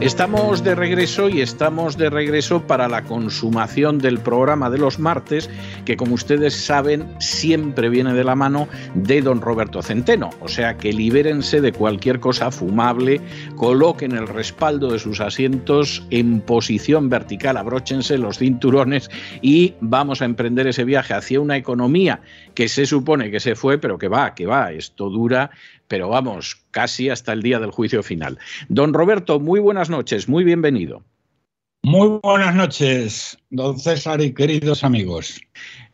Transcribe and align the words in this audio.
Estamos 0.00 0.64
de 0.64 0.74
regreso 0.74 1.28
y 1.28 1.40
estamos 1.40 1.96
de 1.96 2.10
regreso 2.10 2.66
para 2.66 2.88
la 2.88 3.04
consumación 3.04 3.98
del 3.98 4.18
programa 4.18 4.68
de 4.68 4.78
los 4.78 4.98
martes, 4.98 5.48
que 5.84 5.96
como 5.96 6.14
ustedes 6.14 6.54
saben 6.54 7.06
siempre 7.20 7.88
viene 7.90 8.14
de 8.14 8.24
la 8.24 8.34
mano 8.34 8.66
de 8.94 9.22
don 9.22 9.40
Roberto 9.40 9.82
Centeno. 9.82 10.30
O 10.40 10.48
sea 10.48 10.78
que 10.78 10.92
libérense 10.92 11.60
de 11.60 11.72
cualquier 11.72 12.18
cosa 12.18 12.50
fumable, 12.50 13.20
coloquen 13.56 14.12
el 14.12 14.26
respaldo 14.26 14.90
de 14.90 14.98
sus 14.98 15.20
asientos 15.20 16.02
en 16.10 16.40
posición 16.40 17.08
vertical, 17.08 17.56
abróchense 17.56 18.18
los 18.18 18.38
cinturones 18.38 19.10
y 19.42 19.74
vamos 19.80 20.22
a 20.22 20.24
emprender 20.24 20.66
ese 20.66 20.84
viaje 20.84 21.14
hacia 21.14 21.40
una 21.40 21.56
economía 21.56 22.20
que 22.54 22.68
se 22.68 22.84
supone 22.84 23.30
que 23.30 23.40
se 23.40 23.54
fue, 23.54 23.78
pero 23.78 23.96
que 23.96 24.08
va, 24.08 24.34
que 24.34 24.46
va, 24.46 24.72
esto 24.72 25.08
dura 25.08 25.50
pero 25.90 26.08
vamos, 26.08 26.56
casi 26.70 27.10
hasta 27.10 27.32
el 27.32 27.42
día 27.42 27.58
del 27.58 27.72
juicio 27.72 28.04
final. 28.04 28.38
Don 28.68 28.94
Roberto, 28.94 29.40
muy 29.40 29.58
buenas 29.58 29.90
noches, 29.90 30.28
muy 30.28 30.44
bienvenido. 30.44 31.02
Muy 31.82 32.20
buenas 32.22 32.54
noches, 32.54 33.36
don 33.50 33.76
César 33.76 34.20
y 34.20 34.32
queridos 34.32 34.84
amigos. 34.84 35.40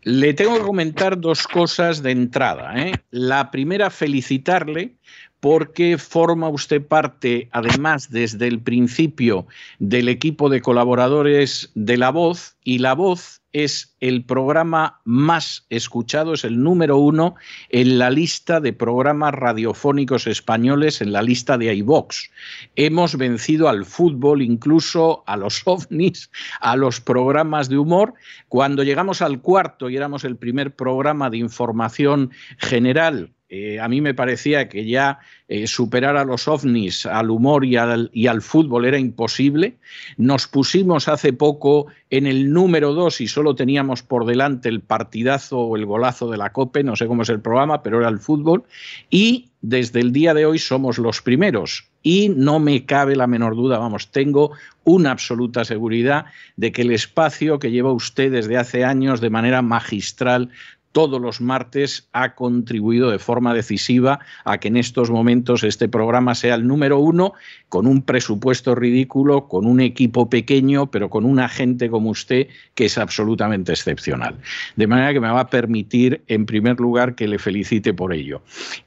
Le 0.03 0.35
tengo 0.35 0.59
que 0.59 0.65
comentar 0.65 1.19
dos 1.19 1.49
cosas 1.49 2.03
de 2.03 2.11
entrada. 2.11 2.75
¿eh? 2.77 2.93
La 3.11 3.51
primera, 3.51 3.89
felicitarle 3.89 4.97
porque 5.41 5.99
forma 5.99 6.49
usted 6.49 6.87
parte, 6.87 7.49
además, 7.53 8.11
desde 8.11 8.49
el 8.49 8.61
principio 8.61 9.47
del 9.79 10.09
equipo 10.09 10.49
de 10.49 10.61
colaboradores 10.61 11.71
de 11.75 11.97
La 11.97 12.11
Voz, 12.11 12.57
y 12.65 12.79
La 12.79 12.95
Voz 12.95 13.43
es 13.53 13.97
el 14.01 14.25
programa 14.25 15.01
más 15.05 15.67
escuchado, 15.71 16.35
es 16.35 16.45
el 16.45 16.63
número 16.63 16.99
uno 16.99 17.37
en 17.71 17.99
la 17.99 18.11
lista 18.11 18.61
de 18.61 18.73
programas 18.73 19.33
radiofónicos 19.35 20.27
españoles, 20.27 21.01
en 21.01 21.13
la 21.13 21.23
lista 21.23 21.57
de 21.57 21.73
iVox. 21.77 22.31
Hemos 22.75 23.17
vencido 23.17 23.69
al 23.69 23.85
fútbol, 23.85 24.43
incluso 24.43 25.23
a 25.27 25.37
los 25.37 25.63
ovnis, 25.65 26.31
a 26.61 26.77
los 26.77 27.01
programas 27.01 27.69
de 27.69 27.79
humor. 27.79 28.15
Cuando 28.49 28.83
llegamos 28.83 29.23
al 29.23 29.41
cuarto 29.41 29.89
y 29.89 29.97
éramos 29.97 30.25
el 30.25 30.37
primer 30.37 30.75
programa 30.75 31.31
de 31.31 31.39
información 31.39 32.33
general 32.59 33.31
eh, 33.49 33.79
a 33.79 33.87
mí 33.87 34.01
me 34.01 34.13
parecía 34.13 34.69
que 34.69 34.87
ya 34.87 35.21
eh, 35.47 35.69
superar 35.69 36.17
a 36.17 36.25
los 36.25 36.49
ovnis, 36.49 37.07
al 37.07 37.31
humor 37.31 37.65
y 37.65 37.77
al, 37.77 38.43
fútbol 38.43 38.87
era 38.87 38.99
imposible. 38.99 39.77
Nos 40.17 40.49
pusimos 40.49 41.07
hace 41.07 41.33
poco 41.33 41.87
en 42.11 42.27
el 42.27 42.53
número 42.53 42.93
dos 42.93 43.21
y 43.21 43.29
solo 43.29 43.55
teníamos 43.55 44.03
por 44.03 44.27
delante 44.27 44.69
el 44.69 44.81
partidazo 44.81 45.59
o 45.61 45.77
el 45.77 45.87
golazo 45.87 46.29
de 46.29 46.39
la 46.39 46.53
COPE, 46.53 46.83
no 46.83 46.97
sé 46.97 47.07
cómo 47.07 47.23
es 47.23 47.29
el 47.29 47.41
programa, 47.41 47.85
pero 47.85 48.01
era 48.01 48.09
el 48.09 48.19
fútbol. 48.19 48.65
Y 49.11 49.51
desde 49.61 50.01
el 50.01 50.13
día 50.13 50.35
de 50.35 50.47
hoy 50.47 50.59
somos 50.59 50.99
los 50.99 51.23
primeros. 51.23 51.89
Y 52.03 52.29
no 52.29 52.61
me 52.61 52.85
cabe 52.85 53.17
la 53.17 53.27
menor 53.27 53.57
duda, 53.57 53.79
vamos, 53.79 54.13
tengo 54.13 54.53
una 54.85 55.11
absoluta 55.11 55.65
seguridad 55.65 56.27
de 56.57 56.71
que 56.71 56.83
el 56.83 56.93
espacio 56.93 57.59
que 57.59 57.73
lleva 57.73 57.93
usted 57.93 58.31
desde 58.31 58.57
hace 58.57 58.85
años 58.85 59.21
de 59.21 59.31
manera 59.31 59.63
magistral 59.63 60.51
todos 60.97 61.21
los 61.21 61.43
martes 61.43 62.09
ha 62.15 62.35
contribuido 62.35 63.11
de 63.11 63.19
forma 63.19 63.53
decisiva 63.53 64.19
a 64.47 64.57
que 64.57 64.69
en 64.69 64.79
estos 64.79 65.11
momentos 65.11 65.63
este 65.63 65.91
programa 65.91 66.35
sea 66.35 66.55
el 66.55 66.67
número 66.67 66.99
uno, 66.99 67.35
con 67.69 67.87
un 67.87 68.01
presupuesto 68.01 68.75
ridículo, 68.75 69.47
con 69.47 69.67
un 69.67 69.81
equipo 69.81 70.31
pequeño, 70.31 70.91
pero 70.91 71.11
con 71.11 71.27
una 71.27 71.51
gente 71.51 71.91
como 71.91 72.09
usted 72.09 72.49
que 72.75 72.87
es 72.87 72.97
absolutamente 72.97 73.73
excepcional. 73.73 74.37
De 74.77 74.87
manera 74.87 75.13
que 75.13 75.21
me 75.21 75.29
va 75.29 75.41
a 75.41 75.51
permitir, 75.51 76.25
en 76.29 76.47
primer 76.47 76.81
lugar, 76.81 77.15
que 77.15 77.29
le 77.29 77.39
felicite 77.39 77.93
por 77.93 78.15
ello. 78.15 78.41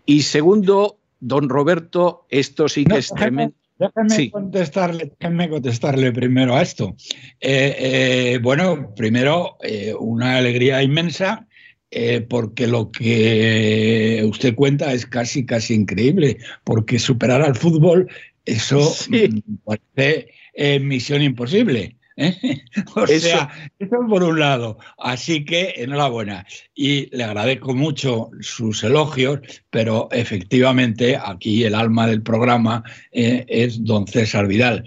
Y 0.08 0.24
segundo, 0.24 0.98
don 1.19 1.48
Roberto, 1.48 2.25
esto 2.31 2.69
sí 2.69 2.86
que 2.86 2.98
es 2.98 3.09
tremendo. 3.14 3.53
Déjame, 3.78 4.31
contestarle, 4.31 5.14
contestarle 5.48 6.12
primero 6.12 6.56
a 6.56 6.64
esto. 6.64 6.96
Eh, 7.40 7.75
eh, 7.78 8.40
bueno, 8.42 8.96
primero, 8.96 9.58
eh, 9.62 9.94
una 9.94 10.38
alegría 10.38 10.81
inmensa 10.81 11.46
eh, 11.91 12.22
porque 12.22 12.67
lo 12.67 12.91
que 12.91 14.23
usted 14.27 14.53
cuenta 14.53 14.94
es 14.94 15.07
casi, 15.07 15.45
casi 15.45 15.73
increíble, 15.73 16.38
porque 16.63 17.00
superar 17.00 17.41
al 17.41 17.55
fútbol, 17.55 18.07
eso 18.45 18.79
parece 19.66 20.29
eh, 20.53 20.79
misión 20.79 21.23
imposible. 21.23 21.95
¿eh? 22.16 22.35
O 22.95 23.07
sea, 23.07 23.50
eso 23.79 23.97
por 24.07 24.23
un 24.23 24.39
lado. 24.39 24.77
Así 25.00 25.45
que 25.45 25.73
enhorabuena. 25.77 26.45
Y 26.75 27.16
le 27.16 27.23
agradezco 27.23 27.73
mucho 27.73 28.29
sus 28.39 28.83
elogios, 28.83 29.39
pero 29.71 30.09
efectivamente 30.11 31.17
aquí 31.17 31.63
el 31.63 31.73
alma 31.73 32.06
del 32.06 32.21
programa 32.21 32.83
es 33.11 33.83
don 33.83 34.06
César 34.06 34.47
Vidal. 34.47 34.83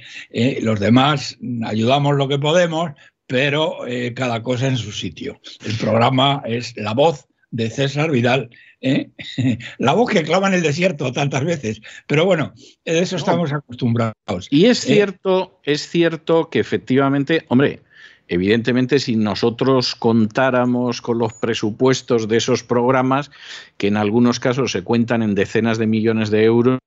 los 0.61 0.79
demás 0.79 1.37
ayudamos 1.65 2.17
lo 2.17 2.29
que 2.29 2.39
podemos, 2.39 2.93
pero 3.33 3.87
eh, 3.87 4.13
cada 4.13 4.43
cosa 4.43 4.69
en 4.69 4.77
su 4.77 4.93
sitio. 4.93 5.41
El 5.65 5.75
programa 5.79 6.43
es 6.45 6.77
la 6.77 6.93
voz 6.93 7.27
de 7.51 7.71
César 7.71 8.11
Vidal, 8.11 8.51
¿eh? 8.83 9.09
la 9.79 9.95
voz 9.95 10.11
que 10.11 10.23
clama 10.23 10.49
en 10.49 10.55
el 10.55 10.63
desierto 10.63 11.11
tantas 11.15 11.43
veces. 11.43 11.81
Pero 12.07 12.27
bueno, 12.27 12.53
de 12.85 12.99
eso 12.99 13.17
estamos 13.17 13.51
acostumbrados. 13.51 14.49
Y 14.51 14.67
es 14.67 14.85
¿eh? 14.85 14.93
cierto, 14.93 15.63
es 15.65 15.89
cierto 15.89 16.51
que 16.51 16.59
efectivamente, 16.59 17.47
hombre, 17.49 17.81
Evidentemente, 18.29 18.99
si 18.99 19.17
nosotros 19.17 19.95
contáramos 19.95 21.03
con 21.03 21.19
los 21.19 21.33
presupuestos 21.35 22.29
de 22.29 22.39
esos 22.39 22.63
programas, 22.63 23.31
que 23.77 23.89
en 23.89 23.97
algunos 23.97 24.41
casos 24.41 24.73
se 24.73 24.83
cuentan 24.83 25.23
en 25.23 25.35
decenas 25.35 25.79
de 25.79 25.87
millones 25.87 26.31
de 26.31 26.45
euros, 26.45 26.79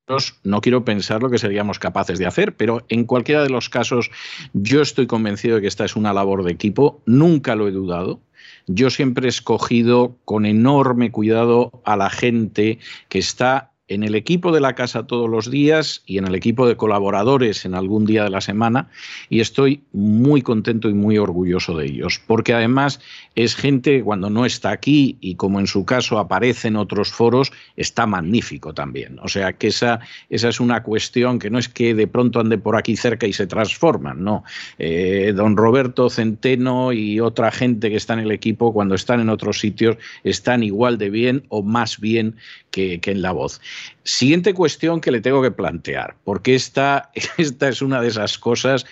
no 0.43 0.61
quiero 0.61 0.85
pensar 0.85 1.21
lo 1.21 1.29
que 1.29 1.37
seríamos 1.37 1.79
capaces 1.79 2.19
de 2.19 2.25
hacer, 2.25 2.55
pero 2.55 2.85
en 2.89 3.05
cualquiera 3.05 3.43
de 3.43 3.49
los 3.49 3.69
casos 3.69 4.11
yo 4.53 4.81
estoy 4.81 5.07
convencido 5.07 5.55
de 5.55 5.61
que 5.61 5.67
esta 5.67 5.85
es 5.85 5.95
una 5.95 6.13
labor 6.13 6.43
de 6.43 6.51
equipo, 6.51 7.01
nunca 7.05 7.55
lo 7.55 7.67
he 7.67 7.71
dudado. 7.71 8.21
Yo 8.67 8.89
siempre 8.89 9.27
he 9.27 9.29
escogido 9.29 10.17
con 10.25 10.45
enorme 10.45 11.11
cuidado 11.11 11.81
a 11.85 11.95
la 11.95 12.09
gente 12.09 12.79
que 13.09 13.19
está 13.19 13.71
en 13.87 14.03
el 14.03 14.15
equipo 14.15 14.51
de 14.51 14.61
la 14.61 14.73
casa 14.73 15.05
todos 15.05 15.29
los 15.29 15.49
días 15.51 16.01
y 16.05 16.17
en 16.17 16.25
el 16.25 16.35
equipo 16.35 16.67
de 16.67 16.75
colaboradores 16.75 17.65
en 17.65 17.75
algún 17.75 18.05
día 18.05 18.23
de 18.23 18.29
la 18.31 18.41
semana 18.41 18.89
y 19.29 19.41
estoy 19.41 19.83
muy 19.93 20.41
contento 20.41 20.89
y 20.89 20.93
muy 20.93 21.17
orgulloso 21.17 21.77
de 21.77 21.85
ellos, 21.85 22.19
porque 22.25 22.53
además 22.53 22.99
es 23.35 23.55
gente 23.55 24.01
cuando 24.03 24.29
no 24.29 24.45
está 24.45 24.71
aquí 24.71 25.17
y 25.21 25.35
como 25.35 25.59
en 25.59 25.67
su 25.67 25.85
caso 25.85 26.17
aparece 26.17 26.67
en 26.69 26.77
otros 26.77 27.11
foros, 27.11 27.51
está 27.75 28.07
magnífico 28.07 28.73
también. 28.73 29.19
O 29.21 29.27
sea 29.27 29.53
que 29.53 29.67
esa, 29.67 29.99
esa 30.29 30.49
es 30.49 30.59
una 30.59 30.81
cuestión 30.81 31.37
que 31.37 31.49
no 31.49 31.59
es 31.59 31.69
que 31.69 31.93
de 31.93 32.07
pronto 32.07 32.39
ande 32.39 32.57
por 32.57 32.75
aquí 32.75 32.95
cerca 32.95 33.27
y 33.27 33.33
se 33.33 33.45
transforman, 33.45 34.23
no. 34.23 34.43
Eh, 34.79 35.33
don 35.35 35.57
Roberto 35.57 36.09
Centeno 36.09 36.91
y 36.91 37.19
otra 37.19 37.51
gente 37.51 37.89
que 37.89 37.97
está 37.97 38.13
en 38.13 38.19
el 38.19 38.31
equipo 38.31 38.73
cuando 38.73 38.95
están 38.95 39.19
en 39.19 39.29
otros 39.29 39.59
sitios 39.59 39.97
están 40.23 40.63
igual 40.63 40.97
de 40.97 41.09
bien 41.09 41.43
o 41.49 41.61
más 41.61 41.99
bien 41.99 42.35
que, 42.75 43.11
en 43.11 43.21
la 43.21 43.31
voz. 43.31 43.61
Siguiente 44.03 44.53
cuestión 44.53 44.99
que 44.99 45.11
le 45.11 45.21
tengo 45.21 45.41
que 45.41 45.51
plantear, 45.51 46.15
porque 46.23 46.55
esta, 46.55 47.11
esta 47.37 47.69
es 47.69 47.81
una 47.81 48.01
de 48.01 48.09
esas 48.09 48.37
cosas 48.37 48.85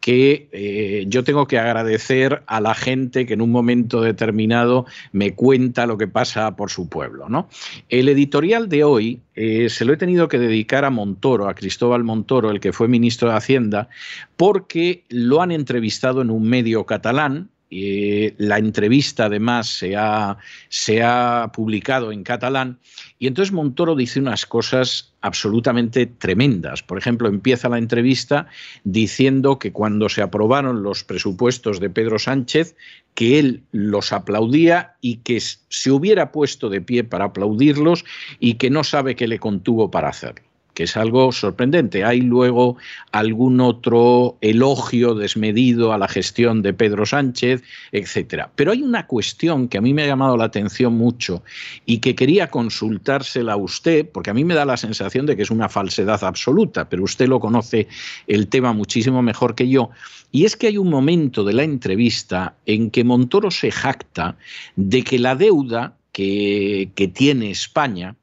que 0.00 0.48
eh, 0.52 1.04
yo 1.08 1.24
tengo 1.24 1.48
que 1.48 1.58
agradecer 1.58 2.42
a 2.46 2.60
la 2.60 2.74
gente 2.74 3.26
que 3.26 3.34
en 3.34 3.42
un 3.42 3.50
momento 3.50 4.00
determinado 4.00 4.86
me 5.10 5.34
cuenta 5.34 5.86
lo 5.86 5.98
que 5.98 6.06
pasa 6.06 6.54
por 6.54 6.70
su 6.70 6.88
pueblo. 6.88 7.28
¿no? 7.28 7.48
El 7.88 8.08
editorial 8.08 8.68
de 8.68 8.84
hoy 8.84 9.20
eh, 9.34 9.68
se 9.68 9.84
lo 9.84 9.92
he 9.92 9.96
tenido 9.96 10.28
que 10.28 10.38
dedicar 10.38 10.84
a 10.84 10.90
Montoro, 10.90 11.48
a 11.48 11.54
Cristóbal 11.54 12.04
Montoro, 12.04 12.50
el 12.50 12.60
que 12.60 12.72
fue 12.72 12.86
ministro 12.86 13.28
de 13.28 13.36
Hacienda, 13.36 13.88
porque 14.36 15.04
lo 15.08 15.42
han 15.42 15.50
entrevistado 15.50 16.22
en 16.22 16.30
un 16.30 16.48
medio 16.48 16.86
catalán, 16.86 17.50
eh, 17.70 18.34
la 18.38 18.58
entrevista 18.58 19.26
además 19.26 19.66
se 19.68 19.94
ha, 19.94 20.38
se 20.70 21.02
ha, 21.02 21.50
publicado 21.52 22.12
en 22.12 22.22
catalán 22.22 22.78
y 23.18 23.26
entonces 23.26 23.52
Montoro 23.52 23.94
dice 23.94 24.20
unas 24.20 24.46
cosas 24.46 25.12
absolutamente 25.20 26.06
tremendas. 26.06 26.82
Por 26.82 26.96
ejemplo, 26.96 27.28
empieza 27.28 27.68
la 27.68 27.78
entrevista 27.78 28.46
diciendo 28.84 29.58
que 29.58 29.72
cuando 29.72 30.08
se 30.08 30.22
aprobaron 30.22 30.82
los 30.82 31.04
presupuestos 31.04 31.80
de 31.80 31.90
Pedro 31.90 32.18
Sánchez, 32.18 32.74
que 33.14 33.38
él 33.38 33.62
los 33.72 34.12
aplaudía 34.12 34.96
y 35.00 35.16
que 35.16 35.40
se 35.40 35.90
hubiera 35.90 36.32
puesto 36.32 36.70
de 36.70 36.80
pie 36.80 37.04
para 37.04 37.26
aplaudirlos 37.26 38.04
y 38.40 38.54
que 38.54 38.70
no 38.70 38.82
sabe 38.84 39.14
qué 39.14 39.28
le 39.28 39.38
contuvo 39.38 39.90
para 39.90 40.08
hacerlo 40.08 40.47
que 40.78 40.84
es 40.84 40.96
algo 40.96 41.32
sorprendente. 41.32 42.04
Hay 42.04 42.20
luego 42.20 42.76
algún 43.10 43.60
otro 43.60 44.38
elogio 44.40 45.16
desmedido 45.16 45.92
a 45.92 45.98
la 45.98 46.06
gestión 46.06 46.62
de 46.62 46.72
Pedro 46.72 47.04
Sánchez, 47.04 47.64
etcétera. 47.90 48.52
Pero 48.54 48.70
hay 48.70 48.82
una 48.82 49.08
cuestión 49.08 49.66
que 49.66 49.78
a 49.78 49.80
mí 49.80 49.92
me 49.92 50.04
ha 50.04 50.06
llamado 50.06 50.36
la 50.36 50.44
atención 50.44 50.94
mucho 50.94 51.42
y 51.84 51.98
que 51.98 52.14
quería 52.14 52.46
consultársela 52.46 53.54
a 53.54 53.56
usted, 53.56 54.08
porque 54.08 54.30
a 54.30 54.34
mí 54.34 54.44
me 54.44 54.54
da 54.54 54.64
la 54.64 54.76
sensación 54.76 55.26
de 55.26 55.34
que 55.34 55.42
es 55.42 55.50
una 55.50 55.68
falsedad 55.68 56.22
absoluta, 56.22 56.88
pero 56.88 57.02
usted 57.02 57.26
lo 57.26 57.40
conoce 57.40 57.88
el 58.28 58.46
tema 58.46 58.72
muchísimo 58.72 59.20
mejor 59.20 59.56
que 59.56 59.68
yo. 59.68 59.90
Y 60.30 60.44
es 60.44 60.56
que 60.56 60.68
hay 60.68 60.78
un 60.78 60.90
momento 60.90 61.42
de 61.42 61.54
la 61.54 61.64
entrevista 61.64 62.54
en 62.66 62.92
que 62.92 63.02
Montoro 63.02 63.50
se 63.50 63.72
jacta 63.72 64.36
de 64.76 65.02
que 65.02 65.18
la 65.18 65.34
deuda 65.34 65.96
que, 66.12 66.92
que 66.94 67.08
tiene 67.08 67.50
España, 67.50 68.14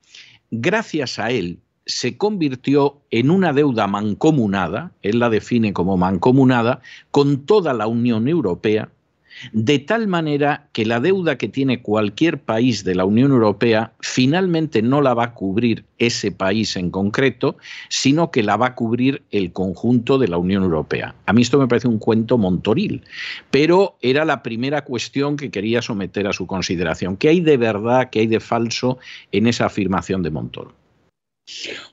gracias 0.51 1.19
a 1.19 1.31
él, 1.31 1.59
se 1.85 2.17
convirtió 2.17 3.01
en 3.11 3.29
una 3.29 3.53
deuda 3.53 3.87
mancomunada, 3.87 4.91
él 5.01 5.19
la 5.19 5.29
define 5.29 5.73
como 5.73 5.97
mancomunada, 5.97 6.81
con 7.11 7.45
toda 7.45 7.73
la 7.73 7.87
Unión 7.87 8.27
Europea, 8.27 8.89
de 9.51 9.79
tal 9.79 10.07
manera 10.07 10.69
que 10.71 10.85
la 10.85 10.99
deuda 10.99 11.37
que 11.37 11.49
tiene 11.49 11.81
cualquier 11.81 12.39
país 12.39 12.83
de 12.83 12.95
la 12.95 13.05
Unión 13.05 13.31
Europea 13.31 13.93
finalmente 13.99 14.81
no 14.81 15.01
la 15.01 15.13
va 15.13 15.25
a 15.25 15.33
cubrir 15.33 15.83
ese 15.97 16.31
país 16.31 16.75
en 16.75 16.89
concreto, 16.89 17.57
sino 17.89 18.31
que 18.31 18.43
la 18.43 18.57
va 18.57 18.67
a 18.67 18.75
cubrir 18.75 19.23
el 19.31 19.51
conjunto 19.51 20.17
de 20.17 20.27
la 20.27 20.37
Unión 20.37 20.63
Europea. 20.63 21.15
A 21.25 21.33
mí 21.33 21.41
esto 21.41 21.59
me 21.59 21.67
parece 21.67 21.87
un 21.87 21.99
cuento 21.99 22.37
montoril, 22.37 23.03
pero 23.51 23.97
era 24.01 24.25
la 24.25 24.41
primera 24.41 24.83
cuestión 24.83 25.35
que 25.37 25.51
quería 25.51 25.81
someter 25.81 26.27
a 26.27 26.33
su 26.33 26.47
consideración. 26.47 27.17
¿Qué 27.17 27.29
hay 27.29 27.41
de 27.41 27.57
verdad, 27.57 28.09
qué 28.09 28.21
hay 28.21 28.27
de 28.27 28.39
falso 28.39 28.99
en 29.31 29.47
esa 29.47 29.65
afirmación 29.65 30.23
de 30.23 30.31
Montoro? 30.31 30.84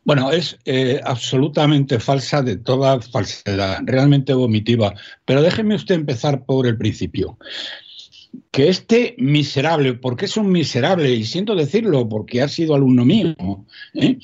Bueno, 0.05 0.33
es 0.33 0.59
eh, 0.65 1.01
absolutamente 1.05 2.01
falsa 2.01 2.43
de 2.43 2.57
toda 2.57 3.01
falsedad, 3.01 3.81
realmente 3.85 4.33
vomitiva. 4.35 4.95
Pero 5.25 5.43
déjeme 5.43 5.75
usted 5.75 5.95
empezar 5.95 6.45
por 6.45 6.67
el 6.67 6.77
principio. 6.77 7.39
Que 8.51 8.71
este 8.71 9.15
miserable, 9.19 9.93
porque 9.93 10.25
es 10.25 10.39
un 10.39 10.51
miserable, 10.51 11.11
y 11.11 11.25
siento 11.25 11.55
decirlo 11.55 12.09
porque 12.09 12.41
ha 12.41 12.49
sido 12.49 12.75
alumno 12.75 13.05
mío, 13.05 13.35
¿eh? 13.93 14.19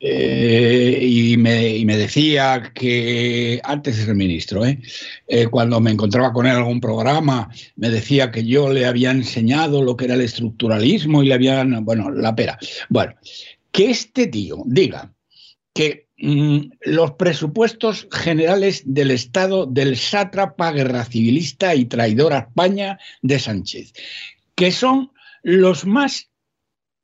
Eh, 0.00 0.98
y, 1.02 1.36
me, 1.38 1.96
decía 1.96 2.72
que 2.74 3.58
antes 3.64 3.98
era 4.00 4.12
ministro, 4.12 4.64
cuando 5.50 5.80
me 5.80 5.90
encontraba 5.90 6.32
con 6.32 6.44
él 6.44 6.52
en 6.52 6.58
algún 6.58 6.80
programa, 6.80 7.48
me 7.76 7.88
decía 7.88 8.30
que 8.30 8.44
yo 8.44 8.70
le 8.70 8.84
había 8.84 9.12
enseñado 9.12 9.82
lo 9.82 9.96
que 9.96 10.04
era 10.04 10.14
el 10.14 10.20
estructuralismo 10.20 11.22
y 11.22 11.28
le 11.28 11.34
habían, 11.34 11.86
bueno, 11.86 12.10
la 12.10 12.36
pera. 12.36 12.58
Bueno, 12.90 13.14
que 13.72 13.90
este 13.90 14.26
tío 14.26 14.62
diga 14.66 15.14
que 15.74 16.08
mm, 16.18 16.58
los 16.82 17.12
presupuestos 17.12 18.08
generales 18.10 18.82
del 18.84 19.10
Estado 19.10 19.66
del 19.66 19.96
sátrapa 19.96 20.72
guerra 20.72 21.04
civilista 21.04 21.74
y 21.74 21.84
traidor 21.84 22.32
a 22.32 22.38
España 22.40 22.98
de 23.22 23.38
Sánchez, 23.38 23.92
que 24.54 24.72
son 24.72 25.12
los 25.42 25.86
más 25.86 26.30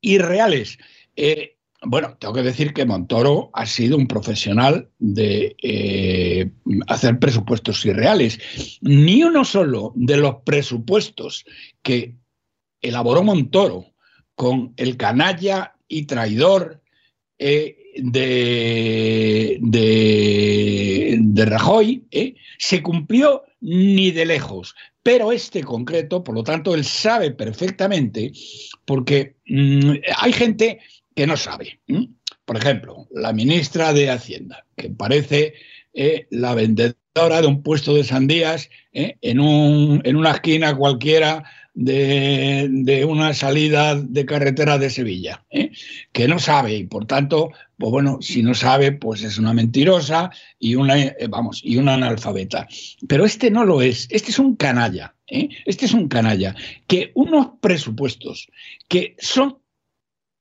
irreales. 0.00 0.78
Eh, 1.16 1.56
bueno, 1.86 2.16
tengo 2.18 2.34
que 2.34 2.42
decir 2.42 2.72
que 2.72 2.86
Montoro 2.86 3.50
ha 3.52 3.66
sido 3.66 3.96
un 3.96 4.06
profesional 4.06 4.90
de 4.98 5.54
eh, 5.62 6.50
hacer 6.88 7.18
presupuestos 7.18 7.84
irreales. 7.84 8.40
Ni 8.80 9.22
uno 9.22 9.44
solo 9.44 9.92
de 9.94 10.16
los 10.16 10.36
presupuestos 10.44 11.44
que 11.82 12.16
elaboró 12.80 13.22
Montoro 13.22 13.86
con 14.34 14.72
el 14.76 14.96
canalla 14.96 15.73
y 15.88 16.06
traidor 16.06 16.82
eh, 17.38 17.76
de, 17.96 19.58
de, 19.60 21.44
Rajoy 21.44 22.06
eh, 22.10 22.34
se 22.58 22.82
cumplió 22.82 23.42
ni 23.60 24.10
de 24.10 24.26
lejos. 24.26 24.74
Pero 25.02 25.32
este 25.32 25.62
concreto, 25.62 26.24
por 26.24 26.34
lo 26.34 26.42
tanto, 26.42 26.74
él 26.74 26.84
sabe 26.84 27.30
perfectamente, 27.30 28.32
porque 28.84 29.36
mm, 29.46 29.92
hay 30.16 30.32
gente 30.32 30.80
que 31.14 31.26
no 31.26 31.36
sabe. 31.36 31.80
Por 32.44 32.56
ejemplo, 32.56 33.06
la 33.12 33.32
ministra 33.32 33.92
de 33.92 34.10
Hacienda, 34.10 34.64
que 34.76 34.90
parece 34.90 35.54
eh, 35.92 36.26
la 36.30 36.54
vendedora 36.54 37.40
de 37.40 37.46
un 37.46 37.62
puesto 37.62 37.94
de 37.94 38.04
sandías 38.04 38.70
en, 38.92 39.38
un, 39.38 40.00
en 40.04 40.16
una 40.16 40.32
esquina 40.32 40.74
cualquiera 40.74 41.44
de, 41.74 43.04
una 43.08 43.34
salida 43.34 43.96
de 43.96 44.24
carretera 44.24 44.78
de 44.78 44.90
Sevilla, 44.90 45.44
¿eh? 45.50 45.72
que 46.12 46.28
no 46.28 46.38
sabe 46.38 46.76
y 46.76 46.84
por 46.84 47.06
tanto, 47.06 47.50
pues 47.76 47.90
bueno, 47.90 48.18
si 48.20 48.42
no 48.42 48.54
sabe, 48.54 48.92
pues 48.92 49.22
es 49.22 49.38
una 49.38 49.52
mentirosa 49.52 50.30
y 50.58 50.76
una, 50.76 50.98
eh, 50.98 51.26
vamos, 51.28 51.60
y 51.64 51.76
una 51.76 51.94
analfabeta. 51.94 52.68
Pero 53.08 53.24
este 53.24 53.50
no 53.50 53.64
lo 53.64 53.82
es, 53.82 54.06
este 54.10 54.30
es 54.30 54.38
un 54.38 54.56
canalla, 54.56 55.14
¿eh? 55.26 55.48
este 55.66 55.86
es 55.86 55.92
un 55.92 56.08
canalla, 56.08 56.54
que 56.86 57.10
unos 57.14 57.48
presupuestos 57.60 58.48
que 58.88 59.16
son 59.18 59.58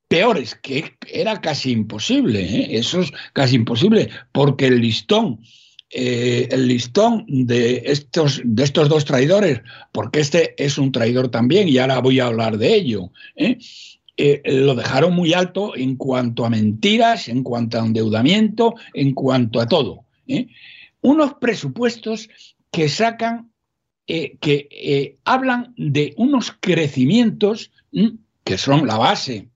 peores, 0.06 0.54
que 0.54 0.96
era 1.10 1.40
casi 1.40 1.72
imposible, 1.72 2.76
eso 2.78 3.00
es 3.00 3.12
casi 3.32 3.56
imposible, 3.56 4.10
porque 4.30 4.68
el 4.68 4.80
listón 4.80 5.40
eh, 5.90 6.48
el 6.50 6.66
listón 6.66 7.24
de 7.28 7.82
estos, 7.86 8.40
de 8.44 8.64
estos 8.64 8.88
dos 8.88 9.04
traidores, 9.04 9.60
porque 9.92 10.20
este 10.20 10.54
es 10.62 10.78
un 10.78 10.90
traidor 10.90 11.28
también, 11.28 11.68
y 11.68 11.78
ahora 11.78 12.00
voy 12.00 12.20
a 12.20 12.26
hablar 12.26 12.58
de 12.58 12.74
ello, 12.74 13.10
¿eh? 13.36 13.58
Eh, 14.16 14.42
lo 14.44 14.76
dejaron 14.76 15.14
muy 15.14 15.32
alto 15.32 15.76
en 15.76 15.96
cuanto 15.96 16.44
a 16.44 16.50
mentiras, 16.50 17.28
en 17.28 17.42
cuanto 17.42 17.80
a 17.80 17.84
endeudamiento, 17.84 18.74
en 18.92 19.12
cuanto 19.12 19.60
a 19.60 19.66
todo. 19.66 20.04
Unos 21.00 21.34
presupuestos 21.34 22.28
que 22.70 22.88
sacan, 22.88 23.50
que 24.06 25.18
hablan 25.24 25.74
de 25.76 26.14
unos 26.16 26.56
crecimientos 26.60 27.72
que 28.44 28.56
son 28.56 28.86
la 28.86 28.98
base 28.98 29.48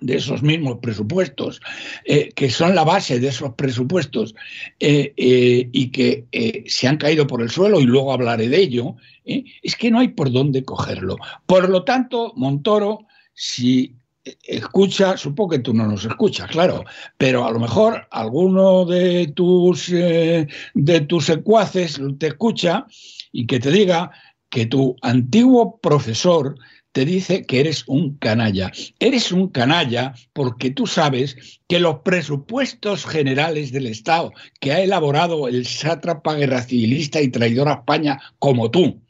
de 0.00 0.16
esos 0.16 0.42
mismos 0.42 0.78
presupuestos, 0.80 1.60
eh, 2.04 2.30
que 2.34 2.50
son 2.50 2.74
la 2.74 2.84
base 2.84 3.18
de 3.18 3.28
esos 3.28 3.54
presupuestos 3.54 4.34
eh, 4.80 5.12
eh, 5.16 5.68
y 5.72 5.90
que 5.90 6.26
se 6.66 6.86
han 6.86 6.98
caído 6.98 7.26
por 7.26 7.42
el 7.42 7.50
suelo, 7.50 7.80
y 7.80 7.84
luego 7.84 8.12
hablaré 8.12 8.48
de 8.48 8.60
ello, 8.60 8.96
es 9.24 9.76
que 9.76 9.90
no 9.90 10.00
hay 10.00 10.08
por 10.08 10.30
dónde 10.30 10.64
cogerlo. 10.64 11.16
Por 11.46 11.68
lo 11.68 11.84
tanto, 11.84 12.32
Montoro, 12.36 13.06
si 13.34 13.94
escucha, 14.42 15.16
supongo 15.16 15.50
que 15.50 15.58
tú 15.60 15.72
no 15.72 15.86
nos 15.86 16.04
escuchas, 16.04 16.50
claro, 16.50 16.84
pero 17.16 17.46
a 17.46 17.50
lo 17.50 17.58
mejor 17.58 18.06
alguno 18.10 18.84
de 18.84 19.28
tus, 19.28 19.88
de 19.88 21.00
tus 21.08 21.24
secuaces 21.24 22.00
te 22.18 22.28
escucha 22.28 22.86
y 23.32 23.46
que 23.46 23.58
te 23.58 23.70
diga 23.70 24.10
que 24.50 24.66
tu 24.66 24.96
antiguo 25.02 25.78
profesor 25.78 26.56
te 26.92 27.04
dice 27.04 27.44
que 27.44 27.60
eres 27.60 27.84
un 27.86 28.16
canalla. 28.16 28.72
Eres 28.98 29.32
un 29.32 29.48
canalla 29.48 30.14
porque 30.32 30.70
tú 30.70 30.86
sabes 30.86 31.36
que 31.68 31.80
los 31.80 31.98
presupuestos 32.00 33.04
generales 33.04 33.72
del 33.72 33.86
Estado 33.86 34.32
que 34.60 34.72
ha 34.72 34.80
elaborado 34.80 35.48
el 35.48 35.66
sátrapa 35.66 36.34
guerra 36.34 36.62
civilista 36.62 37.20
y 37.20 37.28
traidor 37.28 37.68
a 37.68 37.74
España 37.74 38.18
como 38.38 38.70
tú, 38.70 39.02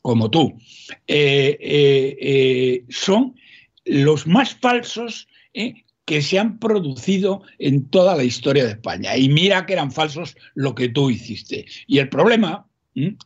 como 0.00 0.30
tú, 0.30 0.58
eh, 1.06 1.56
eh, 1.60 2.16
eh, 2.20 2.84
son 2.88 3.36
los 3.84 4.26
más 4.26 4.54
falsos 4.54 5.28
que 6.04 6.22
se 6.22 6.38
han 6.38 6.58
producido 6.58 7.42
en 7.58 7.88
toda 7.88 8.16
la 8.16 8.24
historia 8.24 8.64
de 8.64 8.72
España. 8.72 9.16
Y 9.16 9.28
mira 9.28 9.66
que 9.66 9.74
eran 9.74 9.92
falsos 9.92 10.36
lo 10.54 10.74
que 10.74 10.88
tú 10.88 11.10
hiciste. 11.10 11.66
Y 11.86 11.98
el 11.98 12.08
problema 12.08 12.66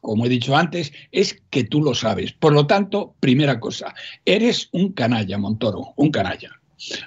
como 0.00 0.26
he 0.26 0.28
dicho 0.28 0.56
antes, 0.56 0.92
es 1.12 1.42
que 1.50 1.64
tú 1.64 1.82
lo 1.82 1.94
sabes. 1.94 2.32
Por 2.32 2.52
lo 2.52 2.66
tanto, 2.66 3.14
primera 3.20 3.58
cosa, 3.60 3.94
eres 4.24 4.68
un 4.72 4.92
canalla, 4.92 5.38
Montoro, 5.38 5.92
un 5.96 6.10
canalla. 6.10 6.50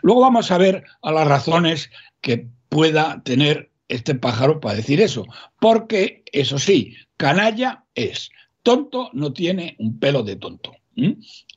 Luego 0.02 0.22
vamos 0.22 0.52
a 0.52 0.58
ver 0.58 0.84
a 1.02 1.12
las 1.12 1.28
razones 1.28 1.90
que 2.22 2.48
pueda 2.70 3.22
tener 3.24 3.72
este 3.88 4.16
pájaro 4.16 4.60
para 4.60 4.76
decir 4.76 5.02
eso. 5.02 5.26
Porque, 5.60 6.24
eso 6.32 6.60
sí, 6.60 6.96
canalla 7.18 7.86
es. 7.96 8.30
Tonto 8.64 9.10
no 9.14 9.34
tiene 9.34 9.76
un 9.80 10.00
pelo 10.00 10.24
de 10.24 10.36
tonto. 10.36 10.74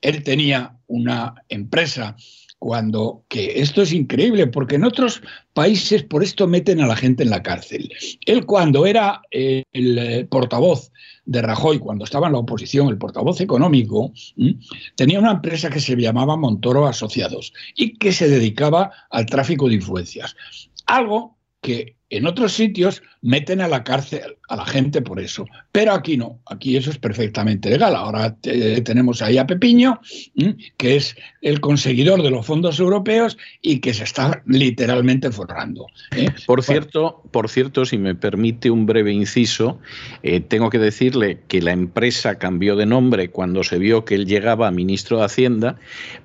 Él 0.01 0.23
tenía 0.23 0.77
una 0.87 1.35
empresa 1.49 2.15
cuando, 2.63 3.25
que 3.27 3.59
esto 3.59 3.81
es 3.81 3.91
increíble, 3.91 4.47
porque 4.47 4.75
en 4.75 4.85
otros 4.85 5.21
países 5.51 6.01
por 6.01 6.23
esto 6.23 6.47
meten 6.47 6.79
a 6.79 6.87
la 6.87 6.95
gente 6.95 7.23
en 7.23 7.29
la 7.29 7.43
cárcel. 7.43 7.91
Él 8.25 8.45
cuando 8.45 8.85
era 8.85 9.21
eh, 9.31 9.63
el 9.73 9.97
eh, 9.97 10.23
portavoz 10.23 10.89
de 11.25 11.41
Rajoy, 11.41 11.79
cuando 11.79 12.05
estaba 12.05 12.27
en 12.27 12.33
la 12.33 12.39
oposición, 12.39 12.87
el 12.87 12.97
portavoz 12.97 13.41
económico, 13.41 14.13
tenía 14.95 15.19
una 15.19 15.31
empresa 15.31 15.69
que 15.69 15.81
se 15.81 15.97
llamaba 15.97 16.37
Montoro 16.37 16.87
Asociados 16.87 17.51
y 17.75 17.97
que 17.97 18.13
se 18.13 18.29
dedicaba 18.29 18.93
al 19.09 19.25
tráfico 19.25 19.67
de 19.67 19.75
influencias. 19.75 20.37
Algo 20.85 21.32
que 21.63 21.95
en 22.09 22.27
otros 22.27 22.53
sitios 22.53 23.01
meten 23.23 23.59
a 23.59 23.67
la 23.67 23.83
cárcel 23.83 24.37
a 24.49 24.55
la 24.55 24.65
gente 24.65 25.01
por 25.01 25.19
eso, 25.19 25.47
pero 25.71 25.93
aquí 25.93 26.15
no, 26.15 26.41
aquí 26.45 26.77
eso 26.77 26.91
es 26.91 26.99
perfectamente 26.99 27.71
legal. 27.71 27.95
Ahora 27.95 28.35
tenemos 28.83 29.23
ahí 29.23 29.39
a 29.39 29.47
Pepiño, 29.47 29.99
que 30.77 30.95
es 30.95 31.15
el 31.41 31.59
conseguidor 31.59 32.21
de 32.21 32.29
los 32.29 32.45
fondos 32.45 32.79
europeos 32.79 33.37
y 33.63 33.79
que 33.79 33.95
se 33.95 34.03
está 34.03 34.43
literalmente 34.45 35.31
forrando. 35.31 35.87
¿eh? 36.15 36.29
Por 36.45 36.61
cierto, 36.61 37.23
por 37.31 37.49
cierto, 37.49 37.83
si 37.85 37.97
me 37.97 38.13
permite 38.13 38.69
un 38.69 38.85
breve 38.85 39.11
inciso, 39.11 39.79
eh, 40.21 40.39
tengo 40.39 40.69
que 40.69 40.77
decirle 40.77 41.39
que 41.47 41.63
la 41.63 41.71
empresa 41.71 42.37
cambió 42.37 42.75
de 42.75 42.85
nombre 42.85 43.31
cuando 43.31 43.63
se 43.63 43.79
vio 43.79 44.05
que 44.05 44.13
él 44.13 44.27
llegaba 44.27 44.67
a 44.67 44.71
ministro 44.71 45.17
de 45.17 45.25
Hacienda, 45.25 45.79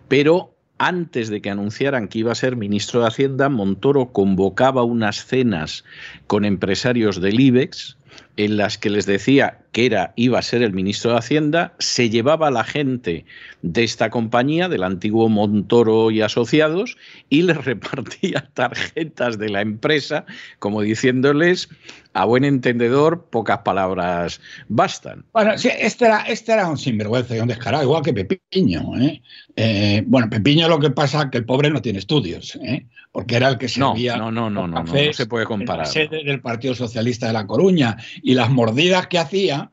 pero 0.09 0.58
antes 0.78 1.28
de 1.28 1.40
que 1.40 1.50
anunciaran 1.50 2.08
que 2.08 2.20
iba 2.20 2.32
a 2.32 2.37
ser 2.37 2.56
ministro 2.56 3.00
de 3.00 3.08
Hacienda, 3.08 3.49
Montoro 3.49 4.12
convocaba 4.12 4.82
unas 4.85 5.25
cenas 5.25 5.85
con 6.26 6.44
empresarios 6.44 7.20
del 7.20 7.40
IBEX 7.40 7.97
en 8.37 8.56
las 8.56 8.78
que 8.78 8.90
les 8.90 9.06
decía 9.06 9.58
que 9.73 9.87
era, 9.87 10.13
iba 10.17 10.39
a 10.39 10.43
ser 10.43 10.63
el 10.63 10.73
ministro 10.73 11.13
de 11.13 11.19
Hacienda, 11.19 11.75
se 11.79 12.11
llevaba 12.11 12.49
a 12.49 12.51
la 12.51 12.65
gente 12.65 13.25
de 13.63 13.85
esta 13.85 14.11
compañía, 14.11 14.69
del 14.69 14.83
antiguo 14.83 15.29
Montoro 15.29 16.11
y 16.11 16.23
asociados, 16.23 16.97
y 17.29 17.43
les 17.43 17.57
repartía 17.65 18.49
tarjetas 18.55 19.39
de 19.39 19.49
la 19.49 19.61
empresa, 19.61 20.25
como 20.59 20.83
diciéndoles, 20.83 21.69
a 22.15 22.25
buen 22.25 22.45
entendedor, 22.45 23.27
pocas 23.31 23.59
palabras 23.59 24.41
bastan. 24.69 25.25
Bueno, 25.33 25.57
sí, 25.57 25.69
este 25.79 26.07
era, 26.07 26.23
este 26.23 26.53
era 26.53 26.69
un 26.69 26.79
sinvergüenza 26.79 27.37
y 27.37 27.41
un 27.41 27.49
descarado, 27.49 27.85
igual 27.85 28.03
que 28.03 28.13
Pepiño. 28.13 28.97
¿eh? 28.99 29.23
Eh, 29.55 30.03
bueno, 30.07 30.29
Pepiño 30.29 30.69
lo 30.69 30.81
que 30.81 30.91
pasa 30.91 31.31
que 31.31 31.39
el 31.39 31.45
pobre 31.45 31.71
no 31.71 31.81
tiene 31.81 31.99
estudios, 31.99 32.59
¿eh? 32.63 32.87
porque 33.13 33.37
era 33.37 33.49
el 33.49 33.59
que 33.59 33.69
servía... 33.69 34.17
No, 34.17 34.33
no, 34.33 34.51
no, 34.51 34.67
no, 34.67 34.83
no, 34.83 34.93
no, 34.93 35.13
se 35.13 35.27
puede 35.27 35.45
comparar. 35.45 35.87
la 35.87 35.93
sede 35.93 36.25
del 36.25 36.41
Partido 36.41 36.75
Socialista 36.75 37.29
de 37.29 37.35
La 37.35 37.47
Coruña 37.47 37.97
y 38.23 38.35
las 38.35 38.51
mordidas 38.51 39.07
que 39.07 39.19
hacía 39.19 39.68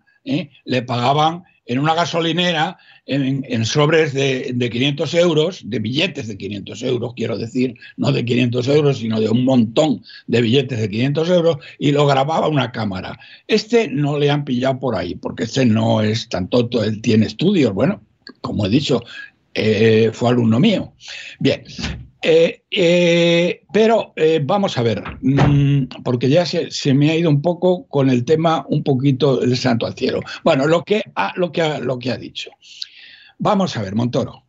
le 0.66 0.82
pagaban 0.82 1.44
en 1.66 1.80
una 1.80 1.96
gasolinera 1.96 2.78
en, 3.08 3.66
sobres 3.66 4.14
de, 4.14 4.52
de, 4.54 4.70
500 4.70 5.14
euros, 5.16 5.62
de 5.64 5.80
billetes 5.80 6.28
de 6.28 6.38
500 6.38 6.84
euros, 6.84 7.14
quiero 7.16 7.38
decir, 7.38 7.76
no 7.98 8.12
de 8.12 8.26
500 8.26 8.68
euros, 8.68 8.98
sino 8.98 9.20
de 9.20 9.30
un 9.30 9.46
montón 9.46 10.04
de 10.28 10.42
billetes 10.42 10.80
de 10.80 10.90
500 10.90 11.30
euros, 11.30 11.58
y 11.78 11.92
lo 11.92 12.08
grababa 12.08 12.48
una 12.48 12.72
cámara. 12.72 13.20
Este 13.48 13.88
no 13.88 14.18
le 14.18 14.30
han 14.30 14.46
pillado 14.46 14.80
por 14.80 14.96
ahí, 14.96 15.16
porque 15.16 15.44
este 15.44 15.66
no 15.66 16.02
es 16.02 16.30
tan 16.30 16.50
tonto, 16.50 16.84
él 16.84 17.02
tiene 17.02 17.28
estudios, 17.28 17.74
bueno, 17.74 18.02
como 18.42 18.66
he 18.66 18.70
dicho, 18.70 19.04
eh, 19.54 20.10
fue 20.12 20.30
alumno 20.30 20.60
mío. 20.60 20.94
Bien, 21.40 21.64
eh, 22.28 22.64
eh, 22.72 23.62
pero 23.72 24.12
eh, 24.16 24.42
vamos 24.44 24.80
a 24.80 24.82
ver, 24.82 25.04
mm, 25.22 26.02
porque 26.04 26.28
ya 26.28 26.44
se, 26.44 26.94
me 26.96 27.12
ha 27.12 27.16
ido 27.16 27.30
un 27.30 27.40
poco 27.40 27.86
con 27.88 28.10
el 28.10 28.26
tema 28.26 28.66
un 28.68 28.84
poquito 28.84 29.38
del 29.38 29.56
santo 29.56 29.86
al 29.86 29.94
cielo. 29.94 30.22
Bueno, 30.44 30.66
lo 30.66 30.84
que 30.84 31.04
ha, 31.14 31.34
lo 31.36 31.52
que 31.52 31.62
lo 31.82 32.00
que 32.00 32.12
ha 32.12 32.18
dicho. 32.18 32.50
Vamos 33.38 33.78
a 33.78 33.84
ver, 33.84 33.94
Montoro. 33.94 34.44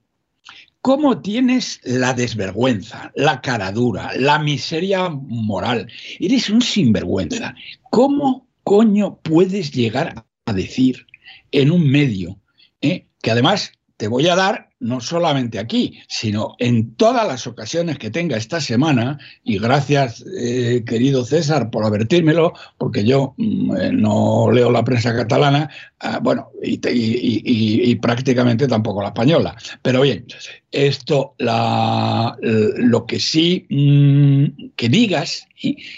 ¿Cómo 0.80 1.21
tienes 1.21 1.80
la 1.85 2.14
desvergüenza, 2.14 3.12
la 3.14 3.42
caradura, 3.42 4.11
la 4.16 4.38
miseria 4.38 5.11
moral? 5.11 5.87
Eres 6.18 6.49
un 6.49 6.62
sinvergüenza. 6.62 7.54
¿Cómo 7.90 8.49
coño 8.64 9.18
puedes 9.21 9.71
llegar 9.71 10.25
a 10.47 10.52
decir 10.54 11.06
en 11.52 11.71
un 11.71 11.90
medio 11.90 12.40
que 12.80 13.30
además 13.30 13.73
te 13.99 14.09
voy 14.09 14.28
a 14.28 14.37
dar 14.37 14.65
no 14.78 15.00
solamente 15.00 15.59
aquí, 15.59 16.00
sino 16.06 16.54
en 16.59 16.95
todas 16.97 17.26
las 17.26 17.47
ocasiones 17.47 17.99
que 17.99 18.11
tenga 18.11 18.37
esta 18.37 18.61
semana, 18.61 19.18
y 19.42 19.59
gracias, 19.59 20.25
eh, 20.38 20.83
querido 20.87 21.25
César, 21.25 21.71
por 21.71 21.85
advertírmelo, 21.85 22.52
porque 22.76 23.04
yo 23.04 23.35
mm, 23.38 23.76
eh, 23.76 23.92
no 23.92 24.50
leo 24.52 24.71
la 24.71 24.85
prensa 24.85 25.14
catalana, 25.14 25.71
ah, 26.00 26.21
bueno, 26.23 26.50
y, 26.62 27.95
prácticamente 27.97 28.68
tampoco 28.68 29.00
la 29.00 29.09
española. 29.09 29.56
Pero 29.80 30.02
bien, 30.02 30.26
esto, 30.71 31.35
lo 31.38 33.06
que 33.06 33.18
sí 33.18 33.66
mm, 33.71 34.73
que 34.76 34.88
digas, 34.88 35.47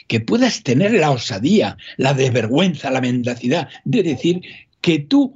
que 0.06 0.20
puedas 0.20 0.62
tener 0.62 0.92
la 0.92 1.10
osadía, 1.10 1.76
la 1.96 2.14
desvergüenza, 2.14 2.90
la 2.90 3.00
mendacidad 3.00 3.68
de 3.84 4.02
decir 4.04 4.40
que 4.80 5.00
tú 5.00 5.34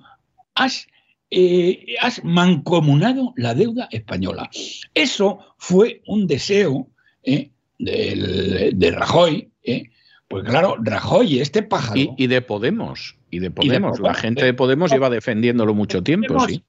has 0.54 0.87
eh, 1.34 1.96
has 2.02 2.22
mancomunado 2.24 3.32
la 3.36 3.54
deuda 3.54 3.88
española. 3.90 4.50
Eso 4.92 5.38
fue 5.56 6.02
un 6.06 6.26
deseo 6.26 6.88
eh, 7.22 7.50
de, 7.78 8.94
Rajoy, 8.94 9.50
eh, 9.62 9.84
pues 10.28 10.44
claro, 10.44 10.76
Rajoy, 10.82 11.40
este 11.40 11.62
pájaro. 11.62 12.14
Y, 12.18 12.26
de 12.26 12.42
Podemos. 12.42 13.16
Y 13.30 13.38
de 13.38 13.50
Podemos. 13.50 13.98
la 13.98 14.12
gente 14.12 14.44
de 14.44 14.52
Podemos 14.52 14.92
lleva 14.92 15.08
defendiéndolo 15.08 15.72
mucho 15.72 16.02
tiempo, 16.02 16.38
sí. 16.46 16.62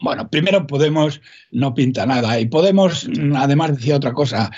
bueno, 0.00 0.28
primero 0.28 0.66
Podemos 0.66 1.20
no 1.52 1.74
pinta 1.74 2.06
nada. 2.06 2.40
Y 2.40 2.46
Podemos, 2.46 3.08
además, 3.36 3.76
decía 3.76 3.94
otra 3.94 4.14
cosa, 4.14 4.50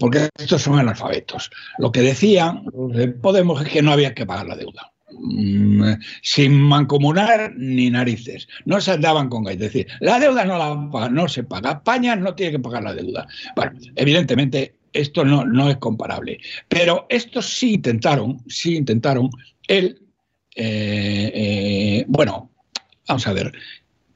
porque 0.00 0.30
estos 0.36 0.62
son 0.62 0.80
analfabetos. 0.80 1.48
Lo 1.78 1.92
que 1.92 2.00
decían 2.00 2.64
Podemos 3.22 3.62
es 3.64 3.68
que 3.68 3.82
no 3.82 3.92
había 3.92 4.14
que 4.14 4.26
pagar 4.26 4.46
la 4.46 4.56
deuda. 4.56 4.92
Mm, 5.12 5.92
sin 6.22 6.60
mancomunar 6.60 7.54
ni 7.56 7.90
narices. 7.90 8.48
No 8.64 8.80
se 8.80 8.92
andaban 8.92 9.28
con 9.28 9.46
Es 9.48 9.58
decir, 9.58 9.86
la 10.00 10.18
deuda 10.18 10.44
no, 10.44 10.58
la, 10.58 11.08
no 11.08 11.28
se 11.28 11.44
paga. 11.44 11.72
España 11.72 12.16
no 12.16 12.34
tiene 12.34 12.52
que 12.52 12.58
pagar 12.58 12.82
la 12.82 12.94
deuda. 12.94 13.26
Bueno, 13.54 13.72
evidentemente 13.94 14.74
esto 14.92 15.24
no, 15.24 15.44
no 15.44 15.70
es 15.70 15.76
comparable. 15.76 16.40
Pero 16.68 17.06
estos 17.08 17.46
sí 17.46 17.74
intentaron, 17.74 18.38
sí 18.48 18.76
intentaron 18.76 19.30
él, 19.68 20.00
eh, 20.56 21.30
eh, 21.34 22.04
bueno, 22.08 22.50
vamos 23.06 23.26
a 23.26 23.32
ver, 23.32 23.52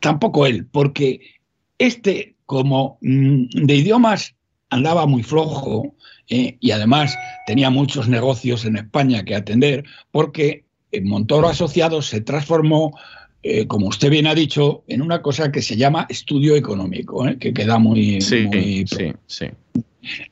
tampoco 0.00 0.46
él, 0.46 0.66
porque 0.66 1.20
este 1.78 2.34
como 2.46 2.98
mm, 3.02 3.64
de 3.66 3.74
idiomas 3.76 4.34
andaba 4.70 5.06
muy 5.06 5.22
flojo 5.22 5.94
eh, 6.28 6.56
y 6.60 6.70
además 6.70 7.16
tenía 7.46 7.70
muchos 7.70 8.08
negocios 8.08 8.64
en 8.64 8.76
España 8.76 9.24
que 9.24 9.34
atender, 9.34 9.84
porque 10.10 10.64
Montoro 11.02 11.48
Asociados 11.48 12.06
se 12.06 12.20
transformó, 12.20 12.98
eh, 13.42 13.66
como 13.66 13.88
usted 13.88 14.10
bien 14.10 14.26
ha 14.26 14.34
dicho, 14.34 14.82
en 14.88 15.02
una 15.02 15.22
cosa 15.22 15.52
que 15.52 15.62
se 15.62 15.76
llama 15.76 16.06
estudio 16.08 16.56
económico, 16.56 17.26
¿eh? 17.26 17.36
que 17.38 17.52
queda 17.52 17.78
muy... 17.78 18.20
Sí, 18.20 18.48
sí, 18.86 19.12
sí. 19.26 19.46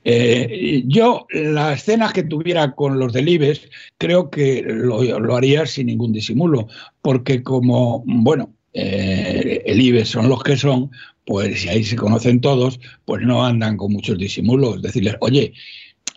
Eh, 0.04 0.82
yo, 0.86 1.26
las 1.30 1.78
escenas 1.78 2.12
que 2.12 2.22
tuviera 2.22 2.72
con 2.72 2.98
los 2.98 3.12
del 3.12 3.28
IBEX, 3.28 3.68
creo 3.98 4.30
que 4.30 4.62
lo, 4.66 5.36
haría 5.36 5.66
sin 5.66 5.86
ningún 5.88 6.12
disimulo, 6.12 6.68
porque 7.02 7.42
como, 7.42 8.02
bueno, 8.06 8.50
el 8.72 9.80
IBEX 9.80 10.08
son 10.08 10.28
los 10.28 10.42
que 10.42 10.56
son, 10.56 10.90
pues 11.28 11.60
si 11.60 11.68
ahí 11.68 11.84
se 11.84 11.96
conocen 11.96 12.40
todos, 12.40 12.80
pues 13.04 13.22
no 13.22 13.44
andan 13.44 13.76
con 13.76 13.92
muchos 13.92 14.16
disimulos. 14.16 14.80
Decirles, 14.80 15.16
oye, 15.20 15.52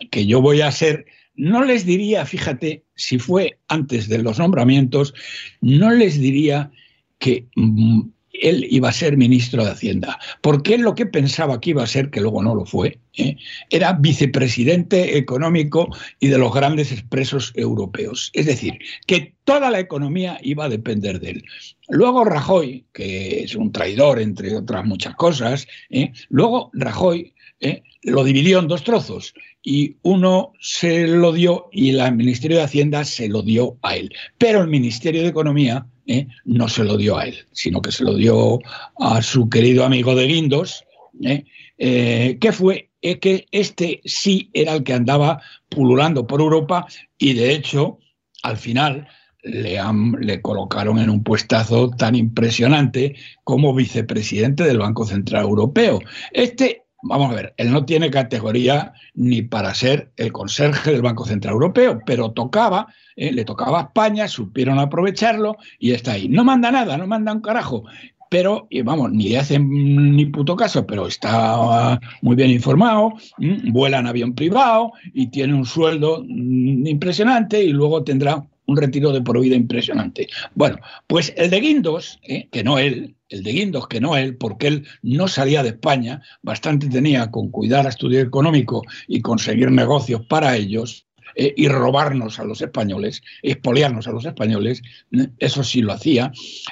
que 0.10 0.26
yo 0.26 0.42
voy 0.42 0.62
a 0.62 0.72
ser 0.72 1.06
no 1.42 1.64
les 1.64 1.88
diría, 1.88 2.24
fíjate, 2.24 2.84
si 2.94 3.18
fue 3.18 3.58
antes 3.68 4.08
de 4.08 4.20
los 4.20 4.38
nombramientos, 4.38 5.16
no 5.60 5.90
les 5.90 6.20
diría 6.20 6.70
que 7.18 7.48
mm, 7.56 8.02
él 8.34 8.68
iba 8.70 8.90
a 8.90 8.94
ser 8.94 9.18
ministro 9.18 9.66
de 9.66 9.72
Hacienda, 9.72 10.20
porque 10.42 10.76
él 10.76 10.82
lo 10.82 10.94
que 10.94 11.08
pensaba 11.08 11.60
que 11.60 11.72
iba 11.72 11.82
a 11.82 11.88
ser, 11.88 12.12
que 12.12 12.22
luego 12.22 12.44
no 12.44 12.54
lo 12.54 12.68
fue, 12.68 13.00
¿eh? 13.18 13.38
era 13.72 13.94
vicepresidente 13.94 15.18
económico 15.18 15.90
y 16.20 16.28
de 16.28 16.38
los 16.38 16.54
grandes 16.54 16.92
expresos 16.92 17.52
europeos. 17.56 18.30
Es 18.34 18.46
decir, 18.46 18.78
que 19.08 19.34
toda 19.44 19.72
la 19.72 19.80
economía 19.80 20.38
iba 20.44 20.66
a 20.66 20.70
depender 20.70 21.20
de 21.20 21.32
él. 21.32 21.44
Luego 21.90 22.24
Rajoy, 22.24 22.86
que 22.94 23.42
es 23.42 23.56
un 23.56 23.72
traidor, 23.72 24.20
entre 24.20 24.56
otras 24.56 24.86
muchas 24.86 25.16
cosas, 25.16 25.66
¿eh? 25.90 26.12
luego 26.30 26.70
Rajoy 26.74 27.34
¿eh? 27.62 27.82
lo 28.04 28.24
dividió 28.24 28.60
en 28.60 28.68
dos 28.68 28.84
trozos 28.84 29.34
y 29.64 29.98
uno 30.02 30.54
se 30.60 31.08
lo 31.08 31.32
dio 31.32 31.70
y 31.72 31.96
el 31.96 32.16
Ministerio 32.16 32.58
de 32.58 32.64
Hacienda 32.64 33.06
se 33.06 33.28
lo 33.28 33.42
dio 33.42 33.78
a 33.82 33.96
él. 33.96 34.12
Pero 34.38 34.62
el 34.62 34.68
Ministerio 34.68 35.22
de 35.22 35.30
Economía 35.30 35.86
¿eh? 36.08 36.28
no 36.46 36.68
se 36.68 36.84
lo 36.84 36.98
dio 36.98 37.18
a 37.18 37.26
él, 37.26 37.36
sino 37.52 37.82
que 37.82 37.92
se 37.92 38.04
lo 38.04 38.16
dio 38.16 38.60
a 39.00 39.22
su 39.22 39.50
querido 39.50 39.86
amigo 39.86 40.16
de 40.16 40.28
Guindos, 40.28 40.84
¿eh? 41.24 41.46
que 41.78 42.52
fue 42.52 42.90
que 43.02 43.48
este 43.52 44.02
sí 44.06 44.50
era 44.54 44.74
el 44.74 44.84
que 44.84 44.94
andaba 44.94 45.42
pululando 45.70 46.28
por 46.28 46.42
Europa 46.42 46.86
y 47.18 47.34
de 47.34 47.54
hecho 47.54 47.98
al 48.44 48.58
final 48.58 49.08
le, 49.44 49.80
le, 50.20 50.42
colocaron 50.42 51.00
en 51.00 51.10
un 51.10 51.24
puestazo 51.24 51.90
tan 51.90 52.14
impresionante 52.16 53.16
como 53.44 53.74
vicepresidente 53.74 54.64
del 54.64 54.78
Banco 54.78 55.04
Central 55.04 55.46
Europeo. 55.46 56.00
Este 56.32 56.81
Vamos 57.04 57.32
a 57.32 57.36
ver, 57.36 57.54
él 57.58 57.72
no 57.72 57.86
tiene 57.86 58.12
categoría 58.12 58.94
ni 59.16 59.42
para 59.42 59.74
ser 59.74 60.12
el 60.18 60.32
conserje 60.32 60.92
del 60.92 61.02
Banco 61.02 61.26
Central 61.26 61.54
Europeo, 61.54 62.00
pero 62.06 62.32
tocaba, 62.32 62.88
eh, 63.16 63.32
le 63.32 63.44
tocaba 63.44 63.80
a 63.80 63.84
España, 63.84 64.28
supieron 64.28 64.78
aprovecharlo 64.80 65.58
y 65.80 65.92
está 65.92 66.14
ahí. 66.14 66.30
No 66.30 66.44
manda 66.44 66.72
nada, 66.72 66.98
no 66.98 67.08
manda 67.08 67.34
un 67.34 67.42
carajo. 67.42 67.86
pero, 68.30 68.68
vamos, 68.86 69.12
ni 69.12 69.30
le 69.30 69.40
hacen 69.40 70.16
ni 70.16 70.26
puto 70.28 70.56
caso, 70.56 70.88
pero 70.88 71.06
está 71.08 72.00
muy 72.22 72.36
bien 72.36 72.52
informado, 72.52 73.14
vuela 73.38 74.00
en 74.00 74.08
avión 74.08 74.36
privado 74.36 74.94
y 75.14 75.28
tiene 75.28 75.54
un 75.54 75.66
sueldo 75.66 76.24
mm, 76.26 76.88
impresionante 76.88 77.62
y 77.62 77.74
luego 77.74 78.04
tendrá 78.06 78.46
un 78.72 78.78
retiro 78.78 79.12
de 79.12 79.22
por 79.22 79.40
vida 79.40 79.56
impresionante. 79.56 80.28
Bueno, 80.56 80.78
pues 81.08 81.34
el 81.38 81.50
de 81.50 81.60
Guindos, 81.60 82.20
¿eh? 82.24 82.48
que 82.52 82.64
no 82.64 82.80
él, 82.80 83.16
el 83.30 83.44
de 83.44 83.52
Guindos, 83.52 83.88
que 83.88 84.02
no 84.02 84.18
él, 84.18 84.36
porque 84.36 84.68
él 84.68 84.88
no 85.02 85.28
salía 85.28 85.64
de 85.64 85.70
España, 85.70 86.22
bastante 86.42 86.88
tenía 86.88 87.30
con 87.32 87.50
cuidar 87.50 87.86
a 87.86 87.90
estudio 87.90 88.20
económico 88.20 88.84
y 89.08 89.22
conseguir 89.22 89.72
negocios 89.72 90.26
para 90.26 90.56
ellos, 90.56 91.06
eh, 91.36 91.54
y 91.56 91.68
robarnos 91.70 92.40
a 92.40 92.44
los 92.44 92.62
españoles, 92.62 93.22
expoliarnos 93.42 94.08
a 94.08 94.12
los 94.12 94.26
españoles, 94.26 94.82
¿eh? 95.12 95.28
eso 95.40 95.64
sí 95.64 95.82
lo 95.82 95.94
hacía, 95.94 96.32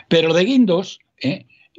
pero 0.10 0.34
de 0.34 0.44
Guindos, 0.44 1.00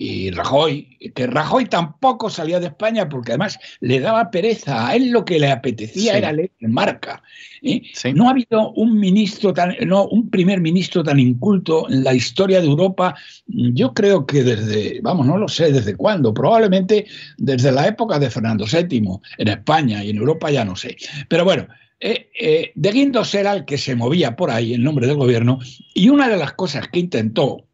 y 0.02 0.30
Rajoy, 0.30 0.97
que 1.14 1.26
Rajoy 1.26 1.66
tampoco 1.66 2.30
salía 2.30 2.59
de 2.59 2.69
España 2.69 3.07
porque 3.07 3.33
además 3.33 3.59
le 3.80 4.00
daba 4.00 4.30
pereza, 4.30 4.88
a 4.88 4.97
él 4.97 5.11
lo 5.11 5.26
que 5.26 5.38
le 5.38 5.50
apetecía 5.50 6.16
era 6.16 6.33
leer 6.33 6.50
marca. 6.61 7.23
¿eh? 7.61 7.83
No 8.14 8.26
ha 8.26 8.30
habido 8.30 8.71
un 8.73 8.99
ministro 8.99 9.52
tan, 9.52 9.76
no, 9.87 10.07
un 10.07 10.30
primer 10.30 10.59
ministro 10.59 11.04
tan 11.04 11.21
inculto 11.21 11.87
en 11.90 12.02
la 12.02 12.14
historia 12.14 12.62
de 12.62 12.69
Europa, 12.69 13.14
yo 13.47 13.92
creo 13.92 14.25
que 14.25 14.42
desde, 14.42 15.00
vamos, 15.02 15.26
no 15.26 15.37
lo 15.37 15.49
sé 15.49 15.71
desde 15.71 15.95
cuándo, 15.95 16.33
probablemente 16.33 17.04
desde 17.37 17.71
la 17.71 17.87
época 17.87 18.19
de 18.19 18.30
Fernando 18.30 18.64
VII, 18.64 19.21
en 19.37 19.49
España 19.49 20.02
y 20.02 20.09
en 20.09 20.16
Europa 20.16 20.50
ya 20.50 20.64
no 20.64 20.76
sé. 20.76 20.97
Pero 21.28 21.45
bueno, 21.45 21.69
eh, 22.00 22.30
eh, 22.40 22.73
de 22.75 22.90
Guindos 22.90 23.35
era 23.35 23.52
el 23.52 23.66
que 23.66 23.76
se 23.76 23.95
movía 23.95 24.35
por 24.35 24.50
ahí 24.50 24.73
en 24.73 24.83
nombre 24.83 25.07
del 25.07 25.16
gobierno 25.16 25.59
y 25.92 26.09
una 26.09 26.26
de 26.26 26.38
las 26.38 26.54
cosas 26.54 26.88
que 26.88 27.00
intentó 27.00 27.66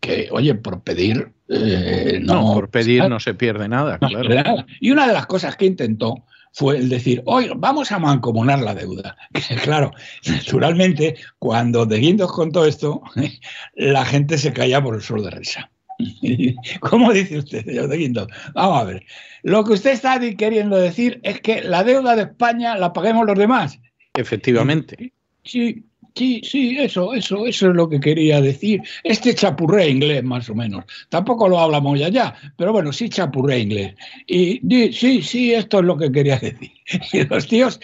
que, 0.00 0.28
oye, 0.30 0.54
por 0.54 0.82
pedir... 0.82 1.32
Eh, 1.48 2.20
no, 2.22 2.54
por 2.54 2.70
pedir 2.70 3.08
no 3.08 3.20
se 3.20 3.34
pierde 3.34 3.68
nada, 3.68 3.98
claro. 3.98 4.64
Y 4.80 4.90
una 4.90 5.06
de 5.06 5.12
las 5.12 5.26
cosas 5.26 5.56
que 5.56 5.66
intentó 5.66 6.24
fue 6.52 6.78
el 6.78 6.88
decir, 6.88 7.22
oye, 7.26 7.52
vamos 7.56 7.92
a 7.92 7.98
mancomunar 7.98 8.60
la 8.60 8.74
deuda. 8.74 9.16
claro, 9.62 9.90
naturalmente, 10.26 11.16
cuando 11.38 11.86
De 11.86 11.98
Guindos 11.98 12.32
contó 12.32 12.64
esto, 12.64 13.02
la 13.74 14.04
gente 14.04 14.38
se 14.38 14.52
caía 14.52 14.82
por 14.82 14.94
el 14.94 15.02
sol 15.02 15.24
de 15.24 15.30
risa. 15.30 15.70
¿Cómo 16.80 17.12
dice 17.12 17.38
usted, 17.38 17.64
señor 17.64 17.88
De 17.88 17.96
Guindos? 17.96 18.28
Vamos 18.54 18.80
a 18.80 18.84
ver. 18.84 19.04
Lo 19.42 19.64
que 19.64 19.74
usted 19.74 19.92
está 19.92 20.18
queriendo 20.36 20.76
decir 20.76 21.20
es 21.22 21.40
que 21.40 21.62
la 21.62 21.84
deuda 21.84 22.16
de 22.16 22.22
España 22.22 22.76
la 22.76 22.92
paguemos 22.92 23.26
los 23.26 23.38
demás. 23.38 23.78
Efectivamente. 24.14 25.12
Sí, 25.44 25.84
Sí, 26.14 26.40
sí, 26.44 26.76
eso, 26.78 27.14
eso, 27.14 27.46
eso 27.46 27.70
es 27.70 27.74
lo 27.74 27.88
que 27.88 28.00
quería 28.00 28.40
decir. 28.40 28.80
Este 29.04 29.34
chapurré 29.34 29.88
inglés, 29.88 30.24
más 30.24 30.48
o 30.50 30.54
menos. 30.54 30.84
Tampoco 31.08 31.48
lo 31.48 31.58
hablamos 31.58 31.98
ya 31.98 32.08
ya, 32.08 32.34
pero 32.56 32.72
bueno, 32.72 32.92
sí 32.92 33.08
chapurré 33.08 33.60
inglés. 33.60 33.94
Y 34.26 34.60
sí, 34.92 35.22
sí, 35.22 35.54
esto 35.54 35.78
es 35.78 35.84
lo 35.84 35.96
que 35.96 36.10
quería 36.10 36.38
decir. 36.38 36.70
Y 37.12 37.24
los 37.24 37.46
tíos 37.46 37.80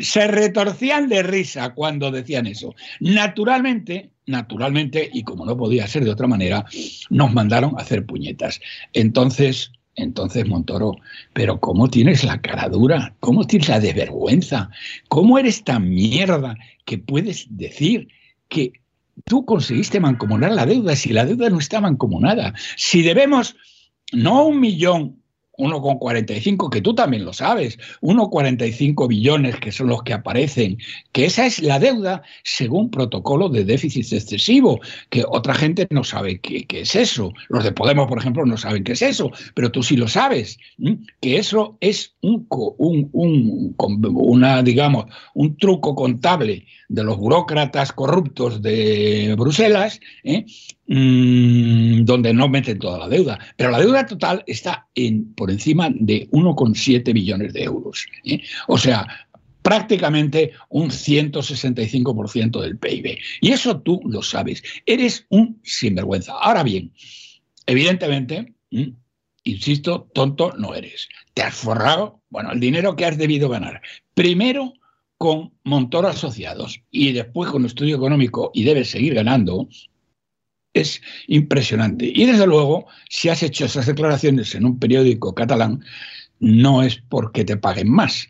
se 0.00 0.26
retorcían 0.28 1.08
de 1.08 1.24
risa 1.24 1.74
cuando 1.74 2.12
decían 2.12 2.46
eso. 2.46 2.74
Naturalmente, 3.00 4.10
naturalmente, 4.26 5.10
y 5.12 5.24
como 5.24 5.44
no 5.44 5.56
podía 5.56 5.88
ser 5.88 6.04
de 6.04 6.12
otra 6.12 6.28
manera, 6.28 6.64
nos 7.10 7.32
mandaron 7.32 7.74
a 7.76 7.82
hacer 7.82 8.06
puñetas. 8.06 8.60
Entonces, 8.92 9.72
entonces, 9.96 10.46
Montoro, 10.46 10.96
pero 11.32 11.60
¿cómo 11.60 11.88
tienes 11.88 12.24
la 12.24 12.40
cara 12.40 12.68
dura? 12.68 13.14
¿Cómo 13.20 13.46
tienes 13.46 13.68
la 13.68 13.80
desvergüenza? 13.80 14.70
¿Cómo 15.08 15.38
eres 15.38 15.62
tan 15.64 15.88
mierda 15.88 16.56
que 16.84 16.98
puedes 16.98 17.46
decir 17.50 18.08
que 18.48 18.72
tú 19.24 19.44
conseguiste 19.44 20.00
mancomunar 20.00 20.52
la 20.52 20.66
deuda 20.66 20.96
si 20.96 21.12
la 21.12 21.24
deuda 21.24 21.48
no 21.50 21.58
está 21.58 21.80
mancomunada? 21.80 22.54
Si 22.76 23.02
debemos 23.02 23.56
no 24.12 24.46
un 24.46 24.60
millón 24.60 25.22
1,45, 25.58 26.70
que 26.70 26.80
tú 26.80 26.94
también 26.94 27.24
lo 27.24 27.32
sabes, 27.32 27.78
1,45 28.00 29.08
billones 29.08 29.56
que 29.56 29.72
son 29.72 29.88
los 29.88 30.02
que 30.02 30.12
aparecen, 30.12 30.78
que 31.12 31.26
esa 31.26 31.46
es 31.46 31.62
la 31.62 31.78
deuda 31.78 32.22
según 32.42 32.90
protocolo 32.90 33.48
de 33.48 33.64
déficit 33.64 34.12
excesivo, 34.12 34.80
que 35.10 35.24
otra 35.28 35.54
gente 35.54 35.86
no 35.90 36.04
sabe 36.04 36.40
qué, 36.40 36.66
es 36.68 36.94
eso. 36.96 37.32
Los 37.48 37.64
de 37.64 37.72
Podemos, 37.72 38.08
por 38.08 38.18
ejemplo, 38.18 38.44
no 38.46 38.56
saben 38.56 38.84
qué 38.84 38.92
es 38.92 39.02
eso, 39.02 39.30
pero 39.54 39.70
tú 39.70 39.82
sí 39.82 39.96
lo 39.96 40.08
sabes, 40.08 40.58
que 41.20 41.38
eso 41.38 41.76
es 41.80 42.14
un, 42.20 42.46
un, 42.48 43.74
una, 43.76 44.62
digamos, 44.62 45.06
un 45.34 45.56
truco 45.56 45.94
contable 45.94 46.66
de 46.88 47.04
los 47.04 47.16
burócratas 47.16 47.92
corruptos 47.92 48.62
de 48.62 49.34
Bruselas, 49.36 50.00
¿eh? 50.22 50.44
Mm, 50.86 52.04
donde 52.04 52.34
no 52.34 52.48
meten 52.48 52.78
toda 52.78 52.98
la 52.98 53.08
deuda. 53.08 53.38
Pero 53.56 53.70
la 53.70 53.80
deuda 53.80 54.06
total 54.06 54.44
está 54.46 54.86
en, 54.94 55.32
por 55.34 55.50
encima 55.50 55.88
de 55.90 56.28
1,7 56.30 57.12
billones 57.12 57.54
de 57.54 57.62
euros. 57.62 58.06
¿eh? 58.24 58.42
O 58.68 58.76
sea, 58.76 59.06
prácticamente 59.62 60.52
un 60.68 60.90
165% 60.90 62.60
del 62.60 62.76
PIB. 62.76 63.18
Y 63.40 63.52
eso 63.52 63.80
tú 63.80 64.02
lo 64.04 64.22
sabes. 64.22 64.62
Eres 64.84 65.24
un 65.30 65.58
sinvergüenza. 65.62 66.34
Ahora 66.34 66.62
bien, 66.62 66.92
evidentemente, 67.66 68.52
insisto, 69.42 70.10
tonto 70.12 70.52
no 70.58 70.74
eres. 70.74 71.08
Te 71.32 71.42
has 71.42 71.54
forrado, 71.54 72.20
bueno, 72.28 72.52
el 72.52 72.60
dinero 72.60 72.94
que 72.94 73.06
has 73.06 73.16
debido 73.16 73.48
ganar. 73.48 73.80
Primero 74.12 74.74
con 75.16 75.54
Montoro 75.62 76.08
Asociados 76.08 76.82
y 76.90 77.12
después 77.12 77.50
con 77.50 77.64
Estudio 77.64 77.96
Económico 77.96 78.50
y 78.52 78.64
debes 78.64 78.90
seguir 78.90 79.14
ganando, 79.14 79.68
es 80.74 81.00
impresionante. 81.28 82.12
Y 82.14 82.26
desde 82.26 82.46
luego, 82.46 82.86
si 83.08 83.28
has 83.28 83.42
hecho 83.42 83.64
esas 83.64 83.86
declaraciones 83.86 84.54
en 84.54 84.66
un 84.66 84.78
periódico 84.78 85.34
catalán, 85.34 85.84
no 86.40 86.82
es 86.82 86.96
porque 87.08 87.44
te 87.44 87.56
paguen 87.56 87.90
más, 87.90 88.28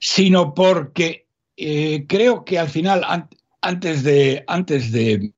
sino 0.00 0.54
porque 0.54 1.26
eh, 1.56 2.06
creo 2.08 2.44
que 2.44 2.58
al 2.58 2.68
final, 2.68 3.28
antes 3.60 4.02
de, 4.02 4.44
antes 4.48 4.90
de 4.90 5.32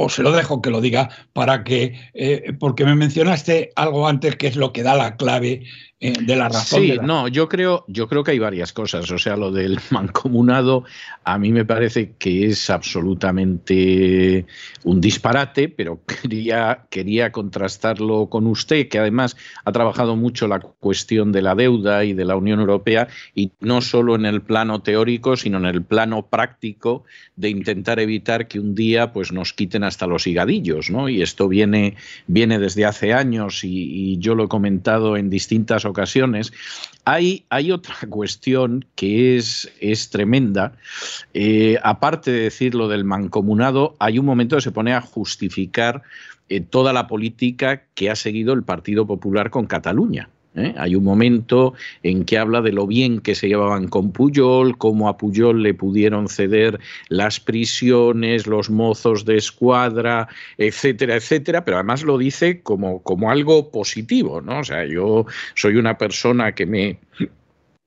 o 0.00 0.08
se 0.08 0.22
lo 0.22 0.30
dejo 0.32 0.62
que 0.62 0.70
lo 0.70 0.80
diga 0.80 1.10
para 1.32 1.64
que, 1.64 1.98
eh, 2.14 2.52
porque 2.60 2.84
me 2.84 2.94
mencionaste 2.94 3.72
algo 3.74 4.06
antes 4.06 4.36
que 4.36 4.46
es 4.46 4.56
lo 4.56 4.72
que 4.72 4.84
da 4.84 4.94
la 4.94 5.16
clave 5.16 5.64
eh, 6.00 6.12
de 6.20 6.36
la 6.36 6.48
razón. 6.48 6.80
Sí, 6.80 6.96
no, 7.02 7.26
yo 7.26 7.48
creo, 7.48 7.84
yo 7.88 8.08
creo 8.08 8.22
que 8.22 8.30
hay 8.30 8.38
varias 8.38 8.72
cosas. 8.72 9.10
O 9.10 9.18
sea, 9.18 9.36
lo 9.36 9.50
del 9.50 9.80
mancomunado 9.90 10.84
a 11.24 11.38
mí 11.38 11.50
me 11.50 11.64
parece 11.64 12.12
que 12.18 12.46
es 12.46 12.70
absolutamente 12.70 14.46
un 14.84 15.00
disparate, 15.00 15.68
pero 15.68 16.00
quería, 16.22 16.86
quería 16.88 17.32
contrastarlo 17.32 18.28
con 18.28 18.46
usted, 18.46 18.88
que 18.88 19.00
además 19.00 19.36
ha 19.64 19.72
trabajado 19.72 20.14
mucho 20.14 20.46
la 20.46 20.60
cuestión 20.60 21.32
de 21.32 21.42
la 21.42 21.56
deuda 21.56 22.04
y 22.04 22.12
de 22.12 22.24
la 22.24 22.36
Unión 22.36 22.60
Europea, 22.60 23.08
y 23.34 23.50
no 23.58 23.80
solo 23.80 24.14
en 24.14 24.24
el 24.24 24.40
plano 24.40 24.80
teórico, 24.82 25.36
sino 25.36 25.58
en 25.58 25.66
el 25.66 25.82
plano 25.82 26.26
práctico 26.26 27.02
de 27.34 27.50
intentar 27.50 27.98
evitar 27.98 28.46
que 28.46 28.60
un 28.60 28.76
día 28.76 29.12
pues, 29.12 29.32
nos 29.32 29.52
quiten 29.52 29.82
hasta 29.82 30.06
los 30.06 30.28
higadillos. 30.28 30.90
¿no? 30.90 31.08
Y 31.08 31.22
esto 31.22 31.48
viene, 31.48 31.96
viene 32.28 32.60
desde 32.60 32.84
hace 32.84 33.12
años 33.12 33.64
y, 33.64 34.12
y 34.12 34.18
yo 34.18 34.36
lo 34.36 34.44
he 34.44 34.48
comentado 34.48 35.16
en 35.16 35.28
distintas 35.28 35.87
ocasiones. 35.88 36.52
Hay, 37.04 37.44
hay 37.50 37.72
otra 37.72 37.94
cuestión 38.08 38.84
que 38.94 39.36
es, 39.36 39.70
es 39.80 40.10
tremenda. 40.10 40.72
Eh, 41.34 41.76
aparte 41.82 42.30
de 42.30 42.42
decir 42.42 42.74
lo 42.74 42.88
del 42.88 43.04
mancomunado, 43.04 43.96
hay 43.98 44.18
un 44.18 44.26
momento 44.26 44.56
que 44.56 44.62
se 44.62 44.72
pone 44.72 44.94
a 44.94 45.00
justificar 45.00 46.02
eh, 46.48 46.60
toda 46.60 46.92
la 46.92 47.06
política 47.06 47.84
que 47.94 48.10
ha 48.10 48.16
seguido 48.16 48.52
el 48.52 48.62
Partido 48.62 49.06
Popular 49.06 49.50
con 49.50 49.66
Cataluña. 49.66 50.30
¿Eh? 50.54 50.74
Hay 50.76 50.94
un 50.94 51.04
momento 51.04 51.74
en 52.02 52.24
que 52.24 52.38
habla 52.38 52.60
de 52.60 52.72
lo 52.72 52.86
bien 52.86 53.20
que 53.20 53.34
se 53.34 53.48
llevaban 53.48 53.88
con 53.88 54.12
Puyol, 54.12 54.76
cómo 54.78 55.08
a 55.08 55.16
Puyol 55.16 55.62
le 55.62 55.74
pudieron 55.74 56.28
ceder 56.28 56.78
las 57.08 57.40
prisiones, 57.40 58.46
los 58.46 58.70
mozos 58.70 59.24
de 59.24 59.36
escuadra, 59.36 60.28
etcétera, 60.56 61.16
etcétera, 61.16 61.64
pero 61.64 61.78
además 61.78 62.02
lo 62.02 62.18
dice 62.18 62.62
como, 62.62 63.02
como 63.02 63.30
algo 63.30 63.70
positivo, 63.70 64.40
¿no? 64.40 64.60
O 64.60 64.64
sea, 64.64 64.84
yo 64.86 65.26
soy 65.54 65.76
una 65.76 65.98
persona 65.98 66.54
que 66.54 66.66
me 66.66 66.98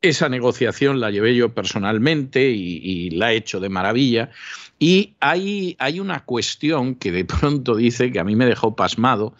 esa 0.01 0.29
negociación 0.29 0.99
la 0.99 1.11
llevé 1.11 1.35
yo 1.35 1.53
personalmente 1.53 2.49
y, 2.49 2.81
y, 2.83 3.11
la 3.11 3.33
he 3.33 3.37
hecho 3.37 3.59
de 3.59 3.69
maravilla. 3.69 4.31
Y 4.79 5.13
hay, 5.19 5.75
hay 5.77 5.99
una 5.99 6.25
cuestión 6.25 6.95
que 6.95 7.11
de 7.11 7.23
pronto 7.25 7.75
dice 7.75 8.11
que 8.11 8.19
a 8.19 8.23
mí 8.23 8.35
me 8.35 8.47
dejó 8.47 8.75
pasmado, 8.75 9.35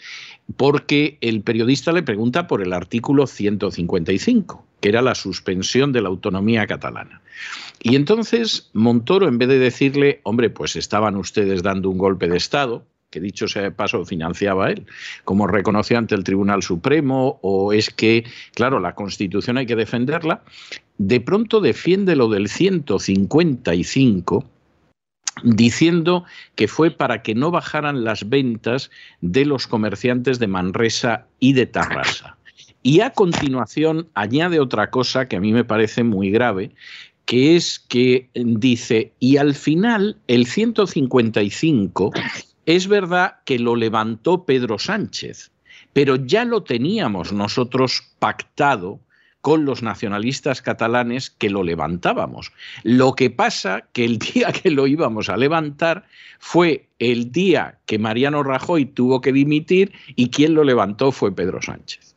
porque 0.56 1.18
el 1.22 1.42
periodista 1.42 1.92
le 1.92 2.04
pregunta 2.04 2.48
por 2.48 2.62
el 2.62 2.74
artículo 2.74 3.28
155, 3.28 4.66
que 4.80 4.90
era 4.90 5.02
la 5.02 5.16
suspensión 5.16 5.92
de 5.92 6.02
la 6.02 6.10
autonomía 6.10 6.68
catalana. 6.68 7.22
Y 7.82 7.96
entonces 7.96 8.70
Montoro, 8.74 9.28
en 9.28 9.38
vez 9.38 9.50
de 9.50 9.60
decirle, 9.60 10.22
hombre, 10.24 10.50
pues 10.50 10.76
estaban 10.76 11.16
ustedes 11.16 11.64
dando 11.64 11.90
un 11.90 11.98
golpe 11.98 12.28
de 12.28 12.38
Estado, 12.38 12.86
que 13.10 13.20
dicho 13.20 13.48
sea 13.48 13.64
de 13.64 13.72
paso 13.72 14.06
financiaba 14.06 14.72
él, 14.72 14.86
como 15.26 15.46
reconoció 15.46 15.98
ante 15.98 16.16
el 16.16 16.24
Tribunal 16.24 16.64
Supremo, 16.64 17.40
o 17.42 17.74
es 17.74 17.90
que, 17.90 18.24
claro, 18.56 18.80
la 18.80 18.96
Constitución 18.96 19.58
hay 19.58 19.66
que 19.66 19.76
defenderla, 19.76 20.44
de 20.98 21.20
pronto 21.20 21.60
defiende 21.60 22.16
lo 22.16 22.30
del 22.30 22.48
155 22.48 24.46
diciendo 25.44 26.26
que 26.56 26.68
fue 26.68 26.92
para 26.92 27.22
que 27.22 27.36
no 27.36 27.52
bajaran 27.52 28.04
las 28.04 28.30
ventas 28.30 28.92
de 29.22 29.46
los 29.46 29.68
comerciantes 29.68 30.40
de 30.40 30.48
Manresa 30.48 31.28
y 31.40 31.54
de 31.54 31.66
Tarrasa. 31.66 32.38
Y 32.84 33.02
a 33.02 33.12
continuación 33.12 34.08
añade 34.14 34.60
otra 34.60 34.90
cosa 34.90 35.28
que 35.28 35.36
a 35.36 35.40
mí 35.40 35.54
me 35.54 35.64
parece 35.64 36.04
muy 36.04 36.32
grave, 36.32 36.72
que 37.26 37.56
es 37.56 37.80
que 37.80 38.30
dice, 38.34 39.14
y 39.20 39.38
al 39.38 39.54
final 39.54 40.18
el 40.28 40.48
155 40.48 42.12
es 42.66 42.88
verdad 42.88 43.36
que 43.46 43.60
lo 43.60 43.76
levantó 43.76 44.46
Pedro 44.46 44.80
Sánchez, 44.80 45.52
pero 45.94 46.16
ya 46.16 46.46
lo 46.46 46.64
teníamos 46.64 47.32
nosotros 47.32 48.04
pactado 48.20 49.00
con 49.42 49.66
los 49.66 49.84
nacionalistas 49.84 50.62
catalanes 50.62 51.30
que 51.30 51.50
lo 51.50 51.64
levantábamos. 51.64 52.54
Lo 52.84 53.14
que 53.14 53.30
pasa 53.30 53.88
que 53.92 54.06
el 54.06 54.20
día 54.20 54.52
que 54.52 54.72
lo 54.72 54.88
íbamos 54.88 55.30
a 55.30 55.38
levantar 55.38 56.06
fue 56.40 56.88
el 57.00 57.32
día 57.32 57.80
que 57.86 58.00
Mariano 58.00 58.44
Rajoy 58.44 58.86
tuvo 58.86 59.22
que 59.22 59.34
dimitir 59.34 59.92
y 60.16 60.30
quien 60.30 60.54
lo 60.54 60.64
levantó 60.64 61.12
fue 61.12 61.36
Pedro 61.36 61.62
Sánchez. 61.62 62.16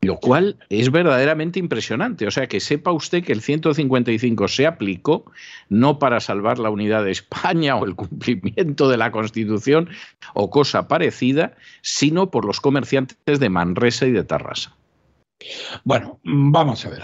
Lo 0.00 0.18
cual 0.18 0.56
es 0.68 0.92
verdaderamente 0.92 1.58
impresionante. 1.58 2.26
O 2.26 2.30
sea, 2.30 2.46
que 2.46 2.60
sepa 2.60 2.92
usted 2.92 3.24
que 3.24 3.32
el 3.32 3.40
155 3.40 4.46
se 4.46 4.66
aplicó 4.66 5.24
no 5.68 5.98
para 5.98 6.20
salvar 6.20 6.60
la 6.60 6.70
unidad 6.70 7.04
de 7.04 7.10
España 7.10 7.74
o 7.74 7.84
el 7.84 7.96
cumplimiento 7.96 8.88
de 8.88 8.96
la 8.96 9.10
Constitución 9.10 9.88
o 10.34 10.50
cosa 10.50 10.86
parecida, 10.86 11.56
sino 11.82 12.30
por 12.30 12.44
los 12.44 12.60
comerciantes 12.60 13.40
de 13.40 13.48
Manresa 13.48 14.06
y 14.06 14.12
de 14.12 14.22
Tarrasa. 14.22 14.76
Bueno, 15.84 16.20
vamos 16.24 16.84
a 16.84 16.90
ver. 16.90 17.02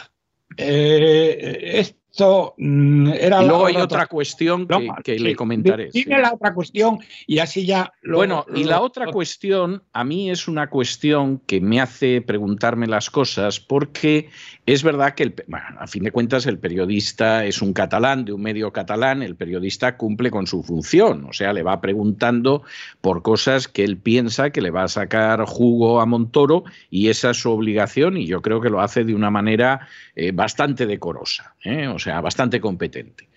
Eh, 0.56 1.78
esto 1.80 2.03
mm, 2.56 3.08
era 3.08 3.42
y 3.42 3.46
luego 3.46 3.66
hay 3.66 3.76
otra 3.76 4.06
cuestión 4.06 4.66
que, 5.02 5.18
le 5.18 5.34
comentaré. 5.34 5.90
Dime 5.92 6.18
la 6.18 6.34
otra 6.34 6.54
cuestión 6.54 6.98
y 7.26 7.38
así 7.38 7.66
ya 7.66 7.92
lo, 8.02 8.18
Bueno, 8.18 8.46
y 8.54 8.64
la 8.64 8.80
otra 8.80 9.06
cuestión, 9.06 9.82
a 9.92 10.04
mí 10.04 10.30
es 10.30 10.48
una 10.48 10.68
cuestión 10.68 11.40
que 11.46 11.60
me 11.60 11.80
hace 11.80 12.20
preguntarme 12.20 12.86
las 12.86 13.10
cosas, 13.10 13.60
porque 13.60 14.28
es 14.66 14.82
verdad 14.82 15.14
que, 15.14 15.24
el, 15.24 15.34
bueno, 15.46 15.66
a 15.78 15.86
fin 15.86 16.04
de 16.04 16.10
cuentas, 16.10 16.46
el 16.46 16.58
periodista 16.58 17.44
es 17.44 17.60
un 17.62 17.72
catalán 17.72 18.24
de 18.24 18.32
un 18.32 18.42
medio 18.42 18.72
catalán, 18.72 19.22
el 19.22 19.36
periodista 19.36 19.96
cumple 19.96 20.30
con 20.30 20.46
su 20.46 20.62
función, 20.62 21.26
o 21.26 21.32
sea, 21.32 21.52
le 21.52 21.62
va 21.62 21.80
preguntando 21.80 22.62
por 23.00 23.22
cosas 23.22 23.68
que 23.68 23.84
él 23.84 23.96
piensa 23.96 24.50
que 24.50 24.60
le 24.60 24.70
va 24.70 24.84
a 24.84 24.88
sacar 24.88 25.44
jugo 25.44 26.00
a 26.00 26.06
Montoro 26.06 26.64
y 26.90 27.08
esa 27.08 27.30
es 27.30 27.38
su 27.38 27.50
obligación 27.50 28.16
y 28.16 28.26
yo 28.26 28.42
creo 28.42 28.60
que 28.60 28.70
lo 28.70 28.80
hace 28.80 29.04
de 29.04 29.14
una 29.14 29.30
manera 29.30 29.88
eh, 30.16 30.32
bastante 30.32 30.86
decorosa. 30.86 31.54
¿eh? 31.64 31.88
O 31.88 31.98
sea, 32.04 32.20
bastante 32.20 32.60
competente. 32.60 33.28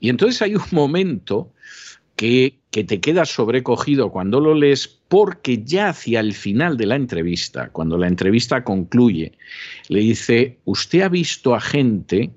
Y 0.00 0.08
entonces 0.08 0.42
hay 0.42 0.54
un 0.54 0.64
momento 0.72 1.52
que, 2.16 2.58
que, 2.70 2.84
te 2.84 3.00
quedas 3.00 3.30
sobrecogido 3.30 4.10
cuando 4.10 4.40
lo 4.40 4.54
lees 4.54 4.88
porque 5.08 5.62
ya 5.62 5.90
hacia 5.90 6.20
el 6.20 6.32
final 6.32 6.76
de 6.76 6.86
la 6.86 6.96
entrevista, 6.96 7.68
cuando 7.70 7.98
la 7.98 8.08
entrevista 8.08 8.64
concluye, 8.64 9.32
le 9.88 10.00
dice, 10.00 10.58
usted 10.64 11.02
ha 11.02 11.08
visto 11.08 11.54
a 11.54 11.60
gente 11.60 12.30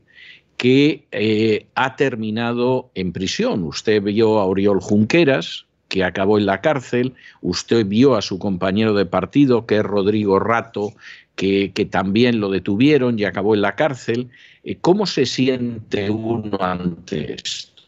que 0.59 1.07
eh, 1.13 1.67
ha 1.75 1.95
terminado 1.95 2.91
en 2.93 3.13
prisión. 3.13 3.63
Usted 3.63 4.03
vio 4.03 4.39
a 4.39 4.45
Oriol 4.45 4.81
Junqueras, 4.81 5.65
que 5.87 6.03
acabó 6.03 6.37
en 6.37 6.45
la 6.45 6.59
cárcel, 6.59 7.13
usted 7.41 7.85
vio 7.85 8.15
a 8.15 8.21
su 8.21 8.39
compañero 8.39 8.93
de 8.93 9.05
partido, 9.05 9.65
que 9.65 9.77
es 9.77 9.83
Rodrigo 9.83 10.37
Rato, 10.37 10.91
que, 11.39 11.87
también 11.89 12.41
lo 12.41 12.49
detuvieron 12.49 13.17
y 13.17 13.23
acabó 13.23 13.55
en 13.55 13.61
la 13.61 13.75
cárcel, 13.75 14.29
eh, 14.63 14.75
¿Cómo 14.81 15.05
se 15.05 15.25
siente 15.25 16.09
uno 16.09 16.57
ante 16.59 17.33
esto? 17.33 17.81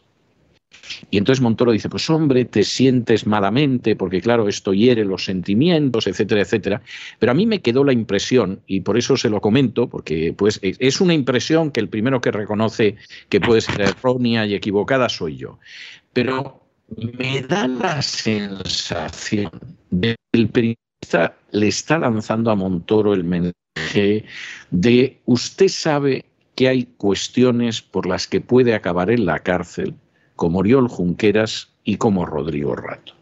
Y 1.10 1.18
entonces 1.18 1.42
Montoro 1.42 1.74
dice, 1.74 1.90
pues 1.90 2.10
hombre, 2.10 2.46
te 2.46 2.64
sientes 2.64 3.28
malamente 3.28 3.98
porque 3.98 4.22
claro, 4.22 4.48
esto 4.48 4.74
hiere 4.74 5.04
los 5.04 5.26
sentimientos, 5.26 6.08
etcétera, 6.08 6.42
etcétera. 6.42 6.82
Pero 7.20 7.34
a 7.34 7.36
mí 7.36 7.46
me 7.46 7.62
quedó 7.62 7.84
la 7.84 7.94
impresión, 7.94 8.62
y 8.68 8.82
por 8.82 8.98
eso 8.98 9.18
se 9.18 9.30
lo 9.30 9.42
comento, 9.42 9.90
porque 9.90 10.34
pues 10.34 10.60
es 10.62 11.02
una 11.02 11.14
impresión 11.14 11.72
que 11.72 11.82
el 11.82 11.90
primero 11.90 12.22
que 12.22 12.32
reconoce 12.32 12.96
que 13.28 13.42
puede 13.42 13.62
ser 13.62 13.82
errónea 13.82 14.46
y 14.46 14.54
equivocada 14.54 15.10
soy 15.10 15.36
yo. 15.38 15.60
Pero 16.14 16.62
me 16.98 17.42
da 17.42 17.68
la 17.68 18.02
sensación 18.02 19.52
de 19.90 20.16
que 20.32 20.40
el 20.40 20.50
periodista 20.50 20.91
le 21.52 21.68
está 21.68 21.98
lanzando 22.00 22.52
a 22.52 22.56
Montoro 22.56 23.14
el 23.14 23.24
mensaje 23.24 24.26
de 24.70 25.20
usted 25.26 25.68
sabe 25.68 26.26
que 26.56 26.68
hay 26.68 26.86
cuestiones 26.98 27.82
por 27.82 28.06
las 28.06 28.28
que 28.28 28.42
puede 28.42 28.76
acabar 28.76 29.10
en 29.10 29.26
la 29.26 29.40
cárcel, 29.40 29.96
como 30.36 30.60
Oriol 30.60 30.88
Junqueras 30.88 31.70
y 31.84 31.98
como 31.98 32.26
Rodrigo 32.26 32.76
Rato. 32.76 33.14